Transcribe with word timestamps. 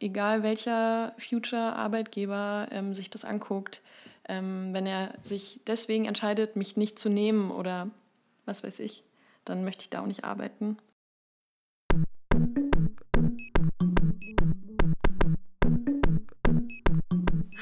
egal 0.00 0.42
welcher 0.42 1.14
Future-Arbeitgeber 1.18 2.68
ähm, 2.72 2.94
sich 2.94 3.10
das 3.10 3.24
anguckt, 3.24 3.82
ähm, 4.28 4.70
wenn 4.72 4.86
er 4.86 5.14
sich 5.22 5.60
deswegen 5.66 6.06
entscheidet, 6.06 6.56
mich 6.56 6.76
nicht 6.76 6.98
zu 6.98 7.08
nehmen 7.08 7.50
oder 7.50 7.88
was 8.46 8.64
weiß 8.64 8.80
ich, 8.80 9.04
dann 9.44 9.64
möchte 9.64 9.82
ich 9.82 9.90
da 9.90 10.00
auch 10.00 10.06
nicht 10.06 10.24
arbeiten. 10.24 10.78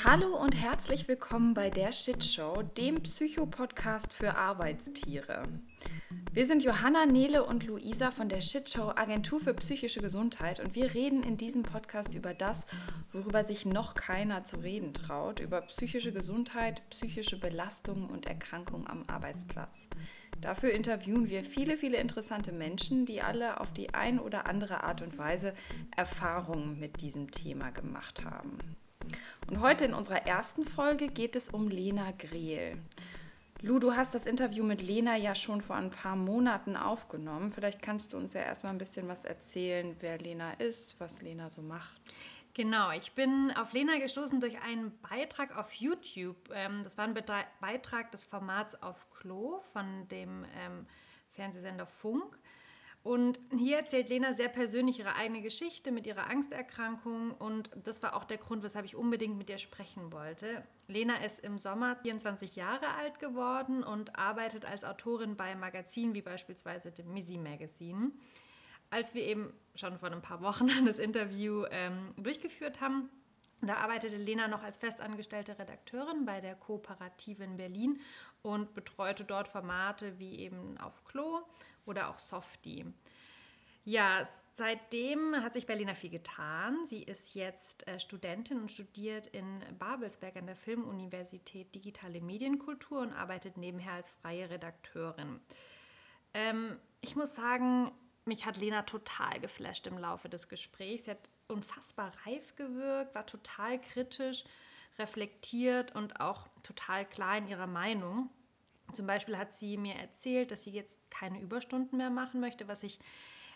Hallo 0.05 0.37
und 0.37 0.48
herzlich 0.61 1.07
willkommen 1.07 1.55
bei 1.55 1.71
der 1.71 1.93
Shit 1.93 2.25
Show, 2.25 2.63
dem 2.77 3.01
Psycho-Podcast 3.01 4.13
für 4.13 4.35
Arbeitstiere. 4.35 5.45
Wir 6.33 6.47
sind 6.47 6.65
Johanna, 6.65 7.07
Nele 7.07 7.45
und 7.45 7.65
Luisa 7.65 8.11
von 8.11 8.29
der 8.29 8.41
Shit 8.41 8.69
Show 8.69 8.91
Agentur 8.97 9.41
für 9.41 9.55
psychische 9.55 10.01
Gesundheit 10.01 10.59
und 10.59 10.75
wir 10.75 10.95
reden 10.95 11.23
in 11.23 11.37
diesem 11.37 11.63
Podcast 11.63 12.17
über 12.17 12.35
das, 12.35 12.67
worüber 13.13 13.45
sich 13.45 13.67
noch 13.67 13.95
keiner 13.95 14.43
zu 14.43 14.57
reden 14.57 14.93
traut, 14.93 15.39
über 15.39 15.61
psychische 15.61 16.13
Gesundheit, 16.13 16.83
psychische 16.91 17.39
Belastung 17.39 18.11
und 18.11 18.27
Erkrankung 18.27 18.89
am 18.89 19.05
Arbeitsplatz. 19.07 19.89
Dafür 20.41 20.73
interviewen 20.73 21.31
wir 21.31 21.45
viele, 21.45 21.77
viele 21.79 21.99
interessante 21.99 22.51
Menschen, 22.51 23.07
die 23.07 23.23
alle 23.23 23.61
auf 23.61 23.73
die 23.73 23.95
ein 23.95 24.19
oder 24.19 24.47
andere 24.47 24.83
Art 24.83 25.03
und 25.03 25.19
Weise 25.19 25.55
Erfahrungen 25.97 26.81
mit 26.81 27.01
diesem 27.01 27.31
Thema 27.31 27.71
gemacht 27.71 28.25
haben. 28.25 28.59
Und 29.49 29.61
heute 29.61 29.85
in 29.87 29.95
unserer 29.95 30.27
ersten 30.27 30.65
Folge 30.65 31.09
geht 31.09 31.37
es 31.37 31.49
um 31.49 31.69
Lena 31.69 32.13
Grehl. 32.13 32.79
Lu, 33.61 33.79
du 33.79 33.97
hast 33.97 34.15
das 34.15 34.27
Interview 34.27 34.63
mit 34.63 34.83
Lena 34.83 35.17
ja 35.17 35.35
schon 35.35 35.63
vor 35.63 35.75
ein 35.77 35.91
paar 35.91 36.15
Monaten 36.15 36.77
aufgenommen. 36.77 37.51
Vielleicht 37.51 37.83
kannst 37.83 38.13
du 38.13 38.17
uns 38.17 38.35
ja 38.35 38.43
erstmal 38.43 38.73
ein 38.73 38.79
bisschen 38.79 39.09
was 39.09 39.25
erzählen, 39.25 39.97
wer 39.99 40.19
Lena 40.19 40.53
ist, 40.53 41.01
was 41.01 41.23
Lena 41.23 41.49
so 41.49 41.63
macht. 41.63 42.01
Genau, 42.55 42.91
ich 42.93 43.13
bin 43.13 43.53
auf 43.57 43.73
Lena 43.73 43.99
gestoßen 43.99 44.41
durch 44.41 44.61
einen 44.63 44.93
Beitrag 45.01 45.57
auf 45.57 45.73
YouTube. 45.73 46.37
Ähm, 46.53 46.83
das 46.85 46.99
war 46.99 47.05
ein 47.05 47.15
Beitrag 47.61 48.13
des 48.13 48.25
Formats 48.25 48.81
auf 48.83 49.09
Klo 49.11 49.61
von 49.73 50.07
dem 50.09 50.45
ähm, 50.57 50.87
Fernsehsender 51.31 51.87
Funk. 51.87 52.39
Und 53.03 53.39
hier 53.57 53.79
erzählt 53.79 54.09
Lena 54.09 54.33
sehr 54.33 54.49
persönlich 54.49 54.99
ihre 54.99 55.15
eigene 55.15 55.41
Geschichte 55.41 55.93
mit 55.93 56.07
ihrer 56.07 56.29
Angsterkrankung 56.29 57.31
und 57.33 57.71
das 57.85 58.03
war 58.03 58.15
auch 58.15 58.25
der 58.25 58.39
Grund, 58.39 58.63
weshalb 58.63 58.85
ich 58.85 58.97
unbedingt 58.97 59.39
mit 59.39 59.49
ihr 59.49 59.59
sprechen 59.59 60.13
wollte. 60.13 60.65
Lena 60.89 61.17
ist 61.25 61.41
im 61.41 61.59
Sommer 61.59 61.97
24 61.97 62.57
Jahre 62.57 62.95
alt 62.97 63.21
geworden 63.21 63.83
und 63.85 64.17
arbeitet 64.17 64.65
als 64.65 64.85
Autorin 64.85 65.37
bei 65.37 65.55
Magazinen 65.55 66.15
wie 66.15 66.23
beispielsweise 66.23 66.91
dem 66.91 67.13
Missy 67.15 67.39
Magazine. 67.39 68.11
Als 68.91 69.15
wir 69.15 69.23
eben 69.23 69.53
schon 69.75 69.99
vor 69.99 70.11
ein 70.11 70.23
paar 70.23 70.43
Wochen 70.43 70.69
das 70.85 70.99
Interview 70.99 71.65
ähm, 71.71 72.15
durchgeführt 72.17 72.81
haben, 72.81 73.09
da 73.61 73.77
arbeitete 73.77 74.17
Lena 74.17 74.47
noch 74.49 74.63
als 74.63 74.79
festangestellte 74.79 75.59
Redakteurin 75.59 76.25
bei 76.25 76.41
der 76.41 76.55
Kooperative 76.55 77.43
in 77.43 77.57
Berlin 77.57 78.01
und 78.43 78.75
betreute 78.75 79.25
dort 79.25 79.49
Formate 79.49 80.19
wie 80.19 80.39
eben 80.39 80.79
auf 80.79 81.05
Klo 81.05 81.41
oder 81.85 82.09
auch 82.09 82.19
Softie. 82.19 82.87
Ja, 83.85 84.29
seitdem 84.53 85.35
hat 85.43 85.55
sich 85.55 85.67
Berliner 85.67 85.95
viel 85.95 86.11
getan. 86.11 86.85
Sie 86.85 87.03
ist 87.03 87.35
jetzt 87.35 87.89
äh, 87.89 87.99
Studentin 87.99 88.61
und 88.61 88.71
studiert 88.71 89.29
in 89.29 89.61
Babelsberg 89.79 90.37
an 90.37 90.47
der 90.47 90.57
Filmuniversität 90.57 91.75
Digitale 91.75 92.21
Medienkultur 92.21 93.01
und 93.01 93.15
arbeitet 93.15 93.57
nebenher 93.57 93.95
als 93.95 94.11
freie 94.11 94.51
Redakteurin. 94.51 95.41
Ähm, 96.35 96.77
ich 97.01 97.17
muss 97.17 97.35
sagen, 97.35 97.91
mich 98.27 98.45
hat 98.45 98.59
Lena 98.59 98.83
total 98.83 99.41
geflasht 99.41 99.87
im 99.87 99.97
Laufe 99.97 100.29
des 100.29 100.51
Gesprächs. 100.51 101.07
Sie 101.07 101.13
hat 101.13 101.31
unfassbar 101.49 102.13
reif 102.27 102.55
gewirkt, 102.57 103.15
war 103.15 103.27
total 103.27 103.81
kritisch, 103.81 104.45
reflektiert 104.99 105.95
und 105.95 106.21
auch 106.21 106.49
total 106.63 107.05
klar 107.05 107.39
in 107.39 107.49
ihrer 107.49 107.67
Meinung. 107.67 108.31
Zum 108.93 109.07
Beispiel 109.07 109.37
hat 109.37 109.55
sie 109.55 109.77
mir 109.77 109.95
erzählt, 109.95 110.51
dass 110.51 110.65
sie 110.65 110.71
jetzt 110.71 110.99
keine 111.11 111.41
Überstunden 111.41 111.99
mehr 111.99 112.11
machen 112.11 112.41
möchte, 112.41 112.69
was 112.69 112.83
ich 112.83 112.99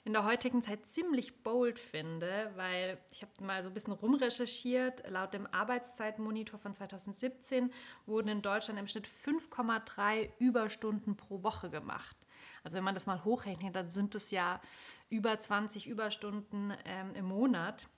in 0.04 0.12
der 0.12 0.24
heutigen 0.24 0.62
Zeit 0.62 0.86
ziemlich 0.86 1.42
bold 1.42 1.78
finde, 1.78 2.50
weil 2.56 2.98
ich 3.12 3.22
habe 3.22 3.32
mal 3.44 3.62
so 3.62 3.70
ein 3.70 3.74
bisschen 3.74 3.92
rumrecherchiert. 3.92 5.08
Laut 5.08 5.32
dem 5.32 5.46
Arbeitszeitmonitor 5.46 6.58
von 6.58 6.74
2017 6.74 7.72
wurden 8.06 8.28
in 8.28 8.42
Deutschland 8.42 8.80
im 8.80 8.88
Schnitt 8.88 9.06
5,3 9.06 10.30
Überstunden 10.38 11.16
pro 11.16 11.42
Woche 11.44 11.70
gemacht. 11.70 12.16
Also 12.64 12.76
wenn 12.76 12.84
man 12.84 12.94
das 12.94 13.06
mal 13.06 13.24
hochrechnet, 13.24 13.74
dann 13.74 13.88
sind 13.88 14.14
es 14.14 14.30
ja 14.30 14.60
über 15.10 15.38
20 15.38 15.86
Überstunden 15.86 16.72
ähm, 16.84 17.14
im 17.14 17.24
Monat. 17.24 17.88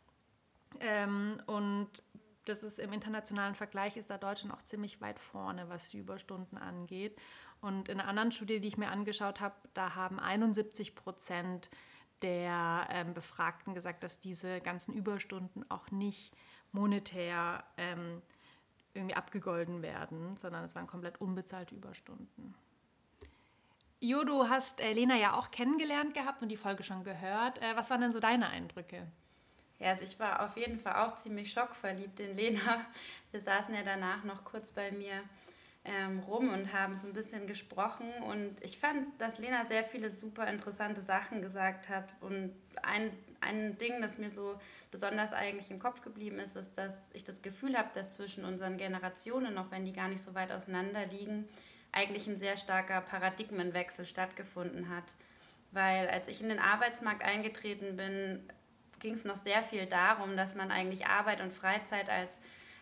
Ähm, 0.80 1.40
und 1.46 2.02
das 2.46 2.62
ist 2.62 2.78
im 2.78 2.92
internationalen 2.92 3.54
Vergleich 3.54 3.96
ist 3.96 4.10
da 4.10 4.18
Deutschland 4.18 4.54
auch 4.54 4.62
ziemlich 4.62 5.00
weit 5.00 5.18
vorne, 5.18 5.68
was 5.68 5.88
die 5.90 5.98
Überstunden 5.98 6.58
angeht. 6.58 7.18
Und 7.60 7.88
in 7.88 8.00
einer 8.00 8.08
anderen 8.08 8.32
Studie, 8.32 8.60
die 8.60 8.68
ich 8.68 8.76
mir 8.76 8.90
angeschaut 8.90 9.40
habe, 9.40 9.54
da 9.72 9.94
haben 9.94 10.20
71 10.20 10.94
Prozent 10.94 11.70
der 12.22 12.86
ähm, 12.90 13.14
Befragten 13.14 13.74
gesagt, 13.74 14.02
dass 14.02 14.20
diese 14.20 14.60
ganzen 14.60 14.94
Überstunden 14.94 15.68
auch 15.70 15.90
nicht 15.90 16.34
monetär 16.72 17.64
ähm, 17.76 18.22
irgendwie 18.92 19.14
abgegolden 19.14 19.82
werden, 19.82 20.36
sondern 20.36 20.64
es 20.64 20.74
waren 20.74 20.86
komplett 20.86 21.20
unbezahlte 21.20 21.74
Überstunden. 21.74 22.54
Jo, 24.06 24.22
du 24.22 24.50
hast 24.50 24.82
äh, 24.82 24.92
Lena 24.92 25.16
ja 25.16 25.32
auch 25.32 25.50
kennengelernt 25.50 26.12
gehabt 26.12 26.42
und 26.42 26.50
die 26.50 26.58
Folge 26.58 26.82
schon 26.82 27.04
gehört. 27.04 27.56
Äh, 27.62 27.74
was 27.74 27.88
waren 27.88 28.02
denn 28.02 28.12
so 28.12 28.20
deine 28.20 28.50
Eindrücke? 28.50 29.06
Ja, 29.78 29.88
also 29.88 30.02
ich 30.02 30.20
war 30.20 30.44
auf 30.44 30.58
jeden 30.58 30.78
Fall 30.78 30.96
auch 30.96 31.14
ziemlich 31.14 31.50
schockverliebt 31.50 32.20
in 32.20 32.36
Lena. 32.36 32.84
Wir 33.30 33.40
saßen 33.40 33.74
ja 33.74 33.80
danach 33.82 34.22
noch 34.24 34.44
kurz 34.44 34.72
bei 34.72 34.92
mir 34.92 35.22
ähm, 35.86 36.18
rum 36.18 36.50
und 36.50 36.74
haben 36.74 36.94
so 36.96 37.06
ein 37.06 37.14
bisschen 37.14 37.46
gesprochen. 37.46 38.12
Und 38.28 38.62
ich 38.62 38.76
fand, 38.76 39.06
dass 39.18 39.38
Lena 39.38 39.64
sehr 39.64 39.84
viele 39.84 40.10
super 40.10 40.48
interessante 40.48 41.00
Sachen 41.00 41.40
gesagt 41.40 41.88
hat. 41.88 42.06
Und 42.20 42.54
ein, 42.82 43.10
ein 43.40 43.78
Ding, 43.78 44.02
das 44.02 44.18
mir 44.18 44.28
so 44.28 44.60
besonders 44.90 45.32
eigentlich 45.32 45.70
im 45.70 45.78
Kopf 45.78 46.02
geblieben 46.02 46.40
ist, 46.40 46.56
ist, 46.56 46.76
dass 46.76 47.08
ich 47.14 47.24
das 47.24 47.40
Gefühl 47.40 47.78
habe, 47.78 47.88
dass 47.94 48.12
zwischen 48.12 48.44
unseren 48.44 48.76
Generationen, 48.76 49.56
auch 49.56 49.70
wenn 49.70 49.86
die 49.86 49.94
gar 49.94 50.08
nicht 50.08 50.20
so 50.22 50.34
weit 50.34 50.52
auseinander 50.52 51.06
liegen, 51.06 51.48
eigentlich 51.94 52.26
ein 52.26 52.36
sehr 52.36 52.56
starker 52.56 53.00
Paradigmenwechsel 53.00 54.04
stattgefunden 54.04 54.88
hat. 54.88 55.04
Weil 55.70 56.08
als 56.08 56.28
ich 56.28 56.40
in 56.40 56.48
den 56.48 56.58
Arbeitsmarkt 56.58 57.22
eingetreten 57.22 57.96
bin, 57.96 58.40
ging 59.00 59.14
es 59.14 59.24
noch 59.24 59.36
sehr 59.36 59.62
viel 59.62 59.86
darum, 59.86 60.36
dass 60.36 60.54
man 60.54 60.70
eigentlich 60.70 61.06
Arbeit 61.06 61.40
und 61.40 61.52
Freizeit 61.52 62.08
als 62.08 62.38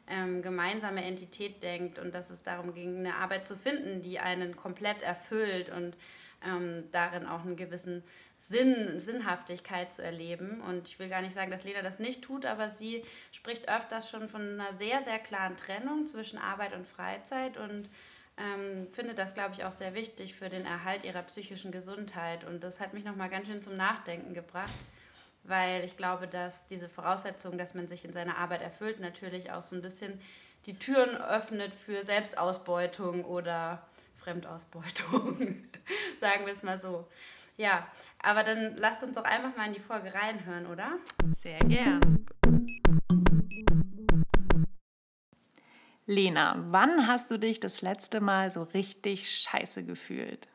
ähm, 0.09 0.43
gemeinsame 0.43 1.05
Entität 1.05 1.63
denkt 1.63 1.99
und 1.99 2.15
dass 2.15 2.31
es 2.31 2.43
darum 2.43 2.75
ging, 2.75 2.99
eine 2.99 3.17
Arbeit 3.17 3.47
zu 3.47 3.57
finden, 3.57 4.03
die 4.03 4.19
einen 4.19 4.57
komplett 4.57 5.03
erfüllt 5.03 5.71
und 5.71 5.97
ähm, 6.45 6.85
darin 6.91 7.27
auch 7.27 7.43
einen 7.43 7.57
gewissen 7.57 8.03
Sinn, 8.37 8.99
Sinnhaftigkeit 8.99 9.93
zu 9.93 10.03
erleben. 10.03 10.61
Und 10.61 10.89
ich 10.89 10.99
will 10.99 11.09
gar 11.09 11.23
nicht 11.23 11.35
sagen, 11.35 11.51
dass 11.51 11.65
Lena 11.65 11.83
das 11.83 11.99
nicht 11.99 12.23
tut, 12.23 12.47
aber 12.47 12.69
sie 12.69 13.05
spricht 13.31 13.69
öfters 13.69 14.11
schon 14.11 14.29
von 14.29 14.61
einer 14.61 14.73
sehr, 14.73 15.01
sehr 15.01 15.19
klaren 15.19 15.57
Trennung 15.57 16.07
zwischen 16.07 16.39
Arbeit 16.39 16.75
und 16.75 16.87
Freizeit 16.87 17.57
und 17.57 17.89
ähm, 18.37 18.89
findet 18.91 19.19
das, 19.19 19.35
glaube 19.35 19.55
ich, 19.55 19.65
auch 19.65 19.73
sehr 19.73 19.95
wichtig 19.95 20.35
für 20.35 20.49
den 20.49 20.65
Erhalt 20.65 21.05
ihrer 21.05 21.23
psychischen 21.23 21.73
Gesundheit. 21.73 22.45
Und 22.45 22.63
das 22.63 22.81
hat 22.81 22.95
mich 22.95 23.05
nochmal 23.05 23.29
ganz 23.29 23.49
schön 23.49 23.63
zum 23.63 23.77
Nachdenken 23.77 24.35
gebracht 24.35 24.73
weil 25.45 25.85
ich 25.85 25.97
glaube, 25.97 26.29
dass 26.29 26.67
diese 26.67 26.89
Voraussetzung, 26.89 27.59
dass 27.59 27.75
man 27.75 27.89
sich 27.89 28.05
in 28.05 28.13
seiner 28.13 28.39
Arbeit 28.39 28.63
erfüllt, 28.63 29.01
natürlich 29.01 29.51
auch 29.51 29.63
so 29.63 29.77
ein 29.77 29.83
bisschen 29.83 30.21
die 30.67 30.75
Türen 30.75 31.17
öffnet 31.17 31.75
für 31.75 32.05
Selbstausbeutung 32.05 33.25
oder 33.25 33.83
Fremdausbeutung, 34.17 35.65
sagen 36.21 36.47
wir 36.47 36.53
es 36.53 36.63
mal 36.63 36.79
so. 36.79 37.09
Ja, 37.57 37.87
aber 38.23 38.45
dann 38.45 38.77
lasst 38.77 39.03
uns 39.03 39.13
doch 39.13 39.25
einfach 39.25 39.57
mal 39.57 39.67
in 39.67 39.75
die 39.75 39.81
Folge 39.81 40.15
reinhören, 40.15 40.67
oder? 40.67 40.93
Sehr 41.41 41.59
gern. 41.59 42.27
Lena, 46.07 46.57
wann 46.69 47.07
hast 47.07 47.31
du 47.31 47.39
dich 47.39 47.61
das 47.61 47.83
letzte 47.83 48.21
Mal 48.21 48.51
so 48.51 48.63
richtig 48.63 49.31
scheiße 49.31 49.85
gefühlt? 49.85 50.49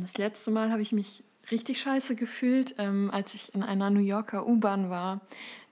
Das 0.00 0.16
letzte 0.18 0.50
Mal 0.50 0.72
habe 0.72 0.82
ich 0.82 0.92
mich 0.92 1.22
richtig 1.50 1.80
scheiße 1.80 2.16
gefühlt, 2.16 2.74
ähm, 2.78 3.10
als 3.12 3.34
ich 3.34 3.54
in 3.54 3.62
einer 3.62 3.90
New 3.90 4.00
Yorker 4.00 4.46
U-Bahn 4.46 4.90
war 4.90 5.20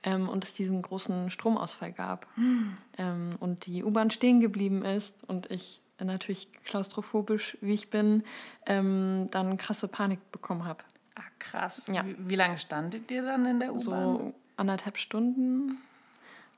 ähm, 0.03 0.29
und 0.29 0.45
es 0.45 0.55
diesen 0.55 0.81
großen 0.83 1.31
Stromausfall 1.31 1.93
gab. 1.93 2.27
Mhm. 2.37 2.77
Ähm, 2.99 3.31
und 3.41 3.67
die 3.67 3.85
U-Bahn 3.85 4.11
stehen 4.11 4.41
geblieben 4.41 4.85
ist 4.85 5.29
und 5.29 5.51
ich 5.51 5.81
natürlich 5.99 6.49
klaustrophobisch, 6.65 7.57
wie 7.61 7.75
ich 7.75 7.91
bin, 7.91 8.23
ähm, 8.67 9.29
dann 9.31 9.57
krasse 9.57 9.89
Panik 9.89 10.31
bekommen 10.31 10.65
habe. 10.65 10.85
Ah, 11.15 11.23
krass. 11.39 11.87
Ja. 11.93 12.05
Wie, 12.05 12.17
wie, 12.19 12.37
lange 12.37 12.59
standet 12.59 13.11
ihr 13.11 13.23
dann 13.23 13.47
in 13.47 13.61
der 13.61 13.71
U-Bahn? 13.71 13.81
So 13.83 14.35
anderthalb 14.57 14.99
Stunden. 14.99 15.79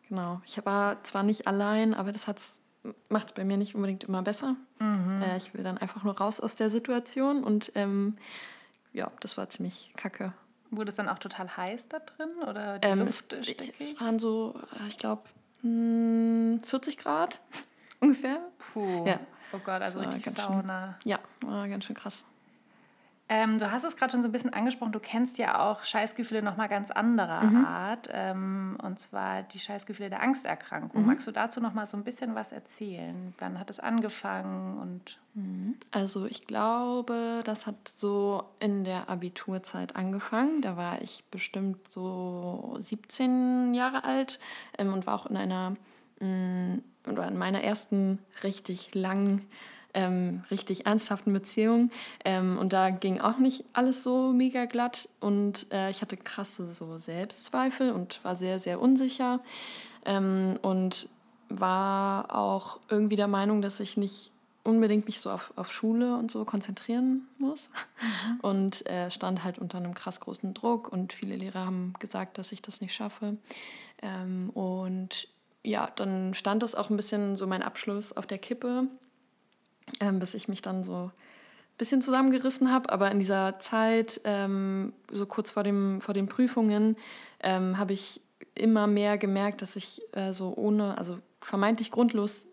Genau. 0.08 0.40
Ich 0.46 0.64
war 0.64 1.02
zwar 1.04 1.22
nicht 1.22 1.46
allein, 1.46 1.94
aber 1.94 2.12
das 2.12 2.26
macht 3.08 3.26
es 3.28 3.32
bei 3.34 3.44
mir 3.44 3.56
nicht 3.56 3.74
unbedingt 3.74 4.04
immer 4.04 4.22
besser. 4.22 4.56
Mhm. 4.78 5.22
Äh, 5.22 5.36
ich 5.36 5.52
will 5.54 5.62
dann 5.62 5.78
einfach 5.78 6.04
nur 6.04 6.16
raus 6.18 6.40
aus 6.40 6.54
der 6.54 6.70
Situation 6.70 7.44
und 7.44 7.72
ähm, 7.74 8.16
ja, 8.92 9.10
das 9.20 9.36
war 9.36 9.48
ziemlich 9.50 9.92
kacke. 9.96 10.32
Wurde 10.70 10.90
es 10.90 10.96
dann 10.96 11.08
auch 11.08 11.18
total 11.18 11.56
heiß 11.56 11.88
da 11.88 11.98
drin 11.98 12.30
oder 12.46 12.78
die 12.78 12.88
Ähm, 12.88 13.00
Luft 13.00 13.32
es, 13.32 13.46
stickig? 13.48 13.74
es 13.94 14.00
waren 14.00 14.18
so, 14.18 14.58
äh, 14.80 14.88
ich 14.88 14.98
glaube, 14.98 15.22
40 15.62 16.96
Grad 16.96 17.40
ungefähr. 18.00 18.40
Puh. 18.72 19.06
Ja. 19.06 19.20
Oh 19.52 19.58
Gott, 19.58 19.80
also 19.82 20.00
richtig 20.00 20.24
ganz 20.24 20.40
schön. 20.42 20.46
Sauna. 20.56 20.98
Ja, 21.04 21.18
war 21.40 21.68
ganz 21.68 21.84
schön 21.84 21.96
krass. 21.96 22.24
Ähm, 23.30 23.58
du 23.58 23.70
hast 23.70 23.84
es 23.84 23.96
gerade 23.96 24.12
schon 24.12 24.22
so 24.22 24.28
ein 24.28 24.32
bisschen 24.32 24.52
angesprochen, 24.54 24.92
du 24.92 25.00
kennst 25.00 25.36
ja 25.36 25.60
auch 25.60 25.84
Scheißgefühle 25.84 26.42
nochmal 26.42 26.68
ganz 26.68 26.90
anderer 26.90 27.42
Mhm. 27.44 27.64
Art. 27.64 28.08
Ähm, 28.10 28.78
und 28.82 28.98
zwar 29.00 29.42
die 29.42 29.58
Scheißgefühle 29.58 30.08
der 30.10 30.22
Angsterkrankung. 30.22 31.02
Mhm. 31.02 31.06
Magst 31.08 31.26
du 31.26 31.32
dazu 31.32 31.60
nochmal 31.60 31.86
so 31.86 31.96
ein 31.96 32.04
bisschen 32.04 32.34
was 32.34 32.52
erzählen? 32.52 33.34
Wann 33.38 33.58
hat 33.60 33.68
es 33.70 33.80
angefangen 33.80 34.78
und 34.78 35.18
Also 35.92 36.26
ich 36.26 36.46
glaube, 36.48 37.42
das 37.44 37.66
hat 37.66 37.86
so 37.86 38.42
in 38.58 38.82
der 38.84 39.08
Abiturzeit 39.08 39.94
angefangen. 39.94 40.62
Da 40.62 40.76
war 40.76 41.00
ich 41.02 41.22
bestimmt 41.30 41.92
so 41.92 42.76
17 42.80 43.72
Jahre 43.74 44.04
alt 44.04 44.40
ähm, 44.78 44.92
und 44.92 45.06
war 45.06 45.14
auch 45.14 45.26
in 45.26 45.36
einer 45.36 45.76
mh, 46.20 46.78
oder 47.10 47.28
in 47.28 47.36
meiner 47.38 47.62
ersten 47.62 48.18
richtig 48.42 48.94
langen, 48.94 49.46
ähm, 49.94 50.44
richtig 50.50 50.86
ernsthaften 50.86 51.32
Beziehung. 51.32 51.90
Ähm, 52.24 52.58
und 52.58 52.72
da 52.72 52.90
ging 52.90 53.20
auch 53.20 53.38
nicht 53.38 53.64
alles 53.72 54.02
so 54.02 54.32
mega 54.32 54.66
glatt 54.66 55.08
und 55.20 55.66
äh, 55.72 55.90
ich 55.90 56.02
hatte 56.02 56.16
krasse 56.16 56.70
so 56.70 56.98
Selbstzweifel 56.98 57.92
und 57.92 58.22
war 58.24 58.36
sehr, 58.36 58.58
sehr 58.58 58.80
unsicher 58.80 59.40
ähm, 60.04 60.58
und 60.62 61.08
war 61.48 62.34
auch 62.34 62.78
irgendwie 62.90 63.16
der 63.16 63.28
Meinung, 63.28 63.62
dass 63.62 63.80
ich 63.80 63.96
nicht 63.96 64.32
unbedingt 64.64 65.06
mich 65.06 65.20
so 65.20 65.30
auf, 65.30 65.52
auf 65.56 65.72
Schule 65.72 66.16
und 66.16 66.30
so 66.30 66.44
konzentrieren 66.44 67.26
muss. 67.38 67.70
Und 68.42 68.86
äh, 68.86 69.10
stand 69.10 69.42
halt 69.42 69.58
unter 69.58 69.78
einem 69.78 69.94
krass 69.94 70.20
großen 70.20 70.52
Druck 70.52 70.92
und 70.92 71.12
viele 71.12 71.36
Lehrer 71.36 71.64
haben 71.64 71.94
gesagt, 71.98 72.36
dass 72.36 72.52
ich 72.52 72.60
das 72.60 72.80
nicht 72.80 72.94
schaffe. 72.94 73.38
Ähm, 74.02 74.50
und 74.50 75.28
ja, 75.64 75.90
dann 75.96 76.34
stand 76.34 76.62
das 76.62 76.74
auch 76.74 76.90
ein 76.90 76.96
bisschen 76.96 77.34
so 77.34 77.46
mein 77.46 77.62
Abschluss 77.62 78.12
auf 78.14 78.26
der 78.26 78.38
Kippe, 78.38 78.86
ähm, 80.00 80.18
bis 80.18 80.34
ich 80.34 80.48
mich 80.48 80.62
dann 80.62 80.84
so 80.84 80.94
ein 80.94 81.12
bisschen 81.78 82.02
zusammengerissen 82.02 82.72
habe. 82.72 82.90
Aber 82.90 83.10
in 83.10 83.18
dieser 83.18 83.58
Zeit, 83.58 84.20
ähm, 84.24 84.92
so 85.10 85.26
kurz 85.26 85.50
vor, 85.50 85.62
dem, 85.62 86.00
vor 86.00 86.14
den 86.14 86.26
Prüfungen, 86.26 86.96
ähm, 87.40 87.78
habe 87.78 87.92
ich 87.92 88.20
immer 88.54 88.86
mehr 88.86 89.18
gemerkt, 89.18 89.62
dass 89.62 89.76
ich 89.76 90.02
äh, 90.12 90.32
so 90.32 90.54
ohne, 90.56 90.98
also 90.98 91.18
vermeintlich 91.40 91.90
grundlos 91.90 92.48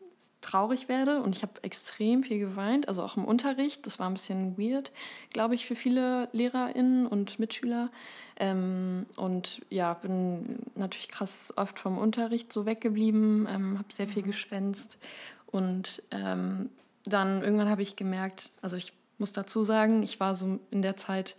traurig 0.46 0.88
werde 0.88 1.24
und 1.24 1.36
ich 1.36 1.42
habe 1.42 1.64
extrem 1.64 2.22
viel 2.22 2.38
geweint, 2.40 2.88
also 2.88 3.04
auch 3.04 3.18
im 3.18 3.26
Unterricht. 3.26 3.86
Das 3.88 3.98
war 4.00 4.08
ein 4.08 4.14
bisschen 4.14 4.58
weird, 4.58 4.92
glaube 5.32 5.56
ich, 5.56 5.66
für 5.66 5.76
viele 5.76 6.30
LehrerInnen 6.34 7.08
und 7.08 7.40
Mitschüler. 7.40 7.90
Ähm, 8.38 9.08
und 9.16 9.62
ja, 9.70 9.94
bin 9.96 10.60
natürlich 10.76 11.10
krass 11.10 11.54
oft 11.58 11.80
vom 11.80 11.98
Unterricht 11.98 12.54
so 12.54 12.66
weggeblieben, 12.66 13.48
ähm, 13.50 13.80
habe 13.80 13.92
sehr 13.92 14.08
viel 14.08 14.24
geschwänzt 14.24 15.00
und 15.48 16.04
ähm, 16.12 16.70
dann 17.06 17.44
irgendwann 17.44 17.70
habe 17.70 17.82
ich 17.82 17.96
gemerkt, 17.96 18.52
also 18.62 18.78
ich 18.78 18.94
muss 19.18 19.32
dazu 19.32 19.64
sagen, 19.64 20.04
ich 20.04 20.20
war 20.20 20.36
so 20.36 20.60
in 20.72 20.82
der 20.82 20.98
Zeit, 20.98 21.36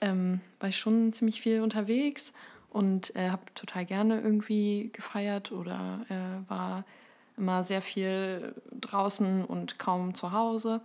ähm, 0.00 0.40
war 0.60 0.68
ich 0.68 0.78
schon 0.78 1.12
ziemlich 1.12 1.40
viel 1.40 1.60
unterwegs 1.60 2.32
und 2.70 3.14
äh, 3.16 3.30
habe 3.30 3.42
total 3.54 3.84
gerne 3.84 4.20
irgendwie 4.20 4.90
gefeiert 4.92 5.52
oder 5.52 6.04
äh, 6.08 6.50
war 6.50 6.84
immer 7.36 7.64
sehr 7.64 7.82
viel 7.82 8.54
draußen 8.80 9.44
und 9.44 9.78
kaum 9.78 10.14
zu 10.14 10.32
Hause. 10.32 10.80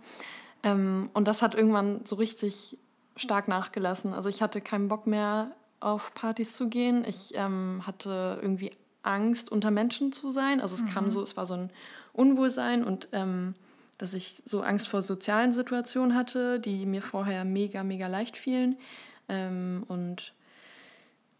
Ähm, 0.62 1.10
und 1.14 1.28
das 1.28 1.42
hat 1.42 1.54
irgendwann 1.54 2.00
so 2.04 2.16
richtig 2.16 2.76
stark 3.16 3.48
nachgelassen. 3.48 4.14
Also 4.14 4.28
ich 4.28 4.42
hatte 4.42 4.60
keinen 4.60 4.88
Bock 4.88 5.06
mehr 5.06 5.52
auf 5.80 6.14
Partys 6.14 6.54
zu 6.54 6.68
gehen. 6.68 7.04
Ich 7.06 7.32
ähm, 7.34 7.82
hatte 7.86 8.38
irgendwie 8.40 8.70
Angst, 9.02 9.50
unter 9.50 9.70
Menschen 9.70 10.12
zu 10.12 10.30
sein. 10.30 10.60
Also 10.60 10.76
es 10.76 10.86
kam 10.86 11.10
so, 11.10 11.22
es 11.22 11.36
war 11.36 11.44
so 11.46 11.54
ein 11.54 11.70
Unwohlsein 12.12 12.84
und 12.84 13.08
ähm, 13.12 13.54
dass 14.02 14.14
ich 14.14 14.42
so 14.44 14.62
Angst 14.62 14.88
vor 14.88 15.00
sozialen 15.00 15.52
Situationen 15.52 16.16
hatte, 16.16 16.58
die 16.58 16.86
mir 16.86 17.02
vorher 17.02 17.44
mega, 17.44 17.84
mega 17.84 18.08
leicht 18.08 18.36
fielen. 18.36 18.76
Ähm, 19.28 19.84
und 19.86 20.32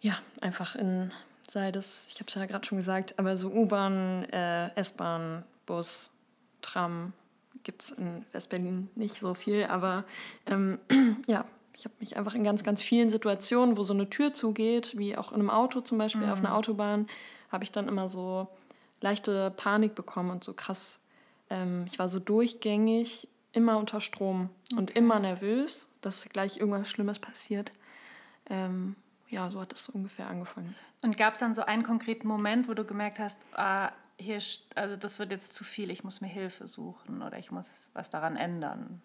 ja, 0.01 0.17
einfach 0.41 0.77
in, 0.77 1.11
sei 1.51 1.73
das, 1.73 2.07
ich 2.09 2.21
habe 2.21 2.27
es 2.29 2.35
ja 2.37 2.47
gerade 2.47 2.65
schon 2.65 2.79
gesagt, 2.79 3.19
aber 3.19 3.37
so 3.37 3.51
U-Bahn, 3.51 4.27
äh, 4.31 4.73
S-Bahn, 4.77 5.43
Bus, 5.67 6.13
Tram 6.61 7.13
gibt 7.65 7.83
es 7.83 7.91
in 7.91 8.25
Westberlin 8.31 8.89
nicht 8.95 9.19
so 9.19 9.35
viel, 9.35 9.65
aber 9.65 10.05
ähm, 10.47 10.79
ja, 11.27 11.45
ich 11.75 11.85
habe 11.85 11.97
mich 11.99 12.17
einfach 12.17 12.37
in 12.37 12.45
ganz, 12.45 12.63
ganz 12.63 12.81
vielen 12.81 13.11
Situationen, 13.11 13.77
wo 13.77 13.83
so 13.83 13.93
eine 13.93 14.09
Tür 14.09 14.35
zugeht, 14.35 14.97
wie 14.97 15.17
auch 15.17 15.33
in 15.33 15.41
einem 15.41 15.51
Auto 15.51 15.81
zum 15.81 15.99
Beispiel, 15.99 16.31
auf 16.31 16.39
einer 16.39 16.55
Autobahn, 16.55 17.09
habe 17.51 17.65
ich 17.65 17.73
dann 17.73 17.89
immer 17.89 18.09
so 18.09 18.47
leichte 19.01 19.51
Panik 19.51 19.97
bekommen 19.97 20.31
und 20.31 20.45
so 20.45 20.53
krass. 20.53 21.01
Ähm, 21.53 21.85
ich 21.87 21.99
war 21.99 22.09
so 22.09 22.19
durchgängig, 22.19 23.29
immer 23.53 23.77
unter 23.77 24.01
Strom 24.01 24.49
und 24.77 24.91
immer 24.91 25.21
nervös, 25.21 25.87
dass 26.01 26.27
gleich 26.31 26.57
irgendwas 26.57 26.89
Schlimmes 26.89 27.19
passiert. 27.19 27.71
Ähm, 28.49 28.97
ja, 29.29 29.51
so 29.51 29.61
hat 29.61 29.73
das 29.73 29.85
so 29.85 29.93
ungefähr 29.93 30.29
angefangen. 30.29 30.75
Und 31.03 31.17
gab 31.17 31.35
es 31.35 31.41
dann 31.41 31.53
so 31.55 31.63
einen 31.63 31.83
konkreten 31.83 32.27
Moment, 32.27 32.69
wo 32.69 32.75
du 32.75 32.85
gemerkt 32.85 33.19
hast, 33.19 33.39
ah, 33.53 33.93
hier, 34.19 34.41
also 34.75 34.97
das 34.97 35.19
wird 35.19 35.31
jetzt 35.31 35.53
zu 35.55 35.65
viel, 35.65 35.91
ich 35.91 36.05
muss 36.05 36.21
mir 36.21 36.29
Hilfe 36.29 36.67
suchen 36.67 37.23
oder 37.23 37.39
ich 37.39 37.51
muss 37.51 37.91
was 37.93 38.09
daran 38.09 38.37
ändern? 38.37 39.03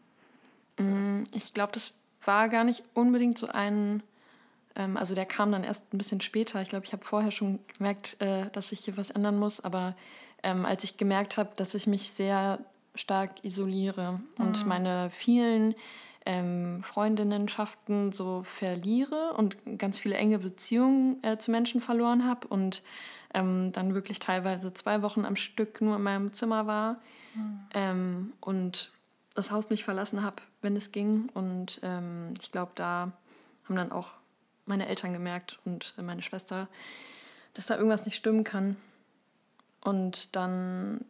Ich 1.34 1.54
glaube, 1.54 1.74
das 1.74 1.94
war 2.24 2.50
gar 2.50 2.64
nicht 2.64 2.84
unbedingt 2.94 3.38
so 3.38 3.48
ein, 3.48 4.04
ähm, 4.76 4.96
also 4.96 5.16
der 5.16 5.26
kam 5.26 5.52
dann 5.52 5.64
erst 5.64 5.92
ein 5.94 5.98
bisschen 5.98 6.22
später. 6.22 6.62
Ich 6.62 6.70
glaube, 6.70 6.86
ich 6.86 6.94
habe 6.94 7.04
vorher 7.04 7.32
schon 7.32 7.60
gemerkt, 7.78 8.22
äh, 8.22 8.50
dass 8.52 8.72
ich 8.72 8.82
hier 8.82 8.96
was 8.96 9.10
ändern 9.10 9.40
muss, 9.40 9.60
aber 9.60 9.96
ähm, 10.48 10.66
als 10.66 10.86
ich 10.86 10.96
gemerkt 10.96 11.38
habe, 11.38 11.50
dass 11.58 11.76
ich 11.76 11.88
mich 11.88 12.12
sehr 12.12 12.60
stark 12.96 13.44
isoliere 13.44 14.22
und 14.40 14.66
meine 14.66 15.10
vielen 15.12 15.76
ähm, 16.26 16.82
Freundinnenschaften 16.84 18.14
so 18.14 18.44
verliere 18.44 19.34
und 19.34 19.58
ganz 19.78 20.00
viele 20.00 20.16
enge 20.16 20.40
Beziehungen 20.40 21.22
äh, 21.22 21.38
zu 21.38 21.52
Menschen 21.52 21.82
verloren 21.82 22.26
habe 22.26 22.48
und 22.48 22.82
ähm, 23.34 23.74
dann 23.74 23.94
wirklich 23.94 24.20
teilweise 24.20 24.74
zwei 24.74 25.02
Wochen 25.02 25.26
am 25.26 25.36
Stück 25.36 25.82
nur 25.82 25.98
in 25.98 26.04
meinem 26.04 26.34
Zimmer 26.34 26.66
war 26.66 27.02
ähm, 27.74 28.32
und 28.40 28.92
das 29.36 29.52
Haus 29.52 29.70
nicht 29.70 29.84
verlassen 29.84 30.24
habe, 30.24 30.38
wenn 30.62 30.76
es 30.76 30.92
ging. 30.92 31.30
Und 31.34 31.80
ähm, 31.84 32.34
ich 32.42 32.52
glaube, 32.52 32.72
da 32.76 33.12
haben 33.66 33.76
dann 33.76 33.92
auch 33.92 34.14
meine 34.66 34.88
Eltern 34.88 35.14
gemerkt 35.14 35.60
und 35.66 35.94
äh, 35.98 36.02
meine 36.02 36.22
Schwester, 36.22 36.68
dass 37.54 37.68
da 37.68 37.76
irgendwas 37.76 38.06
nicht 38.06 38.16
stimmen 38.16 38.44
kann. 38.44 38.78
Und 39.88 40.36
dann 40.36 41.06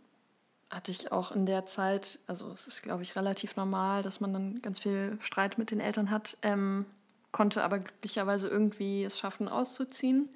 hatte 0.69 0.91
ich 0.91 1.11
auch 1.11 1.31
in 1.31 1.47
der 1.47 1.65
Zeit, 1.65 2.19
also 2.27 2.51
es 2.51 2.67
ist, 2.67 2.83
glaube 2.83 3.01
ich, 3.01 3.15
relativ 3.15 3.55
normal, 3.55 4.03
dass 4.03 4.19
man 4.19 4.33
dann 4.33 4.61
ganz 4.61 4.77
viel 4.77 5.17
Streit 5.19 5.57
mit 5.57 5.71
den 5.71 5.79
Eltern 5.79 6.11
hat, 6.11 6.37
ähm, 6.43 6.85
konnte 7.31 7.63
aber 7.63 7.79
glücklicherweise 7.79 8.47
irgendwie 8.47 9.03
es 9.03 9.17
schaffen, 9.17 9.47
auszuziehen. 9.47 10.29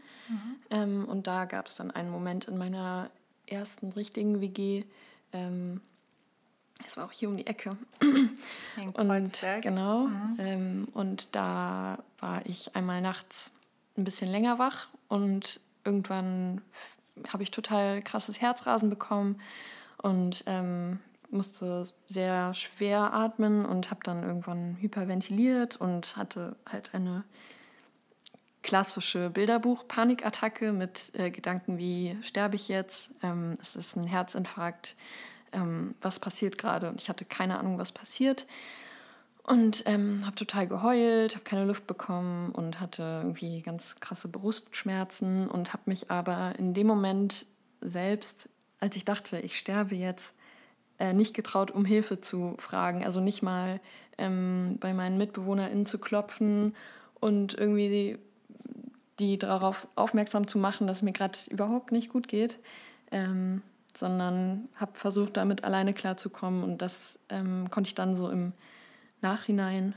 Ähm, 0.71 1.05
und 1.05 1.27
da 1.27 1.45
gab 1.45 1.67
es 1.67 1.75
dann 1.75 1.91
einen 1.91 2.09
Moment 2.09 2.45
in 2.45 2.57
meiner 2.57 3.11
ersten 3.45 3.91
richtigen 3.91 4.41
WG, 4.41 4.85
ähm, 5.33 5.79
es 6.87 6.97
war 6.97 7.05
auch 7.05 7.11
hier 7.11 7.29
um 7.29 7.37
die 7.37 7.45
Ecke. 7.45 7.77
In 8.01 8.89
Und 8.93 9.07
Kreuzberg. 9.07 9.61
genau. 9.61 10.07
Ähm, 10.39 10.87
und 10.95 11.27
da 11.35 11.99
war 12.19 12.43
ich 12.47 12.75
einmal 12.75 13.01
nachts 13.01 13.51
ein 13.97 14.03
bisschen 14.03 14.31
länger 14.31 14.57
wach 14.57 14.87
und 15.09 15.59
irgendwann 15.83 16.61
habe 17.29 17.43
ich 17.43 17.51
total 17.51 18.01
krasses 18.01 18.41
Herzrasen 18.41 18.89
bekommen 18.89 19.39
und 19.97 20.43
ähm, 20.47 20.99
musste 21.29 21.87
sehr 22.07 22.53
schwer 22.53 23.13
atmen 23.13 23.65
und 23.65 23.89
habe 23.89 24.01
dann 24.03 24.23
irgendwann 24.23 24.77
hyperventiliert 24.79 25.77
und 25.77 26.17
hatte 26.17 26.55
halt 26.69 26.93
eine 26.93 27.23
klassische 28.63 29.29
Bilderbuch-Panikattacke 29.29 30.71
mit 30.71 31.11
äh, 31.13 31.31
Gedanken 31.31 31.77
wie, 31.77 32.17
sterbe 32.21 32.55
ich 32.55 32.67
jetzt? 32.67 33.11
Ähm, 33.23 33.57
es 33.61 33.75
ist 33.75 33.95
ein 33.95 34.05
Herzinfarkt. 34.05 34.95
Ähm, 35.51 35.95
was 36.01 36.19
passiert 36.19 36.57
gerade? 36.57 36.89
Und 36.89 37.01
ich 37.01 37.09
hatte 37.09 37.25
keine 37.25 37.59
Ahnung, 37.59 37.77
was 37.77 37.91
passiert. 37.91 38.45
Und 39.43 39.83
ähm, 39.87 40.25
habe 40.25 40.35
total 40.35 40.67
geheult, 40.67 41.33
habe 41.33 41.43
keine 41.43 41.65
Luft 41.65 41.87
bekommen 41.87 42.51
und 42.51 42.79
hatte 42.79 43.21
irgendwie 43.23 43.61
ganz 43.61 43.95
krasse 43.99 44.27
Brustschmerzen 44.27 45.47
und 45.47 45.73
habe 45.73 45.83
mich 45.87 46.11
aber 46.11 46.53
in 46.59 46.73
dem 46.73 46.85
Moment 46.85 47.47
selbst, 47.81 48.49
als 48.79 48.95
ich 48.95 49.03
dachte, 49.03 49.39
ich 49.39 49.57
sterbe 49.57 49.95
jetzt, 49.95 50.35
äh, 51.01 51.13
nicht 51.13 51.33
getraut, 51.33 51.71
um 51.71 51.83
Hilfe 51.83 52.21
zu 52.21 52.55
fragen. 52.59 53.03
Also 53.03 53.19
nicht 53.19 53.41
mal 53.41 53.79
ähm, 54.19 54.77
bei 54.79 54.93
meinen 54.93 55.17
MitbewohnerInnen 55.17 55.87
zu 55.87 55.97
klopfen 55.97 56.75
und 57.19 57.55
irgendwie 57.55 57.89
die, 57.89 58.19
die 59.17 59.39
darauf 59.39 59.87
aufmerksam 59.95 60.47
zu 60.47 60.59
machen, 60.59 60.85
dass 60.85 60.97
es 60.97 61.03
mir 61.03 61.11
gerade 61.11 61.39
überhaupt 61.49 61.91
nicht 61.91 62.09
gut 62.09 62.27
geht, 62.27 62.59
ähm, 63.09 63.63
sondern 63.95 64.69
habe 64.75 64.91
versucht, 64.93 65.37
damit 65.37 65.63
alleine 65.63 65.95
klarzukommen. 65.95 66.63
Und 66.63 66.83
das 66.83 67.17
ähm, 67.29 67.71
konnte 67.71 67.87
ich 67.87 67.95
dann 67.95 68.15
so 68.15 68.29
im 68.29 68.53
Nachhinein 69.21 69.93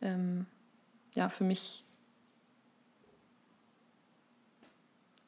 ähm, 0.00 0.46
ja, 1.14 1.28
für 1.28 1.44
mich 1.44 1.84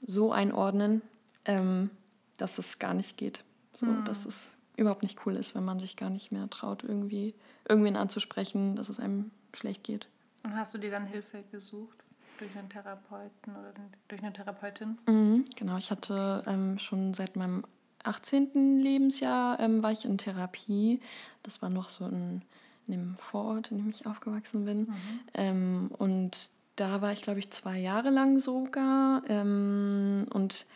so 0.03 0.33
einordnen, 0.33 1.03
ähm, 1.45 1.91
dass 2.37 2.59
es 2.59 2.79
gar 2.79 2.95
nicht 2.95 3.17
geht. 3.17 3.45
So, 3.73 3.87
mhm. 3.87 4.05
dass 4.05 4.25
es 4.25 4.57
überhaupt 4.77 5.03
nicht 5.03 5.27
cool 5.27 5.37
ist, 5.37 5.55
wenn 5.55 5.65
man 5.65 5.79
sich 5.79 5.97
gar 5.97 6.11
nicht 6.11 6.33
mehr 6.33 6.49
traut, 6.49 6.83
irgendwie 6.83 7.35
irgendwen 7.69 7.97
anzusprechen, 7.97 8.77
dass 8.77 8.89
es 8.89 8.99
einem 8.99 9.31
schlecht 9.55 9.85
geht. 9.85 10.09
Und 10.43 10.57
hast 10.57 10.75
du 10.75 10.79
dir 10.79 10.91
dann 10.91 11.07
Hilfe 11.07 11.45
gesucht 11.51 11.99
durch 12.39 12.57
einen 12.57 12.71
Therapeuten 12.71 13.55
oder 13.55 13.75
durch 14.09 14.23
eine 14.23 14.33
Therapeutin? 14.33 14.99
Mhm, 15.07 15.45
genau, 15.57 15.77
ich 15.77 15.91
hatte 15.91 16.43
ähm, 16.47 16.79
schon 16.79 17.15
seit 17.15 17.37
meinem 17.37 17.65
18. 18.03 18.79
Lebensjahr 18.79 19.61
ähm, 19.61 19.83
war 19.83 19.93
ich 19.93 20.07
in 20.07 20.17
Therapie. 20.17 21.01
Das 21.43 21.61
war 21.61 21.69
noch 21.69 21.91
so 21.91 22.07
in, 22.07 22.43
in 22.91 22.99
dem 22.99 23.17
Vorort, 23.19 23.71
in 23.71 23.79
dem 23.79 23.89
ich 23.91 24.07
aufgewachsen 24.07 24.65
bin. 24.65 24.81
Mhm. 24.81 25.21
Ähm, 25.35 25.91
und 25.97 26.51
da 26.77 27.01
war 27.01 27.13
ich, 27.13 27.23
glaube 27.23 27.39
ich, 27.39 27.51
zwei 27.51 27.79
Jahre 27.79 28.11
lang 28.11 28.39
sogar. 28.39 29.23
Ähm, 29.29 30.27
und 30.31 30.67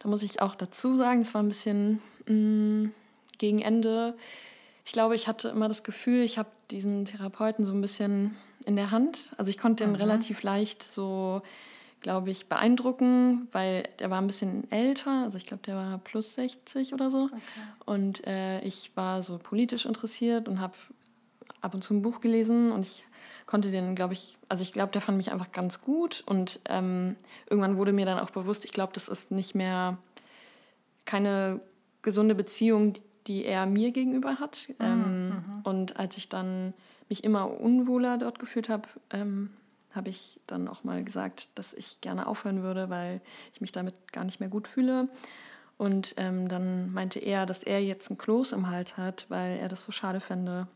da 0.00 0.08
muss 0.08 0.22
ich 0.22 0.42
auch 0.42 0.54
dazu 0.54 0.96
sagen, 0.96 1.20
es 1.20 1.34
war 1.34 1.42
ein 1.42 1.48
bisschen 1.48 2.02
mh, 2.26 2.34
mm, 2.34 2.92
gegen 3.38 3.60
Ende. 3.60 4.16
Ich 4.84 4.92
glaube, 4.92 5.14
ich 5.14 5.28
hatte 5.28 5.48
immer 5.48 5.68
das 5.68 5.84
Gefühl, 5.84 6.22
ich 6.22 6.38
habe 6.38 6.48
diesen 6.70 7.04
Therapeuten 7.04 7.64
so 7.64 7.72
ein 7.72 7.80
bisschen 7.80 8.36
in 8.66 8.76
der 8.76 8.90
Hand. 8.90 9.30
Also 9.36 9.50
ich 9.50 9.58
konnte 9.58 9.84
ihn 9.84 9.90
mhm. 9.90 9.96
relativ 9.96 10.42
leicht 10.42 10.82
so, 10.82 11.42
glaube 12.00 12.30
ich, 12.30 12.48
beeindrucken, 12.48 13.48
weil 13.52 13.88
der 14.00 14.10
war 14.10 14.20
ein 14.20 14.26
bisschen 14.26 14.70
älter. 14.70 15.22
Also 15.22 15.38
ich 15.38 15.46
glaube, 15.46 15.62
der 15.64 15.76
war 15.76 15.98
plus 15.98 16.34
60 16.34 16.94
oder 16.94 17.10
so. 17.10 17.24
Okay. 17.24 17.40
Und 17.84 18.26
äh, 18.26 18.60
ich 18.62 18.90
war 18.96 19.22
so 19.22 19.38
politisch 19.38 19.86
interessiert 19.86 20.48
und 20.48 20.60
habe 20.60 20.74
ab 21.62 21.74
und 21.74 21.82
zu 21.82 21.94
ein 21.94 22.02
Buch 22.02 22.20
gelesen 22.20 22.72
und 22.72 22.82
ich 22.82 23.04
konnte 23.46 23.70
den, 23.70 23.94
glaube 23.94 24.14
ich, 24.14 24.38
also 24.48 24.62
ich 24.62 24.72
glaube, 24.72 24.92
der 24.92 25.00
fand 25.00 25.16
mich 25.16 25.32
einfach 25.32 25.52
ganz 25.52 25.80
gut 25.80 26.22
und 26.26 26.60
ähm, 26.68 27.16
irgendwann 27.48 27.76
wurde 27.76 27.92
mir 27.92 28.06
dann 28.06 28.18
auch 28.18 28.30
bewusst, 28.30 28.64
ich 28.64 28.72
glaube, 28.72 28.92
das 28.92 29.08
ist 29.08 29.30
nicht 29.30 29.54
mehr 29.54 29.98
keine 31.04 31.60
gesunde 32.02 32.34
Beziehung, 32.34 32.94
die 33.26 33.44
er 33.44 33.66
mir 33.66 33.92
gegenüber 33.92 34.38
hat. 34.38 34.68
Mhm. 34.68 34.74
Ähm, 34.80 35.28
mhm. 35.28 35.60
Und 35.64 35.96
als 35.96 36.16
ich 36.16 36.28
dann 36.28 36.74
mich 37.08 37.24
immer 37.24 37.60
unwohler 37.60 38.18
dort 38.18 38.38
gefühlt 38.38 38.68
habe, 38.68 38.88
ähm, 39.10 39.50
habe 39.94 40.08
ich 40.08 40.40
dann 40.46 40.68
auch 40.68 40.84
mal 40.84 41.04
gesagt, 41.04 41.48
dass 41.54 41.74
ich 41.74 42.00
gerne 42.00 42.26
aufhören 42.26 42.62
würde, 42.62 42.88
weil 42.88 43.20
ich 43.52 43.60
mich 43.60 43.72
damit 43.72 44.12
gar 44.12 44.24
nicht 44.24 44.40
mehr 44.40 44.48
gut 44.48 44.66
fühle. 44.66 45.08
Und 45.76 46.14
ähm, 46.16 46.48
dann 46.48 46.92
meinte 46.92 47.18
er, 47.18 47.44
dass 47.44 47.62
er 47.62 47.82
jetzt 47.82 48.10
ein 48.10 48.18
Kloß 48.18 48.52
im 48.52 48.70
Hals 48.70 48.96
hat, 48.96 49.26
weil 49.28 49.58
er 49.58 49.68
das 49.68 49.84
so 49.84 49.92
schade 49.92 50.20
fände, 50.20 50.66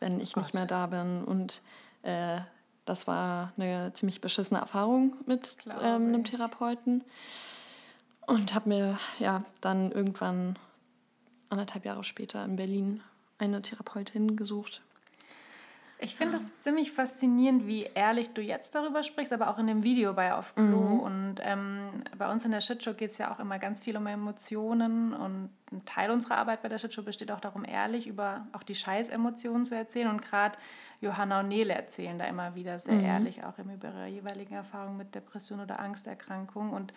wenn 0.00 0.20
ich 0.20 0.32
Gott. 0.34 0.44
nicht 0.44 0.54
mehr 0.54 0.66
da 0.66 0.86
bin. 0.86 1.24
Und 1.24 1.62
äh, 2.02 2.40
das 2.84 3.06
war 3.06 3.52
eine 3.56 3.92
ziemlich 3.94 4.20
beschissene 4.20 4.60
Erfahrung 4.60 5.16
mit 5.26 5.56
ähm, 5.80 6.08
einem 6.08 6.24
Therapeuten. 6.24 7.04
Und 8.26 8.54
habe 8.54 8.68
mir 8.68 8.98
ja 9.18 9.44
dann 9.60 9.90
irgendwann 9.90 10.56
anderthalb 11.48 11.84
Jahre 11.84 12.04
später 12.04 12.44
in 12.44 12.56
Berlin 12.56 13.02
eine 13.38 13.62
Therapeutin 13.62 14.36
gesucht. 14.36 14.82
Ich 16.02 16.16
finde 16.16 16.36
es 16.36 16.44
ja. 16.44 16.48
ziemlich 16.60 16.92
faszinierend, 16.92 17.66
wie 17.66 17.82
ehrlich 17.94 18.30
du 18.30 18.40
jetzt 18.40 18.74
darüber 18.74 19.02
sprichst, 19.02 19.32
aber 19.32 19.50
auch 19.50 19.58
in 19.58 19.66
dem 19.66 19.82
Video 19.82 20.14
bei 20.14 20.32
Auf 20.34 20.54
Klo. 20.54 20.64
Mhm. 20.64 21.00
Und 21.00 21.34
ähm, 21.40 22.02
bei 22.16 22.30
uns 22.30 22.44
in 22.44 22.50
der 22.50 22.62
Shitshow 22.62 22.94
geht 22.94 23.10
es 23.10 23.18
ja 23.18 23.32
auch 23.32 23.38
immer 23.38 23.58
ganz 23.58 23.82
viel 23.82 23.96
um 23.96 24.06
Emotionen. 24.06 25.12
Und 25.12 25.50
ein 25.70 25.84
Teil 25.84 26.10
unserer 26.10 26.38
Arbeit 26.38 26.62
bei 26.62 26.68
der 26.68 26.78
Shitshow 26.78 27.02
besteht 27.02 27.30
auch 27.30 27.40
darum, 27.40 27.64
ehrlich 27.64 28.06
über 28.06 28.46
auch 28.52 28.62
die 28.62 28.74
Scheiß-Emotionen 28.74 29.66
zu 29.66 29.74
erzählen. 29.74 30.08
Und 30.08 30.22
gerade 30.22 30.56
Johanna 31.02 31.40
und 31.40 31.48
Nele 31.48 31.74
erzählen 31.74 32.18
da 32.18 32.24
immer 32.24 32.54
wieder 32.54 32.78
sehr 32.78 32.94
mhm. 32.94 33.04
ehrlich 33.04 33.44
auch 33.44 33.58
über 33.58 33.88
ihre 33.88 34.06
jeweiligen 34.06 34.54
Erfahrungen 34.54 34.96
mit 34.96 35.14
Depression 35.14 35.60
oder 35.60 35.80
Angsterkrankung. 35.80 36.70
Und 36.70 36.94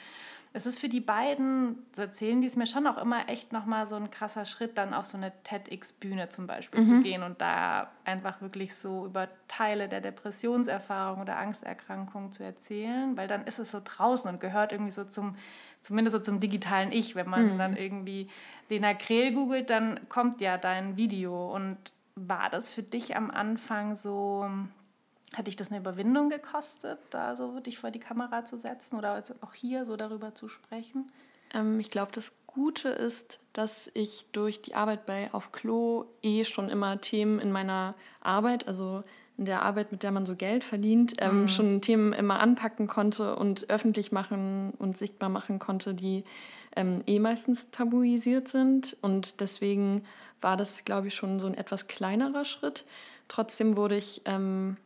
es 0.55 0.67
ist 0.67 0.79
für 0.79 0.88
die 0.88 1.00
beiden, 1.00 1.83
so 1.93 2.03
erzählen 2.03 2.39
die 2.39 2.45
es 2.45 2.55
mir 2.55 2.67
schon 2.67 2.86
auch 2.86 3.00
immer 3.00 3.27
echt 3.27 3.51
nochmal 3.51 3.88
so 3.88 3.95
ein 3.95 4.12
krasser 4.12 4.45
Schritt, 4.45 4.77
dann 4.77 4.93
auf 4.93 5.05
so 5.05 5.17
eine 5.17 5.31
TEDx-Bühne 5.43 6.29
zum 6.29 6.45
Beispiel 6.45 6.81
mhm. 6.81 6.88
zu 6.88 7.01
gehen 7.01 7.24
und 7.24 7.41
da 7.41 7.89
einfach 8.05 8.39
wirklich 8.39 8.75
so 8.75 9.07
über 9.07 9.29
Teile 9.48 9.89
der 9.89 10.00
Depressionserfahrung 10.00 11.22
oder 11.22 11.39
Angsterkrankung 11.39 12.31
zu 12.31 12.43
erzählen, 12.43 13.17
weil 13.17 13.27
dann 13.27 13.48
ist 13.48 13.57
es 13.57 13.72
so 13.72 13.81
draußen 13.83 14.29
und 14.29 14.39
gehört 14.39 14.72
irgendwie 14.72 14.91
so 14.91 15.03
zum, 15.05 15.36
zumindest 15.81 16.17
so 16.17 16.22
zum 16.22 16.39
digitalen 16.39 16.91
Ich. 16.91 17.15
Wenn 17.15 17.29
man 17.29 17.53
mhm. 17.53 17.57
dann 17.57 17.75
irgendwie 17.75 18.29
Lena 18.69 18.93
Krehl 18.93 19.33
googelt, 19.33 19.72
dann 19.72 20.07
kommt 20.07 20.39
ja 20.39 20.60
dein 20.60 20.98
Video. 20.98 21.51
Und 21.51 21.77
war 22.15 22.51
das 22.51 22.72
für 22.72 22.83
dich 22.83 23.15
am 23.15 23.31
Anfang 23.31 23.95
so 23.95 24.48
hat 25.34 25.48
dich 25.48 25.56
das 25.56 25.70
eine 25.70 25.80
Überwindung 25.80 26.30
gekostet, 26.30 27.00
da 27.10 27.36
so 27.36 27.60
dich 27.60 27.80
vor 27.80 27.92
die 27.92 28.00
Kamera 28.00 28.46
zu 28.46 28.58
setzen 28.58 28.98
oder 28.98 29.22
auch 29.42 29.54
hier 29.54 29.86
so 29.86 29.96
darüber 29.96 30.36
zu 30.36 30.48
sprechen? 30.48 31.12
Ähm, 31.54 31.80
ich 31.80 31.90
glaube, 31.90 32.12
das 32.13 32.34
Gute 32.48 32.90
ist, 32.90 33.40
dass 33.52 33.90
ich 33.94 34.28
durch 34.32 34.62
die 34.62 34.75
Arbeit 34.75 35.06
bei 35.06 35.34
Auf 35.34 35.52
Klo 35.52 36.06
eh 36.22 36.44
schon 36.44 36.70
immer 36.70 37.02
Themen 37.02 37.40
in 37.40 37.52
meiner 37.52 37.96
Arbeit, 38.22 38.68
also 38.68 39.04
in 39.38 39.46
der 39.46 39.63
Arbeit, 39.63 39.92
mit 39.92 40.04
der 40.04 40.12
man 40.12 40.28
so 40.28 40.36
Geld 40.36 40.63
verdient, 40.63 41.16
ähm, 41.18 41.42
mhm. 41.42 41.48
schon 41.48 41.82
Themen 41.82 42.13
immer 42.13 42.40
anpacken 42.40 42.88
konnte 42.88 43.36
und 43.36 43.70
öffentlich 43.70 44.12
machen 44.12 44.74
und 44.78 44.98
sichtbar 44.98 45.30
machen 45.30 45.58
konnte, 45.58 45.96
die 45.96 46.24
ähm, 46.75 47.02
eh 47.08 47.20
meistens 47.20 47.72
tabuisiert 47.72 48.48
sind. 48.48 48.96
Und 49.02 49.40
deswegen 49.40 50.04
war 50.42 50.58
das, 50.58 50.86
glaube 50.86 51.08
ich, 51.08 51.16
schon 51.16 51.40
so 51.40 51.48
ein 51.48 51.56
etwas 51.56 51.88
kleinerer 51.88 52.46
Schritt. 52.46 52.86
Trotzdem 53.28 53.75
wurde 53.75 53.98
ich 53.98 54.22
ähm, 54.25 54.78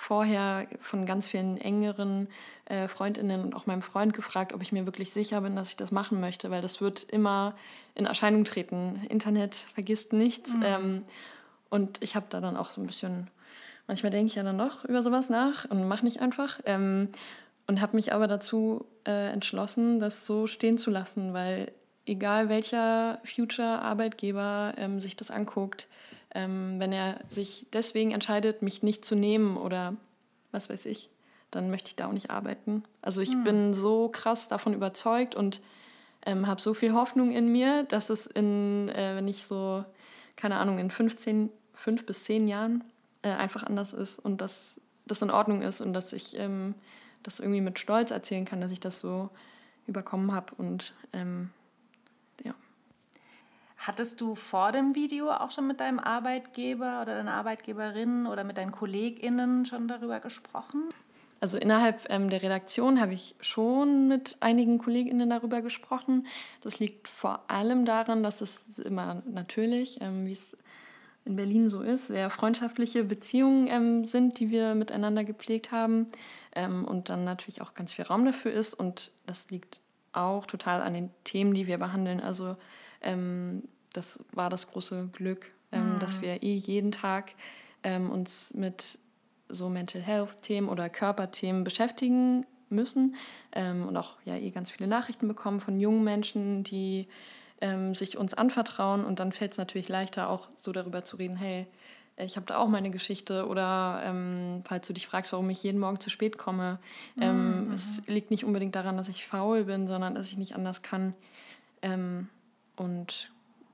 vorher 0.00 0.66
von 0.80 1.04
ganz 1.04 1.28
vielen 1.28 1.58
engeren 1.58 2.28
äh, 2.64 2.88
Freundinnen 2.88 3.42
und 3.42 3.54
auch 3.54 3.66
meinem 3.66 3.82
Freund 3.82 4.14
gefragt, 4.14 4.54
ob 4.54 4.62
ich 4.62 4.72
mir 4.72 4.86
wirklich 4.86 5.12
sicher 5.12 5.42
bin, 5.42 5.56
dass 5.56 5.68
ich 5.68 5.76
das 5.76 5.92
machen 5.92 6.20
möchte, 6.20 6.50
weil 6.50 6.62
das 6.62 6.80
wird 6.80 7.04
immer 7.04 7.54
in 7.94 8.06
Erscheinung 8.06 8.44
treten. 8.44 9.04
Internet 9.10 9.54
vergisst 9.54 10.14
nichts. 10.14 10.56
Mhm. 10.56 10.62
Ähm, 10.64 11.04
und 11.68 12.02
ich 12.02 12.16
habe 12.16 12.24
da 12.30 12.40
dann 12.40 12.56
auch 12.56 12.70
so 12.70 12.80
ein 12.80 12.86
bisschen, 12.86 13.28
manchmal 13.88 14.10
denke 14.10 14.28
ich 14.28 14.36
ja 14.36 14.42
dann 14.42 14.56
doch 14.56 14.86
über 14.86 15.02
sowas 15.02 15.28
nach 15.28 15.70
und 15.70 15.86
mache 15.86 16.04
nicht 16.06 16.20
einfach. 16.22 16.60
Ähm, 16.64 17.10
und 17.66 17.82
habe 17.82 17.94
mich 17.94 18.14
aber 18.14 18.26
dazu 18.26 18.86
äh, 19.06 19.30
entschlossen, 19.30 20.00
das 20.00 20.26
so 20.26 20.46
stehen 20.46 20.78
zu 20.78 20.90
lassen, 20.90 21.34
weil 21.34 21.72
egal 22.06 22.48
welcher 22.48 23.20
Future-Arbeitgeber 23.24 24.74
ähm, 24.78 24.98
sich 24.98 25.14
das 25.14 25.30
anguckt, 25.30 25.88
ähm, 26.34 26.76
wenn 26.78 26.92
er 26.92 27.20
sich 27.28 27.66
deswegen 27.72 28.12
entscheidet, 28.12 28.62
mich 28.62 28.82
nicht 28.82 29.04
zu 29.04 29.14
nehmen 29.14 29.56
oder 29.56 29.96
was 30.52 30.70
weiß 30.70 30.86
ich, 30.86 31.10
dann 31.50 31.70
möchte 31.70 31.88
ich 31.88 31.96
da 31.96 32.06
auch 32.06 32.12
nicht 32.12 32.30
arbeiten. 32.30 32.84
Also 33.02 33.20
ich 33.20 33.32
hm. 33.32 33.44
bin 33.44 33.74
so 33.74 34.08
krass 34.08 34.48
davon 34.48 34.74
überzeugt 34.74 35.34
und 35.34 35.60
ähm, 36.26 36.46
habe 36.46 36.60
so 36.60 36.74
viel 36.74 36.92
Hoffnung 36.92 37.30
in 37.32 37.50
mir, 37.50 37.84
dass 37.84 38.10
es 38.10 38.26
in, 38.26 38.88
äh, 38.90 39.16
wenn 39.16 39.28
ich 39.28 39.44
so, 39.44 39.84
keine 40.36 40.58
Ahnung, 40.58 40.78
in 40.78 40.90
15, 40.90 41.50
5 41.74 42.06
bis 42.06 42.24
10 42.24 42.46
Jahren 42.46 42.84
äh, 43.22 43.30
einfach 43.30 43.62
anders 43.62 43.92
ist 43.92 44.18
und 44.18 44.40
dass 44.40 44.80
das 45.06 45.22
in 45.22 45.30
Ordnung 45.30 45.62
ist 45.62 45.80
und 45.80 45.92
dass 45.92 46.12
ich 46.12 46.38
ähm, 46.38 46.74
das 47.22 47.40
irgendwie 47.40 47.60
mit 47.60 47.78
Stolz 47.78 48.10
erzählen 48.10 48.44
kann, 48.44 48.60
dass 48.60 48.70
ich 48.70 48.80
das 48.80 49.00
so 49.00 49.30
überkommen 49.86 50.32
habe 50.32 50.54
und 50.56 50.94
ähm, 51.12 51.50
Hattest 53.80 54.20
du 54.20 54.34
vor 54.34 54.72
dem 54.72 54.94
Video 54.94 55.30
auch 55.30 55.50
schon 55.52 55.66
mit 55.66 55.80
deinem 55.80 55.98
Arbeitgeber 55.98 57.00
oder 57.00 57.16
deiner 57.16 57.32
Arbeitgeberin 57.32 58.26
oder 58.26 58.44
mit 58.44 58.58
deinen 58.58 58.72
KollegInnen 58.72 59.64
schon 59.64 59.88
darüber 59.88 60.20
gesprochen? 60.20 60.82
Also 61.40 61.56
innerhalb 61.56 62.04
ähm, 62.10 62.28
der 62.28 62.42
Redaktion 62.42 63.00
habe 63.00 63.14
ich 63.14 63.36
schon 63.40 64.06
mit 64.06 64.36
einigen 64.40 64.76
KollegInnen 64.76 65.30
darüber 65.30 65.62
gesprochen. 65.62 66.26
Das 66.60 66.78
liegt 66.78 67.08
vor 67.08 67.44
allem 67.48 67.86
daran, 67.86 68.22
dass 68.22 68.42
es 68.42 68.78
immer 68.78 69.22
natürlich, 69.24 69.98
ähm, 70.02 70.26
wie 70.26 70.32
es 70.32 70.58
in 71.24 71.36
Berlin 71.36 71.70
so 71.70 71.80
ist, 71.80 72.08
sehr 72.08 72.28
freundschaftliche 72.28 73.02
Beziehungen 73.02 73.66
ähm, 73.66 74.04
sind, 74.04 74.40
die 74.40 74.50
wir 74.50 74.74
miteinander 74.74 75.24
gepflegt 75.24 75.72
haben 75.72 76.06
ähm, 76.54 76.84
und 76.84 77.08
dann 77.08 77.24
natürlich 77.24 77.62
auch 77.62 77.72
ganz 77.72 77.94
viel 77.94 78.04
Raum 78.04 78.26
dafür 78.26 78.52
ist. 78.52 78.74
Und 78.74 79.10
das 79.24 79.50
liegt 79.50 79.80
auch 80.12 80.44
total 80.44 80.82
an 80.82 80.92
den 80.92 81.08
Themen, 81.24 81.54
die 81.54 81.66
wir 81.66 81.78
behandeln. 81.78 82.20
Also 82.20 82.56
ähm, 83.00 83.62
das 83.92 84.24
war 84.32 84.50
das 84.50 84.70
große 84.70 85.08
Glück, 85.12 85.48
ähm, 85.72 85.94
mhm. 85.94 85.98
dass 85.98 86.20
wir 86.20 86.42
eh 86.42 86.54
jeden 86.54 86.92
Tag 86.92 87.32
ähm, 87.82 88.10
uns 88.10 88.54
mit 88.54 88.98
so 89.48 89.68
Mental 89.68 90.00
Health-Themen 90.00 90.68
oder 90.68 90.88
Körperthemen 90.88 91.64
beschäftigen 91.64 92.46
müssen 92.68 93.16
ähm, 93.52 93.86
und 93.86 93.96
auch 93.96 94.16
ja 94.24 94.36
eh 94.36 94.50
ganz 94.50 94.70
viele 94.70 94.88
Nachrichten 94.88 95.26
bekommen 95.26 95.60
von 95.60 95.80
jungen 95.80 96.04
Menschen, 96.04 96.62
die 96.62 97.08
ähm, 97.60 97.94
sich 97.94 98.16
uns 98.16 98.34
anvertrauen 98.34 99.04
und 99.04 99.18
dann 99.18 99.32
fällt 99.32 99.52
es 99.52 99.58
natürlich 99.58 99.88
leichter 99.88 100.30
auch 100.30 100.48
so 100.56 100.72
darüber 100.72 101.04
zu 101.04 101.16
reden, 101.16 101.36
hey, 101.36 101.66
ich 102.16 102.36
habe 102.36 102.46
da 102.46 102.58
auch 102.58 102.68
meine 102.68 102.90
Geschichte 102.90 103.46
oder 103.46 104.02
ähm, 104.04 104.62
falls 104.64 104.86
du 104.86 104.92
dich 104.92 105.06
fragst, 105.06 105.32
warum 105.32 105.48
ich 105.50 105.62
jeden 105.62 105.80
Morgen 105.80 106.00
zu 106.00 106.10
spät 106.10 106.38
komme, 106.38 106.78
ähm, 107.20 107.66
mhm. 107.66 107.72
es 107.72 108.02
liegt 108.06 108.30
nicht 108.30 108.44
unbedingt 108.44 108.74
daran, 108.74 108.96
dass 108.96 109.08
ich 109.08 109.26
faul 109.26 109.64
bin, 109.64 109.88
sondern 109.88 110.14
dass 110.14 110.28
ich 110.28 110.36
nicht 110.36 110.54
anders 110.54 110.82
kann. 110.82 111.14
Ähm, 111.82 112.28
und 112.80 113.30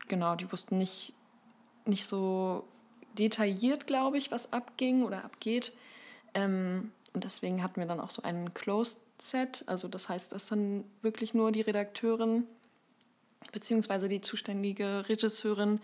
genau, 0.08 0.34
die 0.34 0.50
wussten 0.50 0.78
nicht, 0.78 1.12
nicht 1.84 2.06
so 2.06 2.66
detailliert, 3.16 3.86
glaube 3.86 4.18
ich, 4.18 4.32
was 4.32 4.52
abging 4.52 5.04
oder 5.04 5.24
abgeht. 5.24 5.72
Ähm, 6.34 6.90
und 7.14 7.22
deswegen 7.22 7.62
hatten 7.62 7.80
wir 7.80 7.86
dann 7.86 8.00
auch 8.00 8.10
so 8.10 8.22
einen 8.22 8.52
Closed 8.52 8.98
Set. 9.18 9.62
Also 9.68 9.86
das 9.86 10.08
heißt, 10.08 10.32
dass 10.32 10.48
dann 10.48 10.82
wirklich 11.02 11.34
nur 11.34 11.52
die 11.52 11.60
Redakteurin 11.60 12.48
beziehungsweise 13.52 14.08
die 14.08 14.20
zuständige 14.20 15.08
Regisseurin 15.08 15.80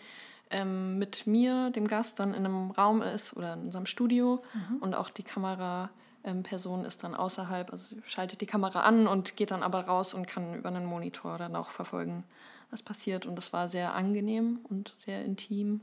ähm, 0.51 0.99
mit 0.99 1.29
mir, 1.29 1.71
dem 1.71 1.87
Gast, 1.87 2.19
dann 2.19 2.35
in 2.35 2.45
einem 2.45 2.73
Raum 2.73 3.03
ist 3.03 3.37
oder 3.37 3.55
in 3.55 3.67
unserem 3.67 3.87
Studio 3.87 4.43
mhm. 4.53 4.79
und 4.79 4.95
auch 4.95 5.11
die 5.11 5.23
Kameraperson 5.23 6.81
ähm, 6.81 6.85
ist 6.85 7.05
dann 7.05 7.15
außerhalb, 7.15 7.71
also 7.71 7.95
schaltet 8.03 8.41
die 8.41 8.47
Kamera 8.47 8.81
an 8.81 9.07
und 9.07 9.37
geht 9.37 9.53
dann 9.53 9.63
aber 9.63 9.83
raus 9.83 10.13
und 10.13 10.27
kann 10.27 10.57
über 10.57 10.71
einen 10.71 10.87
Monitor 10.87 11.39
dann 11.39 11.55
auch 11.55 11.71
verfolgen, 11.71 12.25
was 12.73 12.83
passiert. 12.83 13.27
Und 13.27 13.37
das 13.37 13.53
war 13.53 13.69
sehr 13.69 13.95
angenehm 13.95 14.61
und 14.65 14.97
sehr 14.99 15.25
intim 15.25 15.83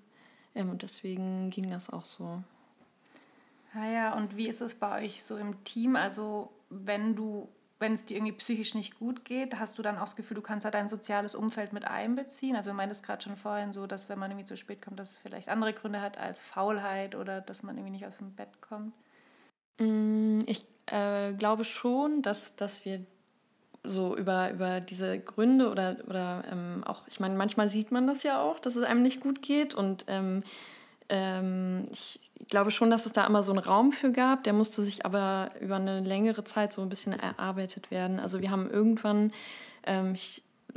ähm, 0.55 0.69
und 0.69 0.81
deswegen 0.81 1.49
ging 1.51 1.69
das 1.69 1.89
auch 1.89 2.05
so. 2.05 2.43
Ja, 3.73 3.81
ah 3.81 3.91
ja, 3.91 4.13
und 4.15 4.35
wie 4.35 4.47
ist 4.47 4.61
es 4.61 4.75
bei 4.75 5.03
euch 5.03 5.23
so 5.23 5.37
im 5.37 5.63
Team? 5.63 5.95
Also 5.95 6.51
wenn 6.69 7.15
du 7.15 7.47
wenn 7.79 7.93
es 7.93 8.05
dir 8.05 8.17
irgendwie 8.17 8.33
psychisch 8.33 8.75
nicht 8.75 8.99
gut 8.99 9.23
geht, 9.23 9.57
hast 9.57 9.77
du 9.77 9.81
dann 9.81 9.95
auch 9.95 10.01
das 10.01 10.17
Gefühl, 10.17 10.35
du 10.35 10.41
kannst 10.41 10.65
halt 10.65 10.75
dein 10.75 10.89
soziales 10.89 11.33
Umfeld 11.33 11.71
mit 11.71 11.85
einbeziehen? 11.85 12.57
Also 12.57 12.71
du 12.71 12.75
meintest 12.75 13.05
gerade 13.05 13.23
schon 13.23 13.37
vorhin 13.37 13.71
so, 13.71 13.87
dass 13.87 14.09
wenn 14.09 14.19
man 14.19 14.29
irgendwie 14.29 14.45
zu 14.45 14.57
spät 14.57 14.81
kommt, 14.81 14.99
dass 14.99 15.11
es 15.11 15.17
vielleicht 15.17 15.47
andere 15.47 15.71
Gründe 15.73 16.01
hat 16.01 16.17
als 16.17 16.41
Faulheit 16.41 17.15
oder 17.15 17.39
dass 17.39 17.63
man 17.63 17.77
irgendwie 17.77 17.93
nicht 17.93 18.05
aus 18.05 18.17
dem 18.17 18.35
Bett 18.35 18.49
kommt? 18.59 18.93
Mm, 19.79 20.39
ich 20.45 20.65
äh, 20.87 21.31
glaube 21.33 21.63
schon, 21.63 22.21
dass, 22.21 22.57
dass 22.57 22.83
wir 22.83 23.05
so 23.83 24.15
über, 24.15 24.51
über 24.51 24.81
diese 24.81 25.19
Gründe 25.19 25.69
oder, 25.69 25.97
oder 26.07 26.43
ähm, 26.51 26.83
auch, 26.85 27.03
ich 27.07 27.19
meine, 27.19 27.35
manchmal 27.35 27.69
sieht 27.69 27.91
man 27.91 28.07
das 28.07 28.23
ja 28.23 28.41
auch, 28.41 28.59
dass 28.59 28.75
es 28.75 28.83
einem 28.83 29.01
nicht 29.01 29.21
gut 29.21 29.41
geht 29.41 29.73
und 29.73 30.05
ähm, 30.07 30.43
ähm, 31.09 31.87
ich 31.91 32.19
glaube 32.47 32.71
schon, 32.71 32.89
dass 32.89 33.05
es 33.05 33.11
da 33.11 33.25
immer 33.25 33.43
so 33.43 33.51
einen 33.51 33.63
Raum 33.63 33.91
für 33.91 34.11
gab. 34.11 34.43
Der 34.43 34.53
musste 34.53 34.81
sich 34.81 35.05
aber 35.05 35.51
über 35.59 35.75
eine 35.75 35.99
längere 35.99 36.43
Zeit 36.43 36.71
so 36.71 36.81
ein 36.81 36.89
bisschen 36.89 37.13
erarbeitet 37.13 37.91
werden. 37.91 38.19
Also 38.19 38.41
wir 38.41 38.51
haben 38.51 38.69
irgendwann 38.69 39.31
ähm, 39.85 40.15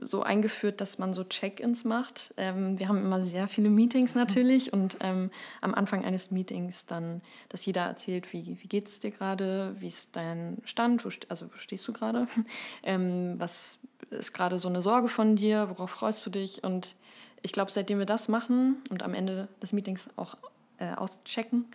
so 0.00 0.22
eingeführt, 0.22 0.80
dass 0.80 0.99
man 0.99 1.14
so 1.14 1.25
Check-ins 1.25 1.84
macht. 1.84 2.32
Ähm, 2.37 2.78
wir 2.78 2.88
haben 2.88 2.99
immer 2.99 3.22
sehr 3.22 3.49
viele 3.49 3.70
Meetings 3.70 4.14
natürlich 4.14 4.72
und 4.72 4.96
ähm, 5.00 5.30
am 5.61 5.75
Anfang 5.75 6.04
eines 6.04 6.30
Meetings 6.30 6.87
dann, 6.87 7.20
dass 7.49 7.66
jeder 7.66 7.82
erzählt, 7.82 8.32
wie, 8.32 8.58
wie 8.61 8.68
geht 8.68 8.88
es 8.88 9.00
dir 9.00 9.11
gerade, 9.11 9.75
wie 9.78 9.88
ist 9.88 10.16
dein 10.16 10.58
Stand, 10.64 11.04
wo, 11.04 11.11
also 11.28 11.46
wo 11.46 11.56
stehst 11.56 11.87
du 11.87 11.92
gerade, 11.92 12.26
ähm, 12.82 13.34
was 13.38 13.78
ist 14.11 14.32
gerade 14.32 14.58
so 14.58 14.68
eine 14.68 14.82
Sorge 14.82 15.08
von 15.08 15.37
dir, 15.37 15.68
worauf 15.70 15.90
freust 15.90 16.25
du 16.26 16.30
dich? 16.30 16.64
Und 16.64 16.94
ich 17.42 17.52
glaube, 17.52 17.70
seitdem 17.70 17.99
wir 17.99 18.06
das 18.06 18.28
machen 18.28 18.76
und 18.90 19.02
am 19.02 19.14
Ende 19.14 19.49
des 19.61 19.72
Meetings 19.72 20.08
auch 20.16 20.37
äh, 20.78 20.92
auschecken 20.94 21.66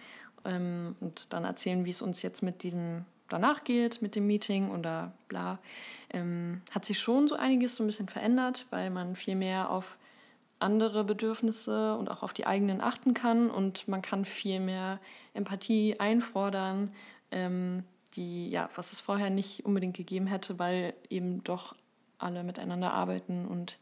ähm, 0.45 0.95
und 0.99 1.33
dann 1.33 1.43
erzählen, 1.43 1.85
wie 1.85 1.91
es 1.91 2.01
uns 2.01 2.21
jetzt 2.21 2.41
mit 2.41 2.63
diesem 2.63 3.05
danach 3.27 3.63
geht, 3.63 4.01
mit 4.01 4.15
dem 4.15 4.27
Meeting 4.27 4.71
oder 4.71 5.13
bla, 5.27 5.59
ähm, 6.11 6.61
hat 6.71 6.85
sich 6.85 6.99
schon 6.99 7.27
so 7.27 7.35
einiges 7.35 7.75
so 7.75 7.83
ein 7.83 7.87
bisschen 7.87 8.09
verändert, 8.09 8.65
weil 8.69 8.89
man 8.89 9.15
viel 9.15 9.35
mehr 9.35 9.69
auf 9.69 9.97
andere 10.59 11.03
Bedürfnisse 11.03 11.95
und 11.95 12.09
auch 12.09 12.23
auf 12.23 12.33
die 12.33 12.47
eigenen 12.47 12.81
achten 12.81 13.13
kann 13.13 13.49
und 13.49 13.87
man 13.87 14.01
kann 14.01 14.25
viel 14.25 14.59
mehr 14.59 14.99
Empathie 15.33 15.99
einfordern, 15.99 16.93
ähm, 17.31 17.83
die, 18.15 18.49
ja, 18.49 18.69
was 18.75 18.91
es 18.91 18.99
vorher 18.99 19.29
nicht 19.29 19.65
unbedingt 19.65 19.95
gegeben 19.95 20.27
hätte, 20.27 20.57
weil 20.57 20.93
eben 21.09 21.43
doch 21.43 21.75
alle 22.17 22.43
miteinander 22.43 22.93
arbeiten 22.93 23.45
und 23.45 23.77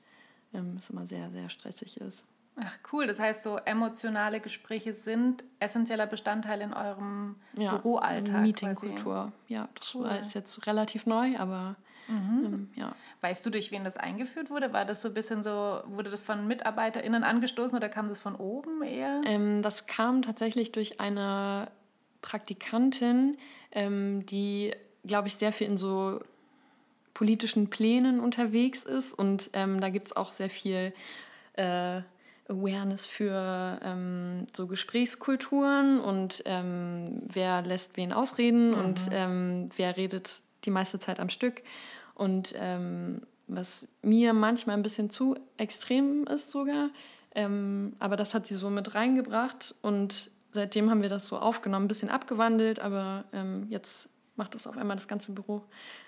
ähm, 0.54 0.76
es 0.78 0.90
immer 0.90 1.06
sehr, 1.06 1.32
sehr 1.32 1.50
stressig 1.50 1.98
ist. 1.98 2.26
Ach 2.58 2.78
cool, 2.94 3.06
das 3.06 3.20
heißt, 3.20 3.44
so 3.44 3.58
emotionale 3.58 4.40
Gespräche 4.40 4.94
sind 4.94 5.44
essentieller 5.60 6.08
Bestandteil 6.08 6.62
in 6.62 6.74
eurem 6.74 7.36
ja, 7.58 7.76
Büroalltag. 7.76 8.42
Meetingkultur, 8.42 9.34
ja, 9.48 9.68
das 9.76 9.94
cool. 9.94 10.08
ist 10.22 10.34
jetzt 10.34 10.66
relativ 10.66 11.06
neu, 11.06 11.38
aber 11.38 11.76
mhm. 12.08 12.46
ähm, 12.46 12.70
ja. 12.76 12.96
Weißt 13.20 13.46
du, 13.46 13.50
durch 13.50 13.72
wen 13.72 13.84
das 13.84 13.98
eingeführt 13.98 14.50
wurde? 14.50 14.72
War 14.72 14.86
das 14.86 15.02
so 15.02 15.10
ein 15.10 15.14
bisschen 15.14 15.44
so, 15.44 15.82
wurde 15.88 16.10
das 16.10 16.22
von 16.22 16.48
MitarbeiterInnen 16.48 17.24
angestoßen 17.24 17.76
oder 17.78 17.90
kam 17.90 18.08
das 18.08 18.20
von 18.20 18.36
oben 18.36 18.84
eher? 18.84 19.22
Ähm, 19.26 19.62
das 19.62 19.86
kam 19.86 20.22
tatsächlich 20.22 20.72
durch 20.72 21.02
eine 21.02 21.70
Praktikantin, 22.22 23.38
ähm, 23.72 24.26
die, 24.28 24.74
glaube 25.06 25.28
ich, 25.28 25.36
sehr 25.36 25.52
viel 25.52 25.68
in 25.68 25.78
so 25.78 26.22
politischen 27.14 27.70
Plänen 27.70 28.22
unterwegs 28.22 28.84
ist 28.84 29.14
und 29.14 29.50
ähm, 29.54 29.82
da 29.82 29.90
gibt 29.90 30.08
es 30.08 30.16
auch 30.16 30.32
sehr 30.32 30.50
viel 30.50 30.94
äh, 31.54 32.02
Awareness 32.48 33.06
für 33.06 33.80
ähm, 33.84 34.48
so 34.56 34.68
Gesprächskulturen 34.68 36.00
und 36.00 36.44
ähm, 36.46 37.22
wer 37.26 37.62
lässt 37.62 37.98
wen 37.98 38.14
ausreden 38.14 38.72
mhm. 38.72 38.78
und 38.78 39.02
ähm, 39.12 39.70
wer 39.76 39.98
redet 39.98 40.42
die 40.64 40.72
meiste 40.72 41.00
Zeit 41.00 41.20
am 41.20 41.30
Stück. 41.30 41.64
Und 42.14 42.54
ähm, 42.58 43.22
was 43.48 43.88
mir 44.02 44.34
manchmal 44.34 44.78
ein 44.78 44.84
bisschen 44.84 45.10
zu 45.10 45.36
extrem 45.58 46.26
ist 46.28 46.52
sogar, 46.52 46.90
ähm, 47.34 47.96
aber 48.00 48.16
das 48.16 48.34
hat 48.34 48.48
sie 48.48 48.56
so 48.56 48.70
mit 48.70 48.96
reingebracht 48.96 49.76
und 49.82 50.32
seitdem 50.52 50.90
haben 50.90 51.02
wir 51.02 51.10
das 51.10 51.28
so 51.28 51.38
aufgenommen, 51.38 51.86
ein 51.86 51.90
bisschen 51.90 52.10
abgewandelt, 52.10 52.80
aber 52.80 53.26
ähm, 53.34 53.68
jetzt 53.70 54.10
macht 54.36 54.56
das 54.56 54.68
auf 54.68 54.78
einmal 54.78 54.96
das 54.96 55.08
ganze 55.08 55.34
Büro 55.34 55.64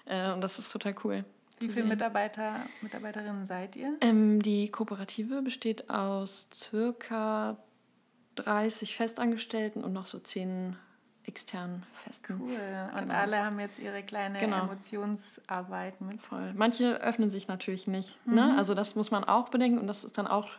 äh, 0.05 0.31
und 0.31 0.41
das 0.41 0.57
ist 0.57 0.71
total 0.71 0.95
cool. 1.03 1.25
Wie 1.59 1.69
viele 1.69 1.85
Mitarbeiter, 1.85 2.61
Mitarbeiterinnen 2.81 3.45
seid 3.45 3.75
ihr? 3.75 3.97
Ähm, 4.01 4.41
die 4.41 4.69
Kooperative 4.69 5.41
besteht 5.41 5.89
aus 5.89 6.49
circa 6.53 7.57
30 8.35 8.95
Festangestellten 8.95 9.83
und 9.83 9.93
noch 9.93 10.05
so 10.05 10.19
10 10.19 10.75
externen 11.27 11.83
Festen. 12.03 12.39
Cool. 12.39 12.55
Und 12.93 13.01
genau. 13.01 13.13
alle 13.13 13.45
haben 13.45 13.59
jetzt 13.59 13.79
ihre 13.79 14.01
kleine 14.03 14.39
genau. 14.39 14.63
Emotionsarbeit 14.63 15.99
mit. 15.99 16.25
Voll. 16.25 16.53
Manche 16.55 17.01
öffnen 17.01 17.29
sich 17.29 17.47
natürlich 17.47 17.87
nicht. 17.87 18.09
Ne? 18.25 18.31
Mhm. 18.31 18.35
Ne? 18.35 18.57
Also 18.57 18.73
das 18.73 18.95
muss 18.95 19.11
man 19.11 19.23
auch 19.23 19.49
bedenken 19.49 19.77
und 19.77 19.87
das 19.87 20.05
ist 20.05 20.17
dann 20.17 20.27
auch 20.27 20.49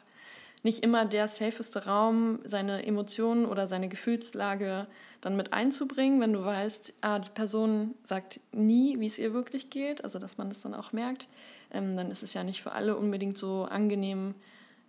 nicht 0.62 0.82
immer 0.82 1.04
der 1.04 1.28
safeste 1.28 1.86
Raum, 1.86 2.40
seine 2.44 2.84
Emotionen 2.84 3.46
oder 3.46 3.68
seine 3.68 3.88
Gefühlslage 3.88 4.86
dann 5.20 5.36
mit 5.36 5.52
einzubringen, 5.52 6.20
wenn 6.20 6.32
du 6.32 6.44
weißt, 6.44 6.94
ah, 7.00 7.18
die 7.18 7.30
Person 7.30 7.94
sagt 8.04 8.40
nie, 8.52 8.98
wie 9.00 9.06
es 9.06 9.18
ihr 9.18 9.32
wirklich 9.32 9.70
geht, 9.70 10.04
also 10.04 10.18
dass 10.18 10.38
man 10.38 10.48
es 10.48 10.60
das 10.60 10.70
dann 10.70 10.78
auch 10.78 10.92
merkt, 10.92 11.28
ähm, 11.70 11.96
dann 11.96 12.10
ist 12.10 12.22
es 12.22 12.34
ja 12.34 12.44
nicht 12.44 12.62
für 12.62 12.72
alle 12.72 12.96
unbedingt 12.96 13.36
so 13.36 13.64
angenehm 13.64 14.34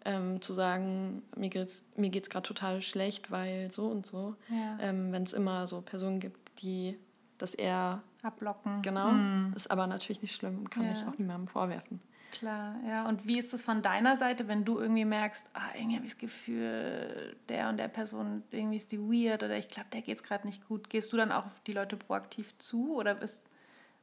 ähm, 0.06 0.42
zu 0.42 0.54
sagen, 0.54 1.24
mir 1.36 1.50
geht 1.50 1.68
es 1.68 1.84
mir 1.96 2.10
geht's 2.10 2.30
gerade 2.30 2.48
total 2.48 2.82
schlecht, 2.82 3.32
weil 3.32 3.70
so 3.70 3.88
und 3.88 4.06
so. 4.06 4.36
Ja. 4.50 4.78
Ähm, 4.82 5.12
wenn 5.12 5.24
es 5.24 5.34
immer 5.34 5.68
so 5.68 5.82
Personen 5.82 6.20
gibt, 6.20 6.62
die 6.62 6.98
das 7.38 7.54
eher 7.54 8.02
ablocken. 8.22 8.82
Genau, 8.82 9.12
mhm. 9.12 9.54
ist 9.56 9.72
aber 9.72 9.88
natürlich 9.88 10.22
nicht 10.22 10.36
schlimm 10.36 10.60
und 10.60 10.72
kann 10.72 10.86
ja. 10.86 10.92
ich 10.92 11.06
auch 11.06 11.18
niemandem 11.18 11.48
vorwerfen. 11.48 12.02
Klar, 12.32 12.76
ja. 12.88 13.08
Und 13.08 13.26
wie 13.26 13.40
ist 13.40 13.54
es 13.54 13.64
von 13.64 13.82
deiner 13.82 14.18
Seite, 14.18 14.48
wenn 14.48 14.66
du 14.66 14.80
irgendwie 14.80 15.06
merkst, 15.06 15.46
ah, 15.54 15.70
irgendwie 15.76 15.96
habe 15.96 16.06
ich 16.06 16.14
das 16.14 16.20
Gefühl, 16.20 17.36
der 17.50 17.70
und 17.70 17.78
der 17.78 17.88
Person, 17.88 18.44
irgendwie 18.52 18.78
ist 18.78 18.92
die 18.92 19.00
weird 19.00 19.44
oder 19.44 19.58
ich 19.58 19.68
glaube, 19.68 19.90
der 19.92 20.02
geht 20.02 20.16
es 20.16 20.24
gerade 20.24 20.46
nicht 20.46 20.68
gut. 20.68 20.90
Gehst 20.90 21.12
du 21.12 21.18
dann 21.18 21.32
auch 21.32 21.46
auf 21.46 21.62
die 21.66 21.74
Leute 21.74 21.98
proaktiv 21.98 22.58
zu 22.60 22.96
oder 22.96 23.16
bist. 23.16 23.46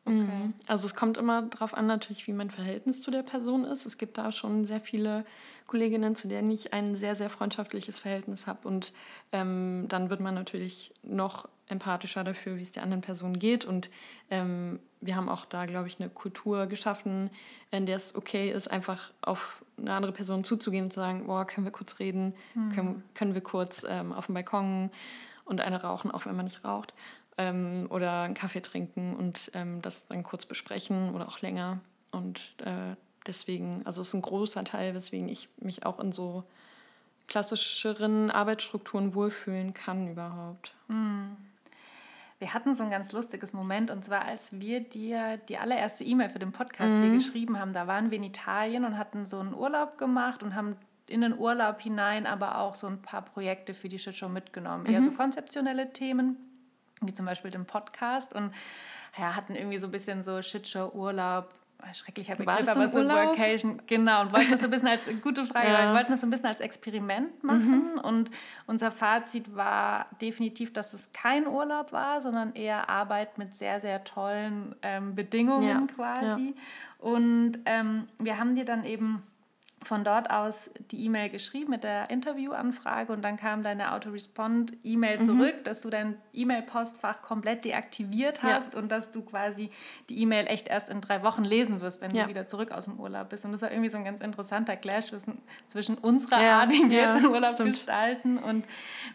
Okay. 0.04 0.14
Mhm. 0.14 0.54
Also 0.66 0.86
es 0.86 0.94
kommt 0.94 1.16
immer 1.16 1.42
darauf 1.42 1.74
an, 1.74 1.86
natürlich, 1.86 2.26
wie 2.26 2.32
mein 2.32 2.50
Verhältnis 2.50 3.02
zu 3.02 3.10
der 3.10 3.22
Person 3.22 3.64
ist. 3.64 3.86
Es 3.86 3.98
gibt 3.98 4.18
da 4.18 4.32
schon 4.32 4.64
sehr 4.66 4.80
viele 4.80 5.24
Kolleginnen, 5.66 6.14
zu 6.16 6.28
denen 6.28 6.50
ich 6.50 6.72
ein 6.72 6.96
sehr, 6.96 7.16
sehr 7.16 7.30
freundschaftliches 7.30 7.98
Verhältnis 7.98 8.46
habe. 8.46 8.66
Und 8.68 8.92
ähm, 9.32 9.86
dann 9.88 10.10
wird 10.10 10.20
man 10.20 10.34
natürlich 10.34 10.92
noch 11.02 11.48
empathischer 11.68 12.24
dafür, 12.24 12.56
wie 12.56 12.62
es 12.62 12.72
der 12.72 12.82
anderen 12.82 13.02
Person 13.02 13.38
geht. 13.38 13.64
Und 13.64 13.90
ähm, 14.30 14.78
wir 15.00 15.16
haben 15.16 15.28
auch 15.28 15.44
da, 15.44 15.66
glaube 15.66 15.88
ich, 15.88 15.98
eine 16.00 16.08
Kultur 16.08 16.66
geschaffen, 16.66 17.30
in 17.70 17.86
der 17.86 17.96
es 17.96 18.14
okay 18.14 18.50
ist, 18.50 18.70
einfach 18.70 19.12
auf 19.22 19.64
eine 19.78 19.92
andere 19.92 20.12
Person 20.12 20.44
zuzugehen 20.44 20.84
und 20.84 20.92
zu 20.92 21.00
sagen, 21.00 21.26
boah, 21.26 21.46
können 21.46 21.66
wir 21.66 21.72
kurz 21.72 21.98
reden, 21.98 22.34
mhm. 22.54 22.72
können, 22.72 23.02
können 23.14 23.34
wir 23.34 23.42
kurz 23.42 23.84
ähm, 23.88 24.12
auf 24.12 24.26
dem 24.26 24.34
Balkon 24.34 24.90
und 25.44 25.60
eine 25.60 25.82
rauchen, 25.82 26.10
auch 26.10 26.26
wenn 26.26 26.36
man 26.36 26.46
nicht 26.46 26.64
raucht. 26.64 26.94
Ähm, 27.38 27.86
oder 27.90 28.22
einen 28.22 28.34
Kaffee 28.34 28.62
trinken 28.62 29.14
und 29.14 29.50
ähm, 29.52 29.82
das 29.82 30.06
dann 30.06 30.22
kurz 30.22 30.46
besprechen 30.46 31.14
oder 31.14 31.28
auch 31.28 31.40
länger. 31.40 31.80
Und 32.12 32.54
äh, 32.64 32.94
deswegen, 33.26 33.82
also 33.84 34.00
es 34.00 34.08
ist 34.08 34.14
ein 34.14 34.22
großer 34.22 34.64
Teil, 34.64 34.94
weswegen 34.94 35.28
ich 35.28 35.48
mich 35.58 35.84
auch 35.84 36.00
in 36.00 36.12
so 36.12 36.44
klassischeren 37.28 38.30
Arbeitsstrukturen 38.30 39.14
wohlfühlen 39.14 39.74
kann 39.74 40.08
überhaupt. 40.08 40.74
Mhm. 40.88 41.36
Wir 42.38 42.52
hatten 42.52 42.74
so 42.74 42.84
ein 42.84 42.90
ganz 42.90 43.12
lustiges 43.12 43.54
Moment 43.54 43.90
und 43.90 44.04
zwar, 44.04 44.22
als 44.22 44.60
wir 44.60 44.80
dir 44.80 45.38
die 45.48 45.56
allererste 45.56 46.04
E-Mail 46.04 46.28
für 46.28 46.38
den 46.38 46.52
Podcast 46.52 46.94
mhm. 46.94 47.02
hier 47.02 47.12
geschrieben 47.12 47.58
haben, 47.58 47.72
da 47.72 47.86
waren 47.86 48.10
wir 48.10 48.18
in 48.18 48.24
Italien 48.24 48.84
und 48.84 48.98
hatten 48.98 49.24
so 49.24 49.40
einen 49.40 49.54
Urlaub 49.54 49.96
gemacht 49.96 50.42
und 50.42 50.54
haben 50.54 50.76
in 51.08 51.22
den 51.22 51.38
Urlaub 51.38 51.80
hinein 51.80 52.26
aber 52.26 52.58
auch 52.58 52.74
so 52.74 52.88
ein 52.88 53.00
paar 53.00 53.22
Projekte 53.22 53.74
für 53.74 53.88
die 53.88 53.98
Shitshow 53.98 54.28
mitgenommen. 54.28 54.84
Mhm. 54.84 54.92
Eher 54.92 55.02
so 55.02 55.12
konzeptionelle 55.12 55.92
Themen, 55.92 56.36
wie 57.00 57.14
zum 57.14 57.26
Beispiel 57.26 57.50
den 57.50 57.64
Podcast 57.64 58.34
und 58.34 58.52
ja, 59.16 59.34
hatten 59.34 59.54
irgendwie 59.54 59.78
so 59.78 59.86
ein 59.86 59.92
bisschen 59.92 60.22
so 60.22 60.42
Shitshow-Urlaub 60.42 61.48
schrecklicher 61.92 62.34
Begriff, 62.34 62.68
aber 62.68 62.88
so 62.88 62.98
Urlaub? 62.98 63.28
Workation, 63.28 63.80
genau, 63.86 64.22
und 64.22 64.32
wollten 64.32 64.50
das 64.50 64.60
so 64.60 64.66
ein 64.66 64.70
bisschen 64.70 64.88
als, 64.88 65.08
gute 65.22 65.44
Frage, 65.44 65.68
ja. 65.68 65.88
wir 65.88 65.94
wollten 65.94 66.10
das 66.10 66.20
so 66.20 66.26
ein 66.26 66.30
bisschen 66.30 66.46
als 66.46 66.60
Experiment 66.60 67.42
machen 67.44 67.92
mhm. 67.94 68.00
und 68.00 68.30
unser 68.66 68.90
Fazit 68.90 69.54
war 69.54 70.06
definitiv, 70.20 70.72
dass 70.72 70.94
es 70.94 71.12
kein 71.12 71.46
Urlaub 71.46 71.92
war, 71.92 72.20
sondern 72.20 72.54
eher 72.54 72.88
Arbeit 72.88 73.38
mit 73.38 73.54
sehr, 73.54 73.80
sehr 73.80 74.04
tollen 74.04 74.74
ähm, 74.82 75.14
Bedingungen 75.14 75.68
ja. 75.68 75.86
quasi. 75.94 76.54
Ja. 76.56 76.62
Und 76.98 77.58
ähm, 77.66 78.08
wir 78.18 78.38
haben 78.38 78.54
dir 78.54 78.64
dann 78.64 78.84
eben 78.84 79.22
von 79.86 80.04
dort 80.04 80.30
aus 80.30 80.70
die 80.90 81.04
E-Mail 81.04 81.30
geschrieben 81.30 81.70
mit 81.70 81.84
der 81.84 82.10
Interviewanfrage 82.10 83.12
und 83.12 83.22
dann 83.22 83.36
kam 83.36 83.62
deine 83.62 83.92
Autorespond-E-Mail 83.92 85.20
mhm. 85.20 85.24
zurück, 85.24 85.64
dass 85.64 85.80
du 85.80 85.90
dein 85.90 86.16
E-Mail-Postfach 86.32 87.22
komplett 87.22 87.64
deaktiviert 87.64 88.42
hast 88.42 88.74
ja. 88.74 88.80
und 88.80 88.90
dass 88.90 89.12
du 89.12 89.22
quasi 89.22 89.70
die 90.08 90.20
E-Mail 90.20 90.46
echt 90.46 90.68
erst 90.68 90.90
in 90.90 91.00
drei 91.00 91.22
Wochen 91.22 91.44
lesen 91.44 91.80
wirst, 91.80 92.00
wenn 92.00 92.14
ja. 92.14 92.24
du 92.24 92.28
wieder 92.28 92.46
zurück 92.46 92.72
aus 92.72 92.84
dem 92.84 92.98
Urlaub 92.98 93.28
bist. 93.28 93.44
Und 93.44 93.52
das 93.52 93.62
war 93.62 93.70
irgendwie 93.70 93.90
so 93.90 93.96
ein 93.96 94.04
ganz 94.04 94.20
interessanter 94.20 94.76
Clash 94.76 95.12
zwischen 95.68 95.96
unserer 95.96 96.42
ja. 96.42 96.60
Art, 96.60 96.70
wie 96.70 96.90
wir 96.90 96.98
jetzt 96.98 97.24
den 97.24 97.30
Urlaub 97.30 97.54
stimmt. 97.54 97.72
gestalten 97.72 98.38
und 98.38 98.66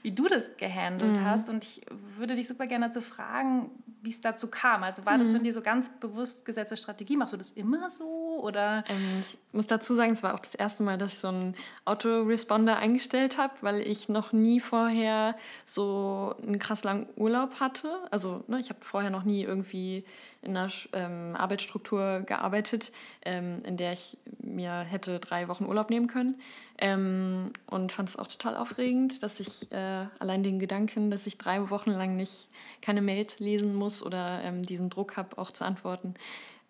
wie 0.02 0.12
du 0.12 0.28
das 0.28 0.58
gehandelt 0.58 1.18
mhm. 1.18 1.26
hast. 1.26 1.50
Und 1.50 1.64
ich 1.64 1.82
würde 2.18 2.36
dich 2.36 2.48
super 2.48 2.68
gerne 2.68 2.88
dazu 2.88 3.02
fragen, 3.02 3.70
wie 4.02 4.10
es 4.10 4.20
dazu 4.20 4.48
kam. 4.48 4.84
Also 4.84 5.06
war 5.06 5.14
mhm. 5.14 5.20
das 5.20 5.32
von 5.32 5.44
dir 5.44 5.54
so 5.54 5.62
ganz 5.62 5.90
bewusst 6.00 6.44
gesetzte 6.46 6.76
Strategie? 6.76 7.18
Machst 7.18 7.34
du 7.34 7.38
das 7.38 7.52
immer 7.52 7.90
so? 7.90 8.40
Oder? 8.42 8.84
Ähm, 8.90 8.98
ich 9.22 9.38
muss 9.52 9.68
dazu 9.68 9.96
sagen, 9.96 10.12
es 10.12 10.24
war 10.24 10.34
auch 10.34 10.40
das 10.40 10.56
erste 10.56 10.84
Mal, 10.84 10.98
dass 10.98 11.14
ich 11.14 11.20
so 11.20 11.28
einen 11.28 11.56
Autoresponder 11.86 12.78
eingestellt 12.78 13.38
habe, 13.38 13.54
weil 13.62 13.82
ich 13.82 14.10
noch 14.10 14.34
nie 14.34 14.60
vorher 14.60 15.36
so 15.66 16.36
einen 16.42 16.58
krass 16.58 16.84
langen 16.84 17.08
Urlaub 17.16 17.60
hatte. 17.60 17.92
Also 18.10 18.44
ne, 18.48 18.60
ich 18.60 18.70
habe 18.70 18.80
vorher 18.82 19.12
noch 19.12 19.24
nie 19.24 19.44
irgendwie 19.44 20.04
in 20.42 20.58
einer 20.58 20.72
ähm, 20.94 21.36
Arbeitsstruktur 21.36 22.22
gearbeitet, 22.22 22.92
ähm, 23.24 23.64
in 23.64 23.78
der 23.78 23.94
ich 23.94 24.18
mir 24.40 24.80
hätte 24.82 25.20
drei 25.20 25.48
Wochen 25.48 25.66
Urlaub 25.66 25.90
nehmen 25.90 26.08
können. 26.08 26.40
Ähm, 26.78 27.52
und 27.68 27.92
fand 27.92 28.10
es 28.10 28.18
auch 28.18 28.28
total 28.28 28.58
aufregend, 28.58 29.22
dass 29.22 29.40
ich 29.40 29.72
äh, 29.72 30.06
allein 30.20 30.44
den 30.44 30.60
Gedanken, 30.60 31.12
dass 31.12 31.28
ich 31.28 31.38
drei 31.38 31.70
Wochen 31.70 31.92
lang 31.92 32.16
nicht 32.16 32.48
keine 32.82 33.02
Mails 33.02 33.40
lesen 33.40 33.76
muss 33.76 34.04
oder 34.04 34.42
ähm, 34.44 34.66
diesen 34.66 34.90
Druck 34.90 35.18
habe, 35.18 35.38
auch 35.38 35.52
zu 35.52 35.64
antworten. 35.64 36.16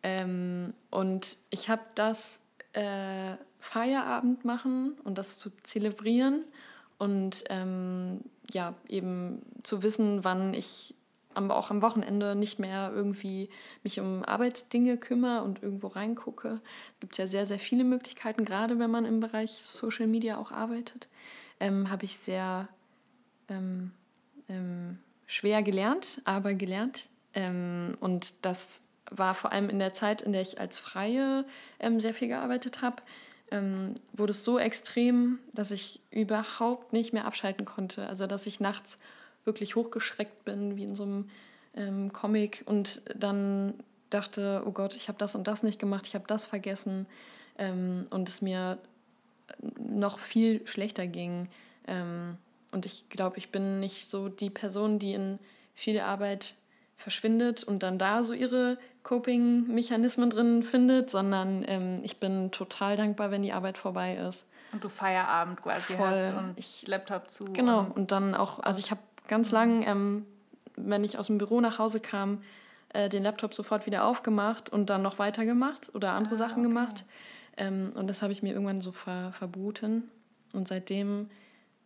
Ähm, 0.03 0.73
und 0.89 1.37
ich 1.49 1.69
habe 1.69 1.83
das 1.95 2.41
äh, 2.73 3.35
Feierabend 3.59 4.43
machen 4.43 4.97
und 5.03 5.17
das 5.17 5.37
zu 5.37 5.51
zelebrieren 5.63 6.43
und 6.97 7.43
ähm, 7.49 8.21
ja, 8.51 8.73
eben 8.89 9.41
zu 9.63 9.81
wissen, 9.83 10.23
wann 10.23 10.53
ich 10.53 10.93
aber 11.33 11.55
auch 11.55 11.71
am 11.71 11.81
Wochenende 11.81 12.35
nicht 12.35 12.59
mehr 12.59 12.91
irgendwie 12.93 13.49
mich 13.83 13.99
um 13.99 14.23
Arbeitsdinge 14.23 14.97
kümmere 14.97 15.43
und 15.43 15.61
irgendwo 15.63 15.87
reingucke. 15.87 16.61
Gibt 16.99 17.13
es 17.13 17.17
ja 17.17 17.27
sehr, 17.27 17.47
sehr 17.47 17.59
viele 17.59 17.83
Möglichkeiten, 17.83 18.45
gerade 18.45 18.79
wenn 18.79 18.91
man 18.91 19.05
im 19.05 19.19
Bereich 19.19 19.51
Social 19.51 20.07
Media 20.07 20.37
auch 20.37 20.51
arbeitet. 20.51 21.07
Ähm, 21.59 21.89
Habe 21.89 22.05
ich 22.05 22.17
sehr 22.17 22.67
ähm, 23.49 23.91
ähm, 24.49 24.99
schwer 25.25 25.63
gelernt, 25.63 26.21
aber 26.25 26.53
gelernt. 26.53 27.07
Ähm, 27.33 27.97
und 27.99 28.33
das 28.41 28.81
war 29.09 29.33
vor 29.33 29.51
allem 29.51 29.69
in 29.69 29.79
der 29.79 29.93
Zeit, 29.93 30.21
in 30.21 30.31
der 30.31 30.41
ich 30.41 30.59
als 30.59 30.79
Freie 30.79 31.45
ähm, 31.79 31.99
sehr 31.99 32.13
viel 32.13 32.27
gearbeitet 32.27 32.81
habe, 32.81 33.01
ähm, 33.51 33.95
wurde 34.13 34.31
es 34.31 34.43
so 34.43 34.57
extrem, 34.57 35.39
dass 35.53 35.71
ich 35.71 35.99
überhaupt 36.09 36.93
nicht 36.93 37.13
mehr 37.13 37.25
abschalten 37.25 37.65
konnte. 37.65 38.07
Also 38.07 38.25
dass 38.25 38.47
ich 38.47 38.59
nachts 38.59 38.97
wirklich 39.45 39.75
hochgeschreckt 39.75 40.45
bin, 40.45 40.75
wie 40.75 40.83
in 40.83 40.95
so 40.95 41.03
einem 41.03 41.29
ähm, 41.75 42.13
Comic 42.13 42.63
und 42.65 43.01
dann 43.15 43.73
dachte, 44.09 44.63
oh 44.65 44.71
Gott, 44.71 44.95
ich 44.95 45.07
habe 45.07 45.17
das 45.17 45.35
und 45.35 45.47
das 45.47 45.63
nicht 45.63 45.79
gemacht, 45.79 46.07
ich 46.07 46.15
habe 46.15 46.25
das 46.27 46.45
vergessen 46.45 47.07
ähm, 47.57 48.07
und 48.09 48.27
es 48.29 48.41
mir 48.41 48.77
noch 49.77 50.19
viel 50.19 50.65
schlechter 50.67 51.07
ging. 51.07 51.49
Ähm, 51.87 52.37
und 52.71 52.85
ich 52.85 53.09
glaube, 53.09 53.37
ich 53.37 53.51
bin 53.51 53.79
nicht 53.79 54.09
so 54.09 54.29
die 54.29 54.49
Person, 54.49 54.99
die 54.99 55.13
in 55.13 55.39
viel 55.73 55.99
Arbeit 55.99 56.55
verschwindet 56.97 57.63
und 57.63 57.83
dann 57.83 57.97
da 57.97 58.23
so 58.23 58.33
ihre 58.33 58.77
Coping-Mechanismen 59.03 60.29
drin 60.29 60.63
findet, 60.63 61.09
sondern 61.09 61.65
ähm, 61.67 62.01
ich 62.03 62.19
bin 62.19 62.51
total 62.51 62.97
dankbar, 62.97 63.31
wenn 63.31 63.41
die 63.41 63.51
Arbeit 63.51 63.77
vorbei 63.77 64.15
ist. 64.15 64.45
Und 64.71 64.83
du 64.83 64.89
Feierabend 64.89 65.61
quasi 65.61 65.93
Voll. 65.93 66.07
hast 66.07 66.37
und 66.37 66.53
ich, 66.55 66.87
Laptop 66.87 67.29
zu. 67.29 67.45
Genau, 67.45 67.79
und, 67.79 67.97
und 67.97 68.11
dann 68.11 68.35
auch, 68.35 68.59
also 68.59 68.79
ich 68.79 68.91
habe 68.91 69.01
ganz 69.31 69.49
lang, 69.51 69.81
ähm, 69.87 70.25
wenn 70.75 71.05
ich 71.05 71.17
aus 71.17 71.27
dem 71.27 71.37
Büro 71.37 71.61
nach 71.61 71.79
Hause 71.79 72.01
kam, 72.01 72.43
äh, 72.93 73.07
den 73.07 73.23
Laptop 73.23 73.53
sofort 73.53 73.85
wieder 73.85 74.03
aufgemacht 74.03 74.69
und 74.69 74.89
dann 74.89 75.01
noch 75.01 75.19
weitergemacht 75.19 75.95
oder 75.95 76.11
andere 76.11 76.35
ah, 76.35 76.37
Sachen 76.37 76.59
okay. 76.59 76.67
gemacht. 76.67 77.05
Ähm, 77.55 77.93
und 77.95 78.07
das 78.07 78.21
habe 78.21 78.33
ich 78.33 78.43
mir 78.43 78.51
irgendwann 78.51 78.81
so 78.81 78.91
ver 78.91 79.31
verboten. 79.31 80.11
Und 80.53 80.67
seitdem 80.67 81.29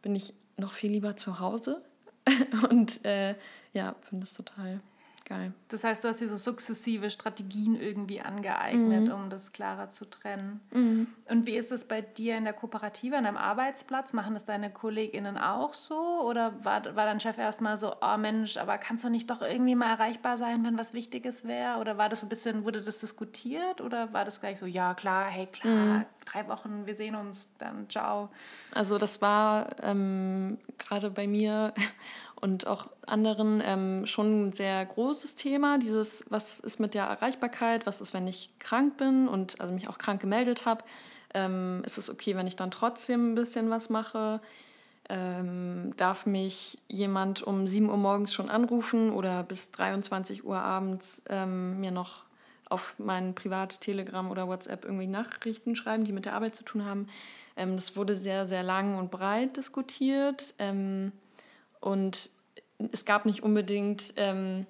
bin 0.02 0.16
ich 0.16 0.34
noch 0.58 0.74
viel 0.74 0.90
lieber 0.90 1.18
zu 1.18 1.40
Hause 1.40 1.84
und 2.72 3.06
äh, 3.06 3.36
ja, 3.74 3.94
finde 4.02 4.24
es 4.24 4.34
total 4.34 4.80
Geil. 5.28 5.54
Das 5.70 5.84
heißt, 5.84 6.04
du 6.04 6.10
hast 6.10 6.22
dir 6.22 6.30
so 6.30 6.36
sukzessive 6.36 7.10
Strategien 7.10 7.76
irgendwie 7.76 8.22
angeeignet, 8.22 9.06
mhm. 9.06 9.12
um 9.12 9.30
das 9.32 9.52
klarer 9.54 9.90
zu 9.90 10.06
trennen. 10.06 10.62
Mhm. 10.70 11.08
Und 11.28 11.48
wie 11.48 11.56
ist 11.56 11.72
es 11.72 11.86
bei 11.86 12.02
dir 12.02 12.38
in 12.38 12.44
der 12.44 12.54
Kooperative, 12.54 13.18
an 13.18 13.24
deinem 13.24 13.36
Arbeitsplatz? 13.36 14.14
Machen 14.14 14.36
das 14.36 14.46
deine 14.46 14.70
KollegInnen 14.70 15.40
auch 15.40 15.74
so? 15.74 16.22
Oder 16.22 16.64
war, 16.64 16.96
war 16.96 17.06
dein 17.06 17.20
Chef 17.20 17.40
erstmal 17.40 17.80
so, 17.80 17.96
oh 18.02 18.18
Mensch, 18.18 18.58
aber 18.58 18.78
kannst 18.78 19.04
du 19.04 19.10
nicht 19.10 19.28
doch 19.32 19.42
irgendwie 19.42 19.74
mal 19.74 19.90
erreichbar 19.90 20.38
sein, 20.38 20.64
wenn 20.64 20.78
was 20.78 20.94
Wichtiges 20.94 21.48
wäre? 21.48 21.80
Oder 21.80 21.98
war 21.98 22.08
das 22.08 22.20
so 22.20 22.28
ein 22.28 22.30
bisschen, 22.30 22.64
wurde 22.64 22.84
das 22.84 23.00
diskutiert? 23.00 23.82
Oder 23.82 24.14
war 24.14 24.26
das 24.26 24.42
gleich 24.42 24.60
so, 24.60 24.68
ja 24.68 24.94
klar, 24.94 25.26
hey 25.26 25.48
klar, 25.48 25.74
mhm. 25.74 26.06
drei 26.26 26.48
Wochen, 26.48 26.86
wir 26.86 26.94
sehen 26.94 27.16
uns, 27.16 27.50
dann 27.58 27.90
ciao? 27.90 28.30
Also 28.76 29.00
das 29.00 29.24
war 29.24 29.70
ähm, 29.82 30.60
gerade 30.78 31.10
bei 31.10 31.26
mir 31.26 31.74
und 32.40 32.68
auch 32.68 32.88
anderen 33.06 33.62
ähm, 33.64 34.06
schon 34.06 34.48
ein 34.48 34.54
sehr 34.54 34.86
großes 34.86 35.36
Thema. 35.36 35.78
Dieses, 35.78 36.26
was 36.30 36.60
ist 36.60 36.80
mit 36.80 36.94
der 36.94 37.06
Erreichbarkeit, 37.06 37.86
was 37.86 38.02
ist, 38.02 38.14
wenn 38.14 38.28
ich 38.28 38.50
krank 38.60 38.98
bin 38.98 39.28
und 39.28 39.62
also 39.62 39.74
mich 39.74 39.88
auch 39.88 39.98
krank 39.98 40.22
gemeldet 40.22 40.66
habe. 40.66 40.84
Ähm, 41.34 41.82
ist 41.86 41.98
es 41.98 42.10
okay, 42.10 42.36
wenn 42.36 42.48
ich 42.48 42.56
dann 42.56 42.72
trotzdem 42.72 43.32
ein 43.32 43.36
bisschen 43.36 43.70
was 43.70 43.90
mache? 43.90 44.42
Ähm, 45.08 45.94
darf 45.98 46.26
mich 46.26 46.80
jemand 46.88 47.44
um 47.44 47.68
7 47.68 47.90
Uhr 47.90 47.98
morgens 47.98 48.34
schon 48.34 48.50
anrufen 48.50 49.12
oder 49.12 49.44
bis 49.44 49.72
23 49.72 50.46
Uhr 50.46 50.58
abends 50.58 51.22
ähm, 51.30 51.80
mir 51.80 51.92
noch 51.92 52.26
auf 52.70 52.96
mein 52.98 53.36
privat 53.36 53.82
Telegram 53.82 54.32
oder 54.32 54.48
WhatsApp 54.48 54.84
irgendwie 54.84 55.06
Nachrichten 55.06 55.76
schreiben, 55.76 56.06
die 56.06 56.12
mit 56.12 56.26
der 56.26 56.34
Arbeit 56.34 56.56
zu 56.56 56.64
tun 56.64 56.86
haben? 56.86 57.08
Ähm, 57.56 57.76
das 57.76 57.96
wurde 57.96 58.16
sehr, 58.16 58.48
sehr 58.48 58.64
lang 58.64 58.98
und 58.98 59.12
breit 59.12 59.58
diskutiert. 59.58 60.56
Und 61.80 62.30
es 62.92 63.06
gab 63.06 63.26
nicht 63.26 63.44
unbedingt 63.44 64.14
ähm, 64.18 64.66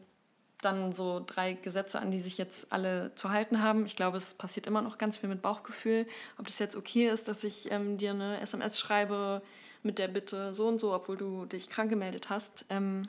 dann 0.61 0.93
so 0.93 1.23
drei 1.25 1.53
Gesetze, 1.53 1.99
an 1.99 2.11
die 2.11 2.21
sich 2.21 2.37
jetzt 2.37 2.71
alle 2.71 3.13
zu 3.15 3.29
halten 3.29 3.61
haben. 3.61 3.85
Ich 3.85 3.95
glaube, 3.95 4.17
es 4.17 4.33
passiert 4.33 4.67
immer 4.67 4.81
noch 4.81 4.97
ganz 4.97 5.17
viel 5.17 5.29
mit 5.29 5.41
Bauchgefühl. 5.41 6.07
Ob 6.37 6.47
das 6.47 6.59
jetzt 6.59 6.75
okay 6.75 7.07
ist, 7.07 7.27
dass 7.27 7.43
ich 7.43 7.71
ähm, 7.71 7.97
dir 7.97 8.11
eine 8.11 8.39
SMS 8.41 8.79
schreibe 8.79 9.41
mit 9.83 9.99
der 9.99 10.07
Bitte 10.07 10.53
so 10.53 10.67
und 10.67 10.79
so, 10.79 10.93
obwohl 10.93 11.17
du 11.17 11.45
dich 11.45 11.69
krank 11.69 11.89
gemeldet 11.89 12.29
hast. 12.29 12.65
Ähm, 12.69 13.03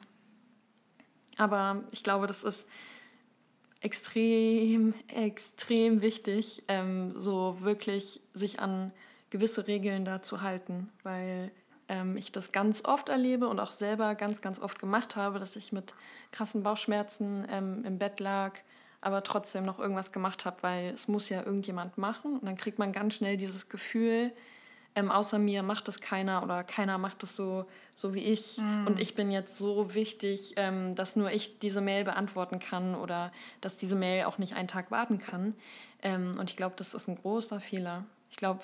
aber 1.39 1.85
ich 1.91 2.03
glaube, 2.03 2.27
das 2.27 2.45
ist 2.45 2.67
extrem, 3.81 4.95
extrem 5.09 6.03
wichtig, 6.03 6.63
ähm, 6.69 7.15
so 7.17 7.59
wirklich 7.61 8.21
sich 8.35 8.61
an 8.61 8.93
gewisse 9.31 9.67
Regeln 9.67 10.05
da 10.05 10.23
zu 10.23 10.43
halten, 10.43 10.91
weil 11.03 11.51
ähm, 11.89 12.17
ich 12.17 12.33
das 12.33 12.53
ganz 12.53 12.85
oft 12.85 13.09
erlebe 13.09 13.49
und 13.49 13.61
auch 13.61 13.73
selber 13.73 14.15
ganz, 14.15 14.41
ganz 14.41 14.59
oft 14.61 14.79
gemacht 14.79 15.17
habe, 15.17 15.39
dass 15.39 15.57
ich 15.57 15.73
mit 15.73 15.95
krassen 16.33 16.63
Bauchschmerzen 16.63 17.47
ähm, 17.51 17.85
im 17.85 17.99
Bett 17.99 18.21
lag, 18.21 18.53
aber 19.01 19.23
trotzdem 19.23 19.65
noch 19.65 19.79
irgendwas 19.79 20.13
gemacht 20.13 20.45
habe, 20.45 20.63
weil 20.63 20.87
es 20.93 21.09
muss 21.09 21.29
ja 21.29 21.43
irgendjemand 21.43 21.99
machen. 21.99 22.39
Und 22.39 22.47
dann 22.47 22.57
kriegt 22.57 22.79
man 22.79 22.93
ganz 22.93 23.15
schnell 23.15 23.37
dieses 23.37 23.69
Gefühl, 23.69 24.33
ähm, 24.97 25.11
außer 25.11 25.39
mir 25.39 25.63
macht 25.63 25.89
das 25.89 26.01
keiner 26.01 26.43
oder 26.43 26.65
keiner 26.65 26.97
macht 26.97 27.23
das 27.23 27.37
so, 27.37 27.67
so 27.95 28.15
wie 28.15 28.25
ich. 28.25 28.57
Mm. 28.57 28.87
Und 28.87 28.99
ich 28.99 29.15
bin 29.15 29.31
jetzt 29.31 29.59
so 29.59 29.95
wichtig, 29.95 30.55
ähm, 30.57 30.95
dass 30.95 31.17
nur 31.17 31.31
ich 31.31 31.59
diese 31.59 31.83
Mail 31.83 32.05
beantworten 32.05 32.59
kann 32.59 32.95
oder 32.95 33.31
dass 33.61 33.77
diese 33.77 33.95
Mail 33.95 34.25
auch 34.25 34.39
nicht 34.39 34.55
einen 34.55 34.69
Tag 34.69 34.91
warten 34.91 35.19
kann. 35.19 35.55
Ähm, 36.03 36.37
und 36.41 36.51
ich 36.51 36.57
glaube, 36.57 36.77
das 36.79 36.95
ist 36.95 37.09
ein 37.09 37.17
großer 37.17 37.61
Fehler. 37.61 38.07
Ich 38.31 38.37
glaube, 38.37 38.63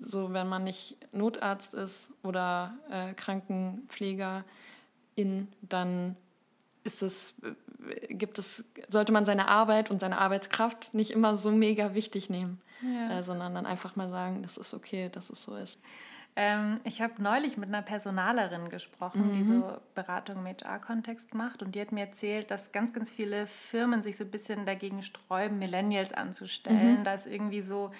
so 0.00 0.32
wenn 0.32 0.48
man 0.48 0.64
nicht 0.64 0.96
Notarzt 1.12 1.74
ist 1.74 2.12
oder 2.22 2.74
äh, 2.90 3.14
Krankenpflegerin, 3.14 4.44
dann 5.62 6.16
ist 6.84 7.02
es, 7.02 7.34
äh, 7.42 8.14
gibt 8.14 8.38
es, 8.38 8.64
sollte 8.88 9.12
man 9.12 9.24
seine 9.24 9.48
Arbeit 9.48 9.90
und 9.90 10.00
seine 10.00 10.18
Arbeitskraft 10.18 10.94
nicht 10.94 11.10
immer 11.10 11.36
so 11.36 11.50
mega 11.50 11.94
wichtig 11.94 12.30
nehmen, 12.30 12.60
ja. 12.82 13.18
äh, 13.18 13.22
sondern 13.22 13.54
dann 13.54 13.66
einfach 13.66 13.96
mal 13.96 14.10
sagen, 14.10 14.42
das 14.42 14.56
ist 14.56 14.74
okay, 14.74 15.08
dass 15.10 15.30
es 15.30 15.42
so 15.42 15.54
ist. 15.56 15.80
Ähm, 16.34 16.80
ich 16.84 17.02
habe 17.02 17.22
neulich 17.22 17.58
mit 17.58 17.68
einer 17.68 17.82
Personalerin 17.82 18.70
gesprochen, 18.70 19.28
mhm. 19.28 19.32
die 19.34 19.44
so 19.44 19.76
Beratung 19.94 20.38
im 20.38 20.46
HR-Kontext 20.46 21.34
macht. 21.34 21.62
Und 21.62 21.74
die 21.74 21.80
hat 21.80 21.92
mir 21.92 22.06
erzählt, 22.06 22.50
dass 22.50 22.72
ganz, 22.72 22.94
ganz 22.94 23.12
viele 23.12 23.46
Firmen 23.46 24.02
sich 24.02 24.16
so 24.16 24.24
ein 24.24 24.30
bisschen 24.30 24.64
dagegen 24.64 25.02
sträuben, 25.02 25.58
Millennials 25.58 26.12
anzustellen. 26.12 27.00
Mhm. 27.00 27.04
Da 27.04 27.12
ist 27.12 27.26
irgendwie 27.26 27.60
so 27.60 27.90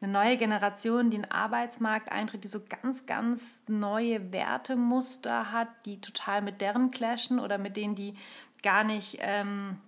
eine 0.00 0.12
neue 0.12 0.36
Generation, 0.36 1.10
die 1.10 1.16
in 1.16 1.22
den 1.22 1.30
Arbeitsmarkt 1.30 2.10
eintritt, 2.10 2.44
die 2.44 2.48
so 2.48 2.60
ganz, 2.68 3.06
ganz 3.06 3.60
neue 3.68 4.32
Wertemuster 4.32 5.52
hat, 5.52 5.68
die 5.86 6.00
total 6.00 6.42
mit 6.42 6.60
deren 6.60 6.90
clashen 6.90 7.38
oder 7.38 7.58
mit 7.58 7.76
denen, 7.76 7.94
die 7.94 8.14
gar 8.62 8.84
nicht 8.84 9.18
ähm, 9.20 9.78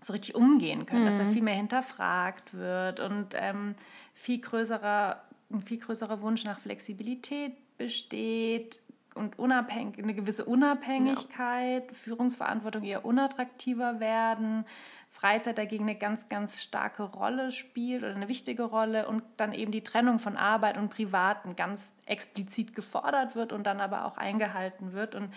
so 0.00 0.12
richtig 0.12 0.34
umgehen 0.34 0.86
können, 0.86 1.02
mhm. 1.02 1.06
dass 1.06 1.18
da 1.18 1.24
mhm. 1.24 1.32
viel 1.32 1.42
mehr 1.42 1.54
hinterfragt 1.54 2.54
wird 2.54 3.00
und 3.00 3.28
ähm, 3.34 3.74
viel 4.14 4.40
größerer, 4.40 5.22
ein 5.50 5.62
viel 5.62 5.78
größerer 5.78 6.20
Wunsch 6.22 6.44
nach 6.44 6.60
Flexibilität 6.60 7.52
besteht 7.78 8.80
und 9.14 9.38
unabhängig, 9.38 9.98
eine 9.98 10.14
gewisse 10.14 10.44
Unabhängigkeit, 10.44 11.88
ja. 11.88 11.94
Führungsverantwortung 11.94 12.84
eher 12.84 13.04
unattraktiver 13.04 14.00
werden, 14.00 14.64
Freizeit 15.10 15.58
dagegen 15.58 15.84
eine 15.84 15.96
ganz, 15.96 16.28
ganz 16.28 16.62
starke 16.62 17.02
Rolle 17.02 17.50
spielt 17.50 18.04
oder 18.04 18.14
eine 18.14 18.28
wichtige 18.28 18.62
Rolle 18.62 19.08
und 19.08 19.22
dann 19.36 19.52
eben 19.52 19.72
die 19.72 19.82
Trennung 19.82 20.18
von 20.18 20.36
Arbeit 20.36 20.78
und 20.78 20.90
Privaten 20.90 21.56
ganz 21.56 21.92
explizit 22.06 22.74
gefordert 22.74 23.34
wird 23.34 23.52
und 23.52 23.66
dann 23.66 23.80
aber 23.80 24.04
auch 24.04 24.16
eingehalten 24.16 24.92
wird. 24.92 25.14
Und 25.14 25.32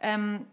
ähm, 0.00 0.46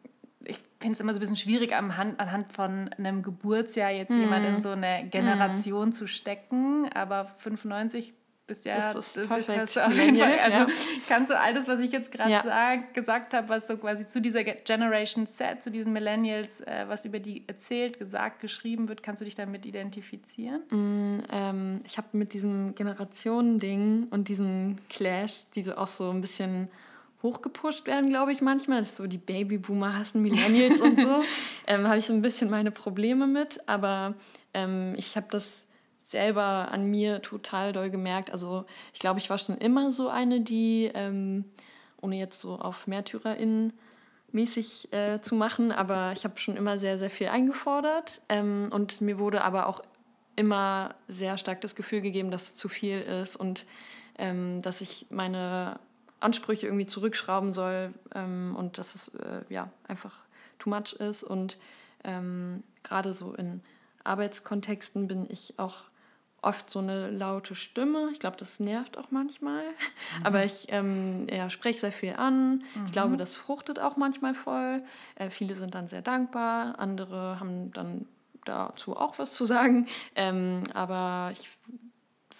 ich 0.43 0.59
finde 0.79 0.93
es 0.93 0.99
immer 0.99 1.13
so 1.13 1.19
ein 1.19 1.21
bisschen 1.21 1.35
schwierig, 1.35 1.75
anhand, 1.75 2.19
anhand 2.19 2.51
von 2.51 2.89
einem 2.97 3.21
Geburtsjahr 3.21 3.91
jetzt 3.91 4.11
mhm. 4.11 4.21
jemand 4.21 4.45
in 4.45 4.61
so 4.61 4.69
eine 4.69 5.07
Generation 5.07 5.89
mhm. 5.89 5.93
zu 5.93 6.07
stecken, 6.07 6.89
aber 6.93 7.25
95 7.25 8.13
bist 8.47 8.65
ja 8.65 8.93
das 8.93 9.15
ist 9.15 9.27
perfekt. 9.27 9.75
Du 9.75 9.85
auf 9.85 9.93
jeden 9.93 10.17
Fall, 10.17 10.39
also 10.39 10.57
ja. 10.57 10.67
kannst 11.07 11.29
du 11.29 11.39
all 11.39 11.53
das, 11.53 11.67
was 11.67 11.79
ich 11.79 11.91
jetzt 11.91 12.11
gerade 12.11 12.31
ja. 12.31 12.75
gesagt 12.93 13.33
habe, 13.33 13.49
was 13.49 13.67
so 13.67 13.77
quasi 13.77 14.07
zu 14.07 14.21
dieser 14.21 14.43
Generation 14.43 15.27
Z, 15.27 15.61
zu 15.61 15.69
diesen 15.69 15.93
Millennials, 15.93 16.61
äh, 16.61 16.85
was 16.87 17.05
über 17.05 17.19
die 17.19 17.43
erzählt, 17.47 17.99
gesagt, 17.99 18.39
geschrieben 18.39 18.87
wird, 18.87 19.03
kannst 19.03 19.21
du 19.21 19.25
dich 19.25 19.35
damit 19.35 19.65
identifizieren? 19.65 20.61
Mm, 20.69 21.23
ähm, 21.31 21.79
ich 21.85 21.97
habe 21.97 22.07
mit 22.13 22.33
diesem 22.33 22.73
Generationending 22.73 24.07
und 24.09 24.29
diesem 24.29 24.77
Clash, 24.89 25.49
die 25.53 25.63
so 25.63 25.75
auch 25.75 25.89
so 25.89 26.09
ein 26.09 26.21
bisschen 26.21 26.69
hochgepusht 27.23 27.87
werden, 27.87 28.09
glaube 28.09 28.31
ich, 28.31 28.41
manchmal. 28.41 28.79
Das 28.79 28.89
ist 28.89 28.97
so 28.97 29.07
die 29.07 29.17
Babyboomer 29.17 29.97
hassen 29.97 30.21
Millennials 30.21 30.81
und 30.81 30.99
so. 30.99 31.23
Ähm, 31.69 31.85
habe 31.85 31.97
ich 31.97 32.05
so 32.05 32.13
ein 32.13 32.21
bisschen 32.21 32.49
meine 32.49 32.71
Probleme 32.71 33.27
mit. 33.27 33.59
Aber 33.67 34.13
ähm, 34.53 34.93
ich 34.95 35.17
habe 35.17 35.27
das 35.29 35.66
selber 36.07 36.71
an 36.71 36.89
mir 36.89 37.21
total 37.21 37.73
doll 37.73 37.89
gemerkt. 37.89 38.31
Also 38.31 38.65
ich 38.93 38.99
glaube, 38.99 39.19
ich 39.19 39.29
war 39.29 39.37
schon 39.37 39.57
immer 39.57 39.91
so 39.91 40.07
eine, 40.09 40.41
die, 40.41 40.89
ähm, 40.93 41.45
ohne 42.01 42.17
jetzt 42.17 42.39
so 42.39 42.55
auf 42.55 42.87
MärtyrerInnen 42.87 43.73
mäßig 44.31 44.91
äh, 44.93 45.19
zu 45.21 45.35
machen, 45.35 45.71
aber 45.71 46.13
ich 46.13 46.23
habe 46.23 46.37
schon 46.37 46.57
immer 46.57 46.77
sehr, 46.77 46.97
sehr 46.97 47.09
viel 47.09 47.27
eingefordert. 47.27 48.21
Ähm, 48.29 48.69
und 48.71 49.01
mir 49.01 49.19
wurde 49.19 49.43
aber 49.43 49.67
auch 49.67 49.81
immer 50.37 50.95
sehr 51.07 51.37
stark 51.37 51.61
das 51.61 51.75
Gefühl 51.75 52.01
gegeben, 52.01 52.31
dass 52.31 52.43
es 52.43 52.55
zu 52.55 52.69
viel 52.69 53.01
ist 53.01 53.35
und 53.35 53.65
ähm, 54.17 54.61
dass 54.61 54.81
ich 54.81 55.07
meine 55.09 55.79
Ansprüche 56.19 56.67
irgendwie 56.67 56.85
zurückschrauben 56.85 57.51
soll 57.51 57.93
ähm, 58.15 58.55
und 58.57 58.77
dass 58.77 58.95
es 58.95 59.09
äh, 59.09 59.41
ja 59.49 59.69
einfach 59.87 60.15
too 60.57 60.69
much 60.69 60.93
ist. 60.93 61.23
Und 61.23 61.57
ähm, 62.03 62.63
gerade 62.83 63.13
so 63.13 63.33
in 63.33 63.61
Arbeitskontexten 64.03 65.07
bin 65.07 65.27
ich 65.29 65.55
auch 65.57 65.83
oft 66.41 66.69
so 66.69 66.79
eine 66.79 67.09
laute 67.09 67.55
Stimme. 67.55 68.09
Ich 68.11 68.19
glaube, 68.19 68.37
das 68.37 68.59
nervt 68.59 68.97
auch 68.97 69.11
manchmal. 69.11 69.63
Mhm. 69.63 70.25
Aber 70.25 70.45
ich 70.45 70.67
ähm, 70.69 71.27
ja, 71.29 71.49
spreche 71.49 71.79
sehr 71.79 71.91
viel 71.91 72.13
an. 72.13 72.63
Mhm. 72.75 72.85
Ich 72.85 72.91
glaube, 72.91 73.17
das 73.17 73.35
fruchtet 73.35 73.79
auch 73.79 73.97
manchmal 73.97 74.33
voll. 74.33 74.81
Äh, 75.15 75.29
viele 75.29 75.55
sind 75.55 75.75
dann 75.75 75.87
sehr 75.87 76.01
dankbar. 76.01 76.79
Andere 76.79 77.39
haben 77.39 77.71
dann 77.73 78.07
dazu 78.45 78.95
auch 78.95 79.19
was 79.19 79.33
zu 79.33 79.45
sagen. 79.45 79.87
Ähm, 80.15 80.63
aber 80.73 81.31
ich 81.33 81.49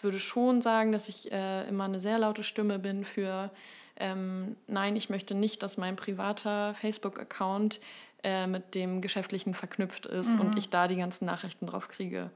würde 0.02 0.20
schon 0.20 0.62
sagen, 0.62 0.92
dass 0.92 1.10
ich 1.10 1.32
äh, 1.32 1.68
immer 1.68 1.86
eine 1.86 2.00
sehr 2.00 2.20
laute 2.20 2.44
Stimme 2.44 2.80
bin 2.80 3.04
für 3.04 3.52
ähm, 4.00 4.56
nein, 4.68 4.96
ich 4.96 5.10
möchte 5.10 5.34
nicht, 5.34 5.64
dass 5.64 5.78
mein 5.78 5.96
privater 5.96 6.76
Facebook-Account 6.76 7.80
äh, 8.24 8.48
mit 8.48 8.76
dem 8.76 9.02
geschäftlichen 9.02 9.54
verknüpft 9.54 10.06
ist 10.06 10.36
mhm. 10.36 10.42
und 10.42 10.58
ich 10.58 10.70
da 10.70 10.88
die 10.88 10.98
ganzen 10.98 11.26
Nachrichten 11.26 11.68
drauf 11.68 11.88
kriege. 11.88 12.30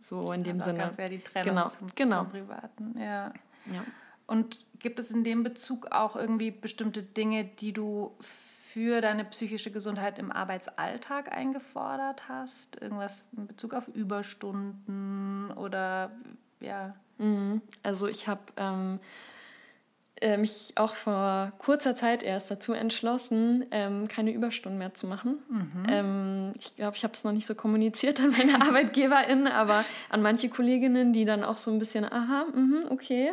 So 0.00 0.32
in 0.32 0.44
dem 0.44 0.60
Sinne. 0.60 0.78
Ganz 0.78 0.96
ja 0.96 1.08
die 1.08 1.18
Trennung 1.18 1.54
genau. 1.54 1.68
zum, 1.68 1.88
genau. 1.94 2.24
Privaten. 2.24 2.94
Ja. 2.98 3.32
ja. 3.72 3.84
Und 4.26 4.64
gibt 4.78 4.98
es 4.98 5.10
in 5.10 5.24
dem 5.24 5.42
Bezug 5.42 5.90
auch 5.90 6.16
irgendwie 6.16 6.50
bestimmte 6.50 7.02
Dinge, 7.02 7.44
die 7.44 7.72
du 7.72 8.14
für 8.20 9.00
deine 9.00 9.24
psychische 9.24 9.70
Gesundheit 9.70 10.18
im 10.18 10.30
Arbeitsalltag 10.30 11.32
eingefordert 11.32 12.28
hast? 12.28 12.80
Irgendwas 12.80 13.22
in 13.36 13.46
Bezug 13.46 13.74
auf 13.74 13.88
Überstunden 13.88 15.50
oder 15.52 16.12
ja? 16.60 16.94
Mhm. 17.18 17.62
Also 17.82 18.06
ich 18.06 18.28
habe 18.28 18.42
ähm, 18.56 19.00
äh, 19.00 19.37
mich 20.38 20.72
auch 20.76 20.94
vor 20.94 21.52
kurzer 21.58 21.94
Zeit 21.94 22.22
erst 22.22 22.50
dazu 22.50 22.72
entschlossen, 22.72 23.66
ähm, 23.70 24.08
keine 24.08 24.32
Überstunden 24.32 24.78
mehr 24.78 24.94
zu 24.94 25.06
machen. 25.06 25.38
Mhm. 25.48 25.86
Ähm, 25.88 26.52
ich 26.58 26.74
glaube, 26.76 26.96
ich 26.96 27.04
habe 27.04 27.14
es 27.14 27.24
noch 27.24 27.32
nicht 27.32 27.46
so 27.46 27.54
kommuniziert 27.54 28.20
an 28.20 28.30
meine 28.30 28.54
ArbeitgeberInnen, 28.60 29.48
aber 29.48 29.84
an 30.10 30.22
manche 30.22 30.48
Kolleginnen, 30.48 31.12
die 31.12 31.24
dann 31.24 31.44
auch 31.44 31.56
so 31.56 31.70
ein 31.70 31.78
bisschen, 31.78 32.04
aha, 32.04 32.46
mh, 32.54 32.90
okay, 32.90 33.32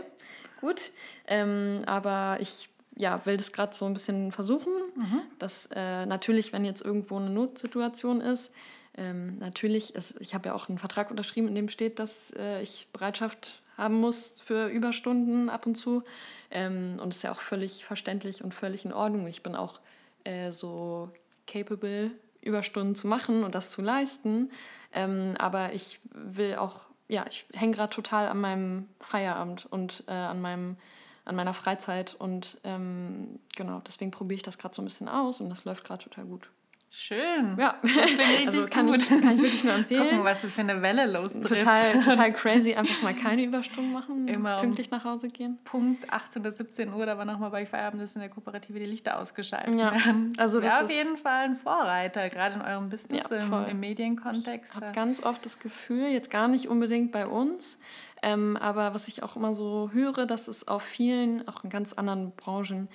gut. 0.61 0.91
Ähm, 1.27 1.81
aber 1.85 2.37
ich 2.39 2.69
ja, 2.95 3.25
will 3.25 3.37
das 3.37 3.51
gerade 3.51 3.73
so 3.73 3.85
ein 3.85 3.93
bisschen 3.93 4.31
versuchen, 4.31 4.71
mhm. 4.95 5.21
dass 5.39 5.69
äh, 5.75 6.05
natürlich, 6.05 6.53
wenn 6.53 6.65
jetzt 6.65 6.83
irgendwo 6.83 7.17
eine 7.17 7.29
Notsituation 7.29 8.21
ist, 8.21 8.51
ähm, 8.97 9.37
natürlich, 9.39 9.95
also 9.95 10.15
ich 10.19 10.33
habe 10.33 10.49
ja 10.49 10.55
auch 10.55 10.69
einen 10.69 10.77
Vertrag 10.77 11.11
unterschrieben, 11.11 11.49
in 11.49 11.55
dem 11.55 11.69
steht, 11.69 11.99
dass 11.99 12.31
äh, 12.37 12.61
ich 12.61 12.87
Bereitschaft 12.93 13.61
haben 13.77 13.99
muss 13.99 14.35
für 14.43 14.67
Überstunden 14.67 15.49
ab 15.49 15.65
und 15.65 15.75
zu. 15.75 16.03
Ähm, 16.51 16.99
und 17.01 17.13
ist 17.13 17.23
ja 17.23 17.31
auch 17.31 17.39
völlig 17.39 17.85
verständlich 17.85 18.43
und 18.43 18.53
völlig 18.53 18.85
in 18.85 18.93
Ordnung. 18.93 19.27
Ich 19.27 19.43
bin 19.43 19.55
auch 19.55 19.79
äh, 20.23 20.51
so 20.51 21.09
capable, 21.47 22.11
Überstunden 22.41 22.95
zu 22.95 23.07
machen 23.07 23.43
und 23.43 23.55
das 23.55 23.71
zu 23.71 23.81
leisten. 23.81 24.51
Ähm, 24.93 25.35
aber 25.37 25.73
ich 25.73 25.99
will 26.11 26.55
auch, 26.55 26.87
ja, 27.07 27.25
ich 27.29 27.45
hänge 27.53 27.73
gerade 27.73 27.93
total 27.93 28.27
an 28.27 28.39
meinem 28.39 28.89
Feierabend 29.01 29.65
und 29.65 30.03
äh, 30.07 30.11
an 30.11 30.41
meinem 30.41 30.77
an 31.25 31.35
meiner 31.35 31.53
Freizeit 31.53 32.13
und 32.13 32.59
ähm, 32.63 33.39
genau, 33.55 33.81
deswegen 33.85 34.11
probiere 34.11 34.37
ich 34.37 34.43
das 34.43 34.59
gerade 34.59 34.75
so 34.75 34.81
ein 34.81 34.85
bisschen 34.85 35.09
aus 35.09 35.41
und 35.41 35.49
das 35.49 35.65
läuft 35.65 35.83
gerade 35.83 36.03
total 36.03 36.25
gut. 36.25 36.49
Schön. 36.97 37.57
Ja, 37.59 37.75
also 38.45 38.65
kann 38.67 38.87
ich, 38.93 39.09
kann 39.09 39.19
ich 39.19 39.41
wirklich 39.41 39.63
nur 39.65 39.73
empfehlen. 39.73 40.01
Gucken, 40.01 40.23
was 40.23 40.41
du 40.43 40.47
für 40.47 40.61
eine 40.61 40.81
Welle 40.81 41.05
lostrittst. 41.05 41.53
Total, 41.53 41.91
total 42.01 42.31
crazy, 42.31 42.73
einfach 42.73 43.03
mal 43.03 43.13
keine 43.13 43.43
Überstunden 43.43 43.91
machen, 43.91 44.29
Immer 44.29 44.61
pünktlich 44.61 44.89
um 44.89 44.97
nach 44.97 45.03
Hause 45.03 45.27
gehen. 45.27 45.59
Punkt 45.65 46.09
18 46.09 46.41
oder 46.41 46.53
17 46.53 46.93
Uhr, 46.93 47.05
da 47.05 47.17
war 47.17 47.25
nochmal 47.25 47.51
bei 47.51 47.65
Feierabend, 47.65 48.01
ist 48.01 48.15
in 48.15 48.21
der 48.21 48.29
Kooperative 48.29 48.79
die 48.79 48.85
Lichter 48.85 49.19
ausgeschaltet 49.19 49.77
ja, 49.77 49.93
Also 50.37 50.61
das 50.61 50.71
ja, 50.71 50.83
auf 50.85 50.89
jeden 50.89 51.17
Fall 51.17 51.43
ein 51.43 51.55
Vorreiter, 51.57 52.29
gerade 52.29 52.55
in 52.55 52.61
eurem 52.61 52.89
Business, 52.89 53.25
ja, 53.29 53.37
im, 53.39 53.53
im, 53.71 53.79
Medienkontext. 53.81 54.71
Ich 54.71 54.75
habe 54.75 54.93
ganz 54.93 55.21
oft 55.21 55.45
das 55.45 55.59
Gefühl, 55.59 56.07
jetzt 56.07 56.31
gar 56.31 56.47
nicht 56.47 56.69
unbedingt 56.69 57.11
bei 57.11 57.27
uns, 57.27 57.77
ähm, 58.21 58.55
aber 58.55 58.93
was 58.93 59.09
ich 59.09 59.21
auch 59.21 59.35
immer 59.35 59.53
so 59.53 59.89
höre, 59.91 60.25
dass 60.25 60.47
es 60.47 60.65
auf 60.69 60.83
vielen, 60.83 61.45
auch 61.49 61.65
in 61.65 61.69
ganz 61.69 61.91
anderen 61.91 62.31
Branchen, 62.37 62.87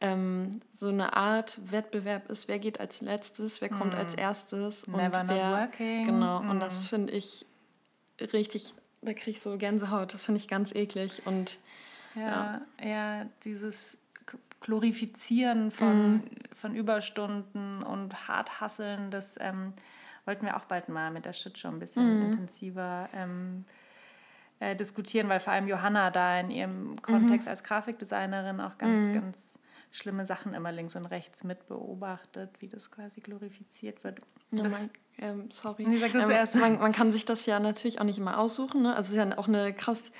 ähm, 0.00 0.60
so 0.72 0.88
eine 0.88 1.16
Art 1.16 1.58
Wettbewerb 1.70 2.30
ist, 2.30 2.48
wer 2.48 2.58
geht 2.58 2.78
als 2.78 3.00
letztes, 3.00 3.60
wer 3.60 3.68
kommt 3.68 3.94
mm. 3.94 3.98
als 3.98 4.14
erstes. 4.14 4.86
Never 4.86 5.20
und 5.20 5.28
wer, 5.28 5.62
working. 5.62 6.06
Genau, 6.06 6.40
mm. 6.40 6.50
und 6.50 6.60
das 6.60 6.84
finde 6.84 7.12
ich 7.12 7.46
richtig, 8.20 8.74
da 9.02 9.12
kriege 9.12 9.32
ich 9.32 9.40
so 9.40 9.56
Gänsehaut, 9.58 10.14
das 10.14 10.24
finde 10.24 10.40
ich 10.40 10.48
ganz 10.48 10.72
eklig. 10.72 11.22
Und 11.26 11.58
ja, 12.14 12.60
ja, 12.80 12.88
ja 12.88 13.26
dieses 13.44 13.98
Glorifizieren 14.60 15.70
von, 15.72 16.16
mm. 16.16 16.22
von 16.54 16.74
Überstunden 16.76 17.82
und 17.82 18.28
Harthasseln, 18.28 19.10
das 19.10 19.36
ähm, 19.40 19.72
wollten 20.28 20.46
wir 20.46 20.56
auch 20.56 20.64
bald 20.64 20.88
mal 20.88 21.10
mit 21.10 21.24
der 21.24 21.32
Shit 21.32 21.58
schon 21.58 21.76
ein 21.76 21.78
bisschen 21.80 22.18
mhm. 22.18 22.26
intensiver 22.26 23.08
ähm, 23.14 23.64
äh, 24.60 24.76
diskutieren, 24.76 25.28
weil 25.28 25.40
vor 25.40 25.54
allem 25.54 25.66
Johanna 25.66 26.10
da 26.10 26.38
in 26.38 26.50
ihrem 26.50 27.00
Kontext 27.00 27.46
mhm. 27.46 27.50
als 27.50 27.64
Grafikdesignerin 27.64 28.60
auch 28.60 28.76
ganz, 28.76 29.06
mhm. 29.06 29.14
ganz 29.14 29.57
schlimme 29.98 30.24
Sachen 30.24 30.54
immer 30.54 30.72
links 30.72 30.96
und 30.96 31.06
rechts 31.06 31.44
mit 31.44 31.66
beobachtet, 31.68 32.50
wie 32.60 32.68
das 32.68 32.90
quasi 32.90 33.20
glorifiziert 33.20 34.02
wird. 34.04 34.20
Ja, 34.50 34.62
das, 34.62 34.90
man, 35.18 35.30
ähm, 35.40 35.50
sorry. 35.50 35.86
Nee, 35.86 35.98
sag 35.98 36.12
du 36.12 36.18
ähm, 36.18 36.26
zuerst. 36.26 36.54
Man, 36.54 36.78
man, 36.78 36.92
kann 36.92 37.12
sich 37.12 37.24
das 37.24 37.46
ja 37.46 37.60
natürlich 37.60 38.00
auch 38.00 38.04
nicht 38.04 38.18
immer 38.18 38.38
aussuchen. 38.38 38.82
Ne? 38.82 38.94
Also 38.94 39.08
es 39.08 39.10
ist 39.10 39.16
ja 39.16 39.38
auch 39.38 39.48
eine 39.48 39.74
krass 39.74 40.12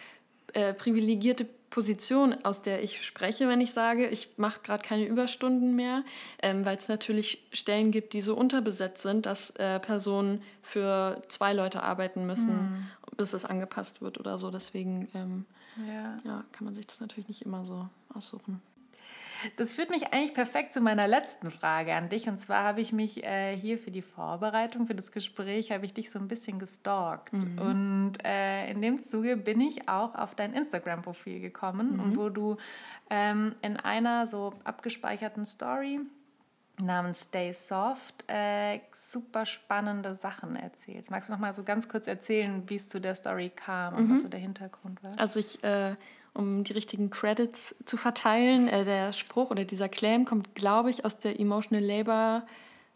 äh, 0.52 0.74
privilegierte 0.74 1.46
Position, 1.70 2.34
aus 2.44 2.62
der 2.62 2.82
ich 2.82 3.04
spreche, 3.04 3.46
wenn 3.46 3.60
ich 3.60 3.72
sage, 3.72 4.08
ich 4.08 4.38
mache 4.38 4.60
gerade 4.62 4.82
keine 4.82 5.04
Überstunden 5.04 5.76
mehr, 5.76 6.02
ähm, 6.42 6.64
weil 6.64 6.78
es 6.78 6.88
natürlich 6.88 7.46
Stellen 7.52 7.90
gibt, 7.90 8.14
die 8.14 8.22
so 8.22 8.34
unterbesetzt 8.34 9.02
sind, 9.02 9.26
dass 9.26 9.50
äh, 9.50 9.78
Personen 9.78 10.42
für 10.62 11.22
zwei 11.28 11.52
Leute 11.52 11.82
arbeiten 11.82 12.26
müssen. 12.26 12.54
Mhm 12.54 12.86
bis 13.18 13.34
es 13.34 13.44
angepasst 13.44 14.00
wird 14.00 14.18
oder 14.18 14.38
so. 14.38 14.50
Deswegen 14.50 15.08
ähm, 15.12 15.44
Ja. 15.76 16.18
ja, 16.24 16.44
kann 16.52 16.64
man 16.64 16.74
sich 16.74 16.86
das 16.86 17.00
natürlich 17.00 17.28
nicht 17.28 17.42
immer 17.42 17.66
so 17.66 17.86
aussuchen. 18.14 18.62
Das 19.56 19.72
führt 19.72 19.90
mich 19.90 20.12
eigentlich 20.12 20.34
perfekt 20.34 20.72
zu 20.72 20.80
meiner 20.80 21.06
letzten 21.06 21.50
Frage 21.50 21.94
an 21.94 22.08
dich. 22.08 22.28
Und 22.28 22.38
zwar 22.38 22.64
habe 22.64 22.80
ich 22.80 22.92
mich 22.92 23.22
äh, 23.24 23.56
hier 23.56 23.78
für 23.78 23.90
die 23.90 24.02
Vorbereitung, 24.02 24.86
für 24.86 24.94
das 24.94 25.12
Gespräch, 25.12 25.72
habe 25.72 25.84
ich 25.84 25.94
dich 25.94 26.10
so 26.10 26.18
ein 26.18 26.28
bisschen 26.28 26.58
gestalkt. 26.58 27.32
Und 27.32 28.14
äh, 28.24 28.70
in 28.70 28.82
dem 28.82 29.04
Zuge 29.04 29.36
bin 29.36 29.60
ich 29.60 29.88
auch 29.88 30.14
auf 30.14 30.34
dein 30.34 30.54
Instagram-Profil 30.54 31.40
gekommen, 31.40 32.00
und 32.00 32.16
wo 32.16 32.28
du 32.28 32.56
ähm, 33.10 33.54
in 33.62 33.76
einer 33.76 34.26
so 34.26 34.52
abgespeicherten 34.64 35.46
Story 35.46 36.00
namens 36.80 37.22
Stay 37.22 37.52
Soft 37.52 38.24
äh, 38.28 38.80
super 38.92 39.46
spannende 39.46 40.14
Sachen 40.14 40.56
erzählst. 40.56 41.10
Magst 41.10 41.28
du 41.28 41.32
noch 41.32 41.40
mal 41.40 41.54
so 41.54 41.64
ganz 41.64 41.88
kurz 41.88 42.06
erzählen, 42.06 42.62
wie 42.66 42.76
es 42.76 42.88
zu 42.88 43.00
der 43.00 43.14
Story 43.14 43.50
kam 43.50 43.94
und 43.94 44.14
was 44.14 44.22
so 44.22 44.28
der 44.28 44.40
Hintergrund 44.40 45.02
war? 45.02 45.18
Also 45.18 45.40
ich, 45.40 45.62
äh, 45.64 45.96
um 46.38 46.62
die 46.62 46.72
richtigen 46.72 47.10
Credits 47.10 47.74
zu 47.84 47.96
verteilen, 47.96 48.68
äh, 48.68 48.84
der 48.84 49.12
Spruch 49.12 49.50
oder 49.50 49.64
dieser 49.64 49.88
Claim 49.88 50.24
kommt, 50.24 50.54
glaube 50.54 50.88
ich, 50.88 51.04
aus 51.04 51.18
der 51.18 51.38
Emotional 51.38 51.84
Labor 51.84 52.46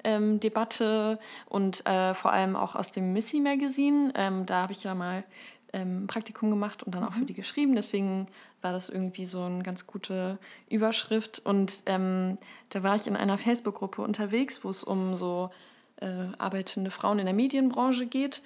ähm, 0.05 0.39
Debatte 0.39 1.19
und 1.49 1.85
äh, 1.87 2.15
vor 2.15 2.33
allem 2.33 2.55
auch 2.55 2.77
aus 2.77 2.93
dem 2.93 3.13
Missy 3.13 3.41
Magazine. 3.41 4.13
Ähm, 4.15 4.47
da 4.47 4.63
habe 4.63 4.73
ich 4.73 4.85
ja 4.85 4.95
mal 4.95 5.25
ähm, 5.73 6.05
ein 6.05 6.07
Praktikum 6.07 6.51
gemacht 6.51 6.85
und 6.85 6.95
dann 6.95 7.05
auch 7.05 7.15
für 7.15 7.25
die 7.25 7.35
geschrieben. 7.35 7.75
Deswegen 7.75 8.29
war 8.61 8.73
das 8.73 8.89
irgendwie 8.89 9.27
so 9.27 9.43
eine 9.43 9.65
ganz 9.65 9.89
gute 9.89 10.39
Überschrift. 10.71 11.41
Und 11.45 11.83
ähm, 11.87 12.39
da 12.69 12.85
war 12.85 12.95
ich 12.95 13.09
in 13.09 13.17
einer 13.17 13.39
Facebook-Gruppe 13.39 14.03
unterwegs, 14.03 14.63
wo 14.63 14.71
es 14.71 14.85
um 14.85 15.17
so 15.17 15.51
äh, 15.97 16.07
arbeitende 16.39 16.93
Frauen 16.93 17.19
in 17.19 17.27
der 17.27 17.35
Medienbranche 17.35 18.07
geht. 18.07 18.41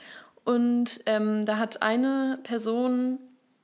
Und 0.45 1.01
ähm, 1.05 1.45
da 1.45 1.59
hat 1.59 1.83
eine 1.83 2.39
Person 2.45 3.19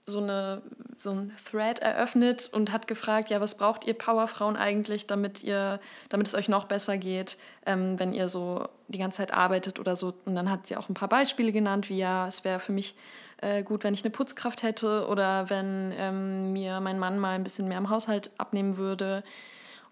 so, 0.06 0.18
eine, 0.18 0.62
so 0.98 1.10
ein 1.10 1.32
Thread 1.50 1.78
eröffnet 1.78 2.48
und 2.52 2.72
hat 2.72 2.86
gefragt, 2.86 3.30
ja, 3.30 3.40
was 3.40 3.56
braucht 3.56 3.86
ihr 3.86 3.94
Powerfrauen 3.94 4.56
eigentlich, 4.56 5.06
damit 5.06 5.42
ihr, 5.42 5.80
damit 6.08 6.26
es 6.26 6.34
euch 6.34 6.48
noch 6.48 6.64
besser 6.64 6.98
geht, 6.98 7.38
ähm, 7.66 7.98
wenn 7.98 8.12
ihr 8.12 8.28
so 8.28 8.68
die 8.88 8.98
ganze 8.98 9.18
Zeit 9.18 9.32
arbeitet 9.32 9.78
oder 9.78 9.96
so. 9.96 10.14
Und 10.24 10.34
dann 10.34 10.50
hat 10.50 10.66
sie 10.66 10.76
auch 10.76 10.88
ein 10.88 10.94
paar 10.94 11.08
Beispiele 11.08 11.52
genannt, 11.52 11.88
wie 11.88 11.98
ja, 11.98 12.26
es 12.26 12.44
wäre 12.44 12.58
für 12.58 12.72
mich 12.72 12.94
äh, 13.42 13.62
gut, 13.62 13.84
wenn 13.84 13.94
ich 13.94 14.04
eine 14.04 14.10
Putzkraft 14.10 14.62
hätte 14.62 15.06
oder 15.08 15.50
wenn 15.50 15.92
ähm, 15.96 16.52
mir 16.52 16.80
mein 16.80 16.98
Mann 16.98 17.18
mal 17.18 17.34
ein 17.34 17.44
bisschen 17.44 17.68
mehr 17.68 17.78
im 17.78 17.90
Haushalt 17.90 18.30
abnehmen 18.38 18.76
würde. 18.76 19.22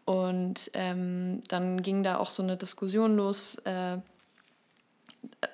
Und 0.05 0.71
ähm, 0.75 1.43
dann 1.49 1.83
ging 1.83 2.03
da 2.03 2.19
auch 2.19 2.31
so 2.31 2.43
eine 2.43 2.57
Diskussion 2.57 3.17
los, 3.17 3.57
äh, 3.65 3.99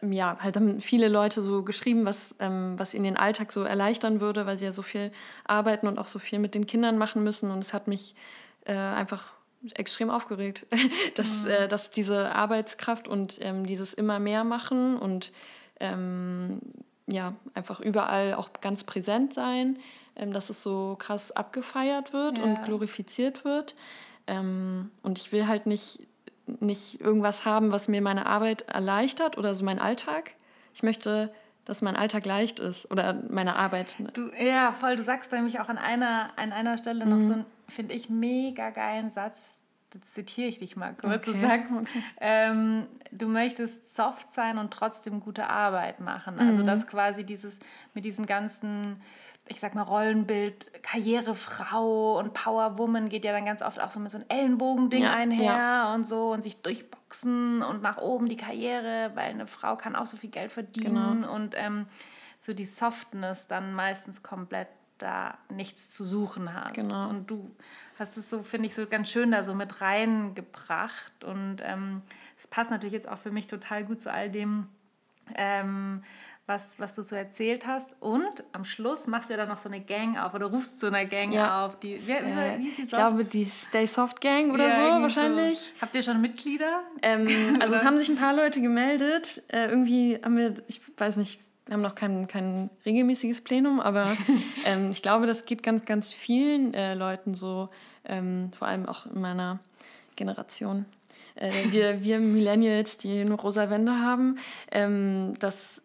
ja, 0.02 0.36
halt 0.40 0.56
haben 0.56 0.80
viele 0.80 1.08
Leute 1.08 1.42
so 1.42 1.62
geschrieben, 1.62 2.04
was, 2.04 2.34
ähm, 2.38 2.74
was 2.76 2.94
ihnen 2.94 3.04
den 3.04 3.16
Alltag 3.16 3.52
so 3.52 3.62
erleichtern 3.62 4.20
würde, 4.20 4.46
weil 4.46 4.56
sie 4.56 4.64
ja 4.64 4.72
so 4.72 4.82
viel 4.82 5.12
arbeiten 5.44 5.86
und 5.88 5.98
auch 5.98 6.06
so 6.06 6.18
viel 6.18 6.38
mit 6.38 6.54
den 6.54 6.66
Kindern 6.66 6.98
machen 6.98 7.22
müssen. 7.24 7.50
Und 7.50 7.60
es 7.60 7.72
hat 7.72 7.88
mich 7.88 8.14
äh, 8.64 8.74
einfach 8.76 9.24
extrem 9.74 10.10
aufgeregt, 10.10 10.66
dass, 11.14 11.44
äh, 11.46 11.68
dass 11.68 11.90
diese 11.90 12.34
Arbeitskraft 12.34 13.08
und 13.08 13.38
ähm, 13.40 13.66
dieses 13.66 13.94
immer 13.94 14.18
mehr 14.18 14.44
machen 14.44 14.96
und 14.98 15.32
ähm, 15.80 16.60
ja, 17.06 17.34
einfach 17.54 17.80
überall 17.80 18.34
auch 18.34 18.50
ganz 18.60 18.82
präsent 18.84 19.32
sein, 19.34 19.78
ähm, 20.16 20.32
dass 20.32 20.50
es 20.50 20.62
so 20.62 20.96
krass 20.98 21.32
abgefeiert 21.32 22.12
wird 22.12 22.38
Ja. 22.38 22.44
und 22.44 22.62
glorifiziert 22.64 23.44
wird. 23.44 23.74
Ähm, 24.26 24.90
und 25.02 25.18
ich 25.18 25.30
will 25.32 25.46
halt 25.46 25.66
nicht, 25.66 26.00
nicht 26.60 27.00
irgendwas 27.00 27.44
haben, 27.44 27.72
was 27.72 27.88
mir 27.88 28.00
meine 28.00 28.26
Arbeit 28.26 28.62
erleichtert 28.62 29.38
oder 29.38 29.54
so 29.54 29.64
mein 29.64 29.78
Alltag. 29.78 30.34
Ich 30.74 30.82
möchte, 30.82 31.32
dass 31.64 31.82
mein 31.82 31.96
Alltag 31.96 32.24
leicht 32.26 32.60
ist 32.60 32.90
oder 32.90 33.14
meine 33.28 33.56
Arbeit. 33.56 33.96
Du, 34.14 34.30
ja, 34.38 34.72
voll. 34.72 34.96
Du 34.96 35.02
sagst 35.02 35.32
nämlich 35.32 35.60
auch 35.60 35.68
an 35.68 35.78
einer, 35.78 36.30
an 36.36 36.52
einer 36.52 36.78
Stelle 36.78 37.06
noch 37.06 37.20
so 37.20 37.32
einen, 37.32 37.46
finde 37.68 37.94
ich, 37.94 38.08
mega 38.08 38.70
geilen 38.70 39.10
Satz. 39.10 39.55
Jetzt 39.94 40.14
zitiere 40.14 40.48
ich 40.48 40.58
dich 40.58 40.76
mal 40.76 40.94
kurz. 40.94 41.24
Du 41.24 41.30
Okay, 41.30 41.40
sagst, 41.40 41.72
ähm, 42.20 42.86
du 43.12 43.28
möchtest 43.28 43.94
soft 43.94 44.32
sein 44.34 44.58
und 44.58 44.72
trotzdem 44.72 45.20
gute 45.20 45.48
Arbeit 45.48 46.00
machen. 46.00 46.38
Also, 46.38 46.62
dass 46.62 46.86
quasi 46.86 47.24
dieses, 47.24 47.58
mit 47.94 48.04
diesem 48.04 48.26
ganzen, 48.26 49.00
ich 49.48 49.60
sag 49.60 49.74
mal, 49.74 49.82
Rollenbild, 49.82 50.82
Karrierefrau 50.82 52.18
und 52.18 52.34
Powerwoman 52.34 53.08
geht 53.08 53.24
ja 53.24 53.32
dann 53.32 53.44
ganz 53.44 53.62
oft 53.62 53.80
auch 53.80 53.90
so 53.90 54.00
mit 54.00 54.10
so 54.10 54.18
einem 54.18 54.26
Ellenbogending 54.28 55.02
Ja, 55.04 55.14
einher 55.14 55.44
ja. 55.44 55.94
und 55.94 56.06
so 56.06 56.32
und 56.32 56.42
sich 56.42 56.60
durchboxen 56.62 57.62
und 57.62 57.82
nach 57.82 57.98
oben 57.98 58.28
die 58.28 58.36
Karriere, 58.36 59.12
weil 59.14 59.30
eine 59.30 59.46
Frau 59.46 59.76
kann 59.76 59.96
auch 59.96 60.06
so 60.06 60.16
viel 60.16 60.30
Geld 60.30 60.52
verdienen 60.52 61.24
und 61.24 61.54
ähm, 61.56 61.86
so 62.40 62.52
die 62.52 62.64
Softness 62.64 63.48
dann 63.48 63.72
meistens 63.72 64.22
komplett 64.22 64.68
da 64.98 65.36
nichts 65.54 65.90
zu 65.92 66.04
suchen 66.04 66.52
hat. 66.54 66.74
Genau. 66.74 67.08
Und 67.08 67.30
du 67.30 67.50
hast 67.98 68.16
es 68.16 68.28
so, 68.30 68.42
finde 68.42 68.66
ich, 68.66 68.74
so 68.74 68.86
ganz 68.86 69.10
schön 69.10 69.30
da 69.30 69.42
so 69.42 69.54
mit 69.54 69.80
reingebracht 69.80 71.24
und 71.24 71.56
ähm, 71.62 72.02
es 72.38 72.46
passt 72.46 72.70
natürlich 72.70 72.92
jetzt 72.92 73.08
auch 73.08 73.18
für 73.18 73.30
mich 73.30 73.46
total 73.46 73.84
gut 73.84 74.00
zu 74.00 74.12
all 74.12 74.30
dem, 74.30 74.68
ähm, 75.34 76.02
was, 76.48 76.78
was 76.78 76.94
du 76.94 77.02
so 77.02 77.16
erzählt 77.16 77.66
hast. 77.66 77.96
Und 78.00 78.44
am 78.52 78.62
Schluss 78.62 79.06
machst 79.08 79.30
du 79.30 79.34
ja 79.34 79.38
dann 79.38 79.48
noch 79.48 79.58
so 79.58 79.68
eine 79.68 79.80
Gang 79.80 80.16
auf 80.16 80.32
oder 80.34 80.46
rufst 80.46 80.78
so 80.78 80.86
eine 80.86 81.06
Gang 81.08 81.32
Ja. 81.32 81.64
auf. 81.64 81.80
Die, 81.80 81.94
wie, 82.00 82.06
wie, 82.08 82.12
Äh, 82.12 82.58
wie 82.58 82.68
ist 82.68 82.78
die 82.78 82.82
ich 82.82 82.90
Soft- 82.90 83.00
glaube, 83.00 83.24
die 83.24 83.44
Stay 83.44 83.86
Soft 83.86 84.20
Gang 84.20 84.52
oder 84.52 84.68
Ja, 84.68 84.96
so 84.96 85.02
wahrscheinlich. 85.02 85.72
Habt 85.80 85.94
ihr 85.96 86.02
schon 86.02 86.20
Mitglieder? 86.20 86.82
Ähm, 87.02 87.26
also 87.60 87.74
es 87.74 87.82
haben 87.84 87.98
sich 87.98 88.08
ein 88.08 88.16
paar 88.16 88.34
Leute 88.34 88.60
gemeldet. 88.60 89.42
Äh, 89.48 89.66
irgendwie 89.70 90.20
haben 90.22 90.36
wir, 90.36 90.54
ich 90.68 90.80
weiß 90.96 91.16
nicht, 91.16 91.40
wir 91.66 91.74
haben 91.74 91.82
noch 91.82 91.94
kein, 91.94 92.26
kein 92.26 92.70
regelmäßiges 92.84 93.42
Plenum, 93.42 93.80
aber 93.80 94.16
ähm, 94.66 94.90
ich 94.90 95.02
glaube, 95.02 95.26
das 95.26 95.44
geht 95.44 95.62
ganz, 95.62 95.84
ganz 95.84 96.12
vielen 96.12 96.74
äh, 96.74 96.94
Leuten 96.94 97.34
so, 97.34 97.68
ähm, 98.04 98.50
vor 98.56 98.68
allem 98.68 98.86
auch 98.86 99.06
in 99.06 99.20
meiner 99.20 99.58
Generation. 100.14 100.86
Äh, 101.34 101.50
wir, 101.70 102.02
wir 102.02 102.20
Millennials, 102.20 102.98
die 102.98 103.24
nur 103.24 103.38
rosa 103.38 103.68
Wände 103.70 103.98
haben, 103.98 104.38
ähm, 104.70 105.34
das 105.38 105.82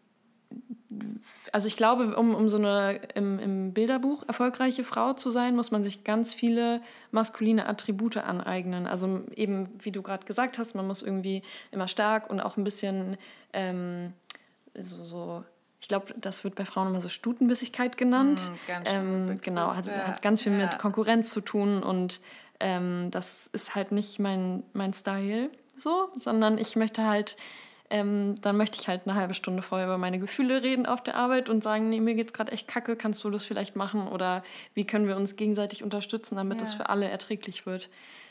also 1.51 1.67
ich 1.67 1.77
glaube, 1.77 2.15
um, 2.17 2.35
um 2.35 2.49
so 2.49 2.57
eine 2.57 2.99
im, 3.15 3.39
im 3.39 3.73
Bilderbuch 3.73 4.23
erfolgreiche 4.27 4.83
Frau 4.83 5.13
zu 5.13 5.31
sein, 5.31 5.55
muss 5.55 5.71
man 5.71 5.83
sich 5.83 6.03
ganz 6.03 6.33
viele 6.33 6.81
maskuline 7.11 7.67
Attribute 7.67 8.17
aneignen. 8.17 8.87
Also 8.87 9.21
eben, 9.35 9.69
wie 9.79 9.91
du 9.91 10.01
gerade 10.01 10.25
gesagt 10.25 10.59
hast, 10.59 10.75
man 10.75 10.87
muss 10.87 11.01
irgendwie 11.01 11.43
immer 11.71 11.87
stark 11.87 12.29
und 12.29 12.41
auch 12.41 12.57
ein 12.57 12.63
bisschen 12.63 13.17
ähm, 13.53 14.13
so, 14.77 15.03
so, 15.03 15.43
ich 15.81 15.87
glaube, 15.87 16.13
das 16.15 16.43
wird 16.43 16.55
bei 16.55 16.63
Frauen 16.65 16.87
immer 16.87 17.01
so 17.01 17.09
Stutenbissigkeit 17.09 17.97
genannt. 17.97 18.51
Mm, 18.67 18.71
ähm, 18.85 19.39
genau, 19.41 19.75
hat, 19.75 19.87
ja. 19.87 20.07
hat 20.07 20.21
ganz 20.21 20.41
viel 20.41 20.53
Ja. 20.53 20.59
mit 20.67 20.77
Konkurrenz 20.79 21.31
zu 21.31 21.41
tun 21.41 21.83
und 21.83 22.21
ähm, 22.59 23.09
das 23.11 23.47
ist 23.47 23.75
halt 23.75 23.91
nicht 23.91 24.19
mein, 24.19 24.63
mein 24.73 24.93
Style 24.93 25.49
so, 25.75 26.09
sondern 26.15 26.57
ich 26.57 26.75
möchte 26.75 27.05
halt 27.05 27.35
ähm, 27.89 28.35
dann 28.41 28.55
möchte 28.55 28.79
ich 28.79 28.87
halt 28.87 29.01
eine 29.05 29.15
halbe 29.15 29.33
Stunde 29.33 29.61
vorher 29.61 29.85
über 29.87 29.97
meine 29.97 30.17
Gefühle 30.17 30.63
reden 30.63 30.85
auf 30.85 31.03
der 31.03 31.15
Arbeit 31.15 31.49
und 31.49 31.61
sagen, 31.61 31.89
nee, 31.89 31.99
mir 31.99 32.15
geht's 32.15 32.31
gerade 32.31 32.53
echt 32.53 32.65
kacke, 32.65 32.95
kannst 32.95 33.21
du 33.25 33.29
das 33.29 33.43
vielleicht 33.43 33.75
machen? 33.75 34.07
Oder 34.07 34.43
wie 34.73 34.85
können 34.85 35.07
wir 35.09 35.17
uns 35.17 35.35
gegenseitig 35.35 35.83
unterstützen, 35.83 36.37
damit 36.37 36.61
es 36.61 36.71
Ja. 36.71 36.77
für 36.77 36.89
alle 36.89 37.09
erträglich 37.09 37.65
wird? 37.65 37.89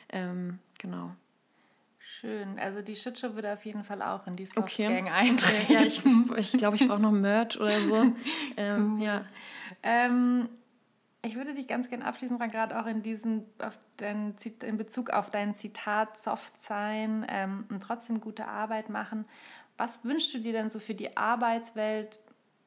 Ähm, 0.08 0.60
genau. 0.78 1.10
Schön. 2.20 2.58
Also 2.58 2.82
die 2.82 2.96
Shitshow 2.96 3.34
würde 3.34 3.52
auf 3.52 3.64
jeden 3.64 3.82
Fall 3.82 4.02
auch 4.02 4.26
in 4.26 4.36
die 4.36 4.44
Soft 4.44 4.58
Okay. 4.58 4.88
Gang 4.88 5.10
eintreten. 5.10 5.72
Ja, 5.72 5.82
ich 5.82 6.02
glaube, 6.02 6.38
ich, 6.38 6.52
glaub, 6.52 6.74
ich 6.74 6.86
brauche 6.86 7.00
noch 7.00 7.12
Merch 7.12 7.58
oder 7.58 7.78
so. 7.78 8.12
Ähm, 8.56 8.98
ja. 8.98 9.24
Ähm, 9.82 10.48
ich 11.22 11.36
würde 11.36 11.54
dich 11.54 11.66
ganz 11.66 11.88
gerne 11.88 12.04
abschließen, 12.04 12.36
Frank, 12.36 12.52
gerade 12.52 12.78
auch 12.78 12.86
in, 12.86 13.02
diesen, 13.02 13.44
auf 13.58 13.78
dein, 13.96 14.34
in 14.62 14.76
Bezug 14.76 15.10
auf 15.10 15.30
dein 15.30 15.54
Zitat 15.54 16.18
soft 16.18 16.60
sein 16.60 17.24
ähm, 17.28 17.64
und 17.70 17.82
trotzdem 17.82 18.20
gute 18.20 18.46
Arbeit 18.46 18.90
machen. 18.90 19.24
Was 19.78 20.04
wünschst 20.04 20.34
du 20.34 20.40
dir 20.40 20.52
denn 20.52 20.68
so 20.68 20.78
für 20.78 20.94
die 20.94 21.16
Arbeitswelt 21.16 22.20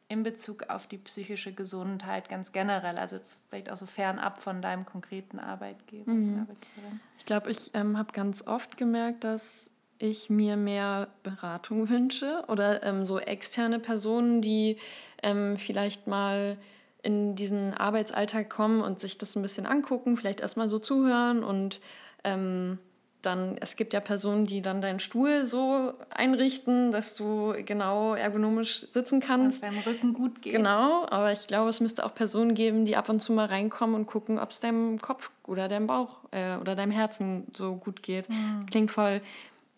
in 0.08 0.24
Bezug 0.24 0.70
auf 0.70 0.88
die 0.88 0.98
psychische 0.98 1.54
Gesundheit 1.54 2.30
ganz 2.30 2.52
generell? 2.52 2.98
Also 2.98 3.18
vielleicht 3.50 3.72
auch 3.72 3.78
so 3.78 3.86
fernab 3.86 4.40
von 4.40 4.62
deinem 4.62 4.86
konkreten 4.86 5.40
Arbeitgeber. 5.40 6.12
Arbeitgeberin. 6.12 7.00
Ich 7.18 7.26
glaube, 7.26 7.52
ich 7.52 7.72
ähm, 7.74 7.98
habe 7.98 8.12
ganz 8.14 8.46
oft 8.46 8.78
gemerkt, 8.78 9.24
dass 9.24 9.72
ich 10.00 10.30
mir 10.30 10.58
mehr 10.58 11.08
Beratung 11.24 11.90
wünsche 11.90 12.44
oder 12.48 12.84
ähm, 12.84 13.06
so 13.06 13.20
externe 13.20 13.80
Personen, 13.80 14.42
die 14.42 14.78
ähm, 15.22 15.58
vielleicht 15.58 16.08
mal 16.08 16.58
in 17.02 17.36
diesen 17.36 17.74
Arbeitsalltag 17.74 18.50
kommen 18.50 18.82
und 18.82 19.00
sich 19.00 19.18
das 19.18 19.36
ein 19.36 19.42
bisschen 19.42 19.66
angucken, 19.66 20.18
vielleicht 20.18 20.40
erstmal 20.42 20.70
so 20.70 20.80
zuhören 20.80 21.44
und 21.44 21.82
ähm, 22.24 22.80
dann, 23.26 23.58
es 23.60 23.76
gibt 23.76 23.94
ja 23.94 24.00
Personen, 24.00 24.46
die 24.46 24.62
dann 24.62 24.82
deinen 24.82 25.00
Stuhl 25.00 25.46
so 25.46 25.94
einrichten, 26.10 26.92
dass 26.92 27.16
du 27.16 27.54
genau 27.66 28.14
ergonomisch 28.16 28.88
sitzen 28.92 29.20
Dass 29.20 29.28
kannst. 29.28 29.64
deinem 29.64 29.80
Rücken 29.80 30.14
gut 30.14 30.42
geht. 30.42 30.54
Genau, 30.54 31.06
aber 31.10 31.32
ich 31.32 31.48
glaube, 31.48 31.70
es 31.70 31.80
müsste 31.80 32.06
auch 32.06 32.14
Personen 32.14 32.54
geben, 32.54 32.86
die 32.86 32.96
ab 32.96 33.10
und 33.10 33.22
zu 33.22 33.34
mal 33.34 33.46
reinkommen 33.46 33.96
und 33.96 34.06
gucken, 34.06 34.40
ob 34.40 34.52
es 34.52 34.60
deinem 34.60 35.00
Kopf 35.02 35.32
oder 35.48 35.68
deinem 35.68 35.88
Bauch 35.88 36.18
äh, 36.32 36.58
oder 36.58 36.76
deinem 36.76 36.92
Herzen 36.92 37.48
so 37.56 37.76
gut 37.76 38.04
geht. 38.04 38.28
Klingt 38.70 38.92
voll 38.92 39.22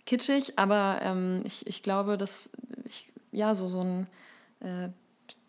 kitschig, 0.06 0.58
aber 0.58 1.00
ähm, 1.02 1.42
ich, 1.44 1.66
ich 1.68 1.84
glaube, 1.84 2.18
dass 2.18 2.50
ich, 2.86 3.12
ja, 3.32 3.56
so, 3.56 3.68
so 3.68 3.82
ein 3.82 4.08
äh, 4.62 4.90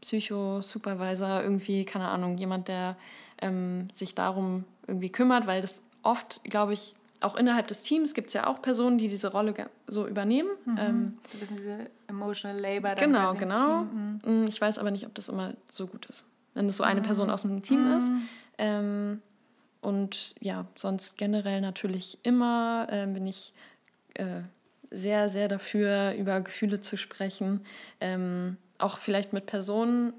Psycho-Supervisor, 0.01 1.43
irgendwie, 1.43 1.85
keine 1.85 2.09
Ahnung, 2.09 2.39
jemand, 2.39 2.69
der 2.69 2.97
ähm, 3.41 3.89
sich 3.93 4.15
darum 4.15 4.65
irgendwie 4.87 5.11
kümmert, 5.11 5.47
weil 5.47 5.63
das 5.63 5.83
oft, 6.03 6.43
glaube 6.45 6.73
ich, 6.75 6.95
auch 7.21 7.37
innerhalb 7.37 7.69
des 7.69 7.83
Teams 7.83 8.15
gibt 8.15 8.29
es 8.29 8.35
ja 8.35 8.47
auch 8.47 8.63
Personen, 8.63 8.99
die 8.99 9.09
diese 9.09 9.33
Rolle 9.33 9.55
so 9.87 10.07
übernehmen. 10.07 10.51
Mhm. 10.65 10.79
Ähm, 10.79 11.19
bisschen 11.41 11.57
diese 11.57 11.91
Emotional 12.09 12.59
Labor. 12.59 12.95
Genau, 12.95 13.35
genau. 13.35 13.83
Mhm. 13.83 14.21
Mm, 14.25 14.47
ich 14.47 14.61
weiß 14.61 14.79
aber 14.79 14.91
nicht, 14.91 15.07
ob 15.07 15.15
das 15.15 15.29
immer 15.29 15.55
so 15.71 15.87
gut 15.87 16.07
ist, 16.07 16.27
wenn 16.55 16.69
es 16.69 16.77
so 16.77 16.85
eine 16.85 17.01
mhm. 17.01 17.05
Person 17.05 17.31
aus 17.31 17.43
dem 17.43 17.63
Team 17.63 17.93
ist. 17.93 18.11
Mhm. 18.11 18.29
Ähm, 18.59 19.23
und 19.81 20.35
ja, 20.41 20.67
sonst 20.77 21.17
generell 21.17 21.61
natürlich 21.61 22.19
immer 22.23 22.89
äh, 22.91 23.07
bin 23.07 23.27
ich 23.27 23.53
äh, 24.15 24.43
sehr, 24.91 25.29
sehr 25.29 25.49
dafür, 25.49 26.15
über 26.15 26.41
Gefühle 26.41 26.81
zu 26.81 26.97
sprechen. 26.97 27.61
Ähm, 28.01 28.57
auch 28.79 28.99
vielleicht 28.99 29.33
mit 29.33 29.47
Personen, 29.47 30.13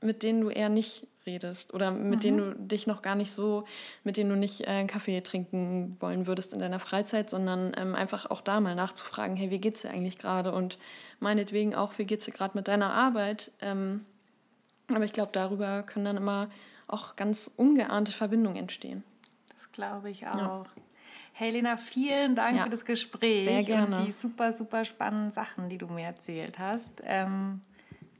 mit 0.00 0.22
denen 0.22 0.40
du 0.40 0.50
eher 0.50 0.68
nicht 0.68 1.06
redest 1.26 1.72
oder 1.74 1.90
mit 1.90 2.16
mhm. 2.16 2.20
denen 2.20 2.38
du 2.38 2.54
dich 2.54 2.86
noch 2.86 3.02
gar 3.02 3.14
nicht 3.14 3.32
so, 3.32 3.64
mit 4.02 4.16
denen 4.16 4.30
du 4.30 4.36
nicht 4.36 4.62
äh, 4.62 4.66
einen 4.70 4.88
Kaffee 4.88 5.20
trinken 5.20 5.96
wollen 6.00 6.26
würdest 6.26 6.52
in 6.52 6.58
deiner 6.58 6.78
Freizeit, 6.78 7.30
sondern 7.30 7.72
ähm, 7.76 7.94
einfach 7.94 8.30
auch 8.30 8.40
da 8.40 8.60
mal 8.60 8.74
nachzufragen, 8.74 9.36
hey, 9.36 9.50
wie 9.50 9.60
geht's 9.60 9.82
dir 9.82 9.90
eigentlich 9.90 10.18
gerade? 10.18 10.52
Und 10.52 10.78
meinetwegen 11.20 11.74
auch, 11.74 11.98
wie 11.98 12.04
geht's 12.04 12.24
dir 12.24 12.32
gerade 12.32 12.56
mit 12.56 12.68
deiner 12.68 12.92
Arbeit? 12.92 13.52
Ähm, 13.60 14.04
aber 14.88 15.04
ich 15.04 15.12
glaube, 15.12 15.32
darüber 15.32 15.82
können 15.82 16.04
dann 16.04 16.16
immer 16.16 16.50
auch 16.86 17.16
ganz 17.16 17.50
ungeahnte 17.56 18.12
Verbindungen 18.12 18.56
entstehen. 18.56 19.02
Das 19.54 19.72
glaube 19.72 20.10
ich 20.10 20.26
auch. 20.26 20.36
Ja. 20.36 20.64
Hey 21.32 21.50
Lena, 21.50 21.76
vielen 21.76 22.36
Dank 22.36 22.58
ja. 22.58 22.62
für 22.62 22.70
das 22.70 22.84
Gespräch 22.84 23.48
Sehr 23.48 23.64
gerne. 23.64 23.96
und 23.96 24.06
die 24.06 24.12
super, 24.12 24.52
super 24.52 24.84
spannenden 24.84 25.32
Sachen, 25.32 25.68
die 25.68 25.78
du 25.78 25.88
mir 25.88 26.04
erzählt 26.04 26.60
hast. 26.60 27.02
Ähm, 27.04 27.60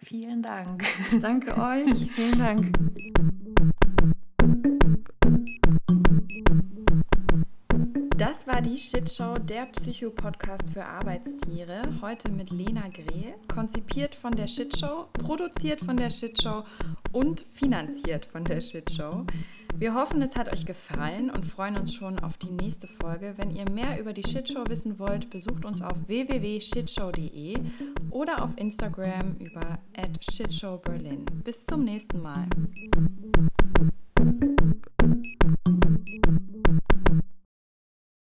vielen 0.04 0.42
Dank. 0.42 0.84
Danke 1.20 1.56
euch. 1.56 2.10
vielen 2.12 2.38
Dank. 2.38 2.78
Das 8.16 8.46
war 8.46 8.60
die 8.60 8.78
Shitshow, 8.78 9.38
der 9.38 9.66
Psycho-Podcast 9.66 10.70
für 10.72 10.84
Arbeitstiere. 10.84 11.82
Heute 12.00 12.30
mit 12.30 12.50
Lena 12.50 12.88
Grehl. 12.88 13.34
Konzipiert 13.52 14.14
von 14.14 14.32
der 14.32 14.46
Shitshow, 14.46 15.06
produziert 15.12 15.80
von 15.80 15.96
der 15.96 16.10
Shitshow 16.10 16.64
und 17.12 17.40
finanziert 17.40 18.24
von 18.24 18.44
der 18.44 18.60
Shitshow. 18.60 19.26
Wir 19.76 19.94
hoffen, 19.94 20.22
es 20.22 20.36
hat 20.36 20.52
euch 20.52 20.66
gefallen 20.66 21.30
und 21.30 21.44
freuen 21.44 21.76
uns 21.76 21.94
schon 21.94 22.20
auf 22.20 22.38
die 22.38 22.50
nächste 22.50 22.86
Folge. 22.86 23.34
Wenn 23.36 23.50
ihr 23.50 23.68
mehr 23.68 24.00
über 24.00 24.12
die 24.12 24.22
Shitshow 24.22 24.64
wissen 24.68 24.98
wollt, 25.00 25.30
besucht 25.30 25.64
uns 25.64 25.82
auf 25.82 26.06
www.shitshow.de 26.06 27.58
oder 28.10 28.42
auf 28.42 28.56
Instagram 28.56 29.36
über 29.40 29.78
@shitshowberlin. 30.20 31.24
Bis 31.42 31.66
zum 31.66 31.84
nächsten 31.84 32.22
Mal. 32.22 32.46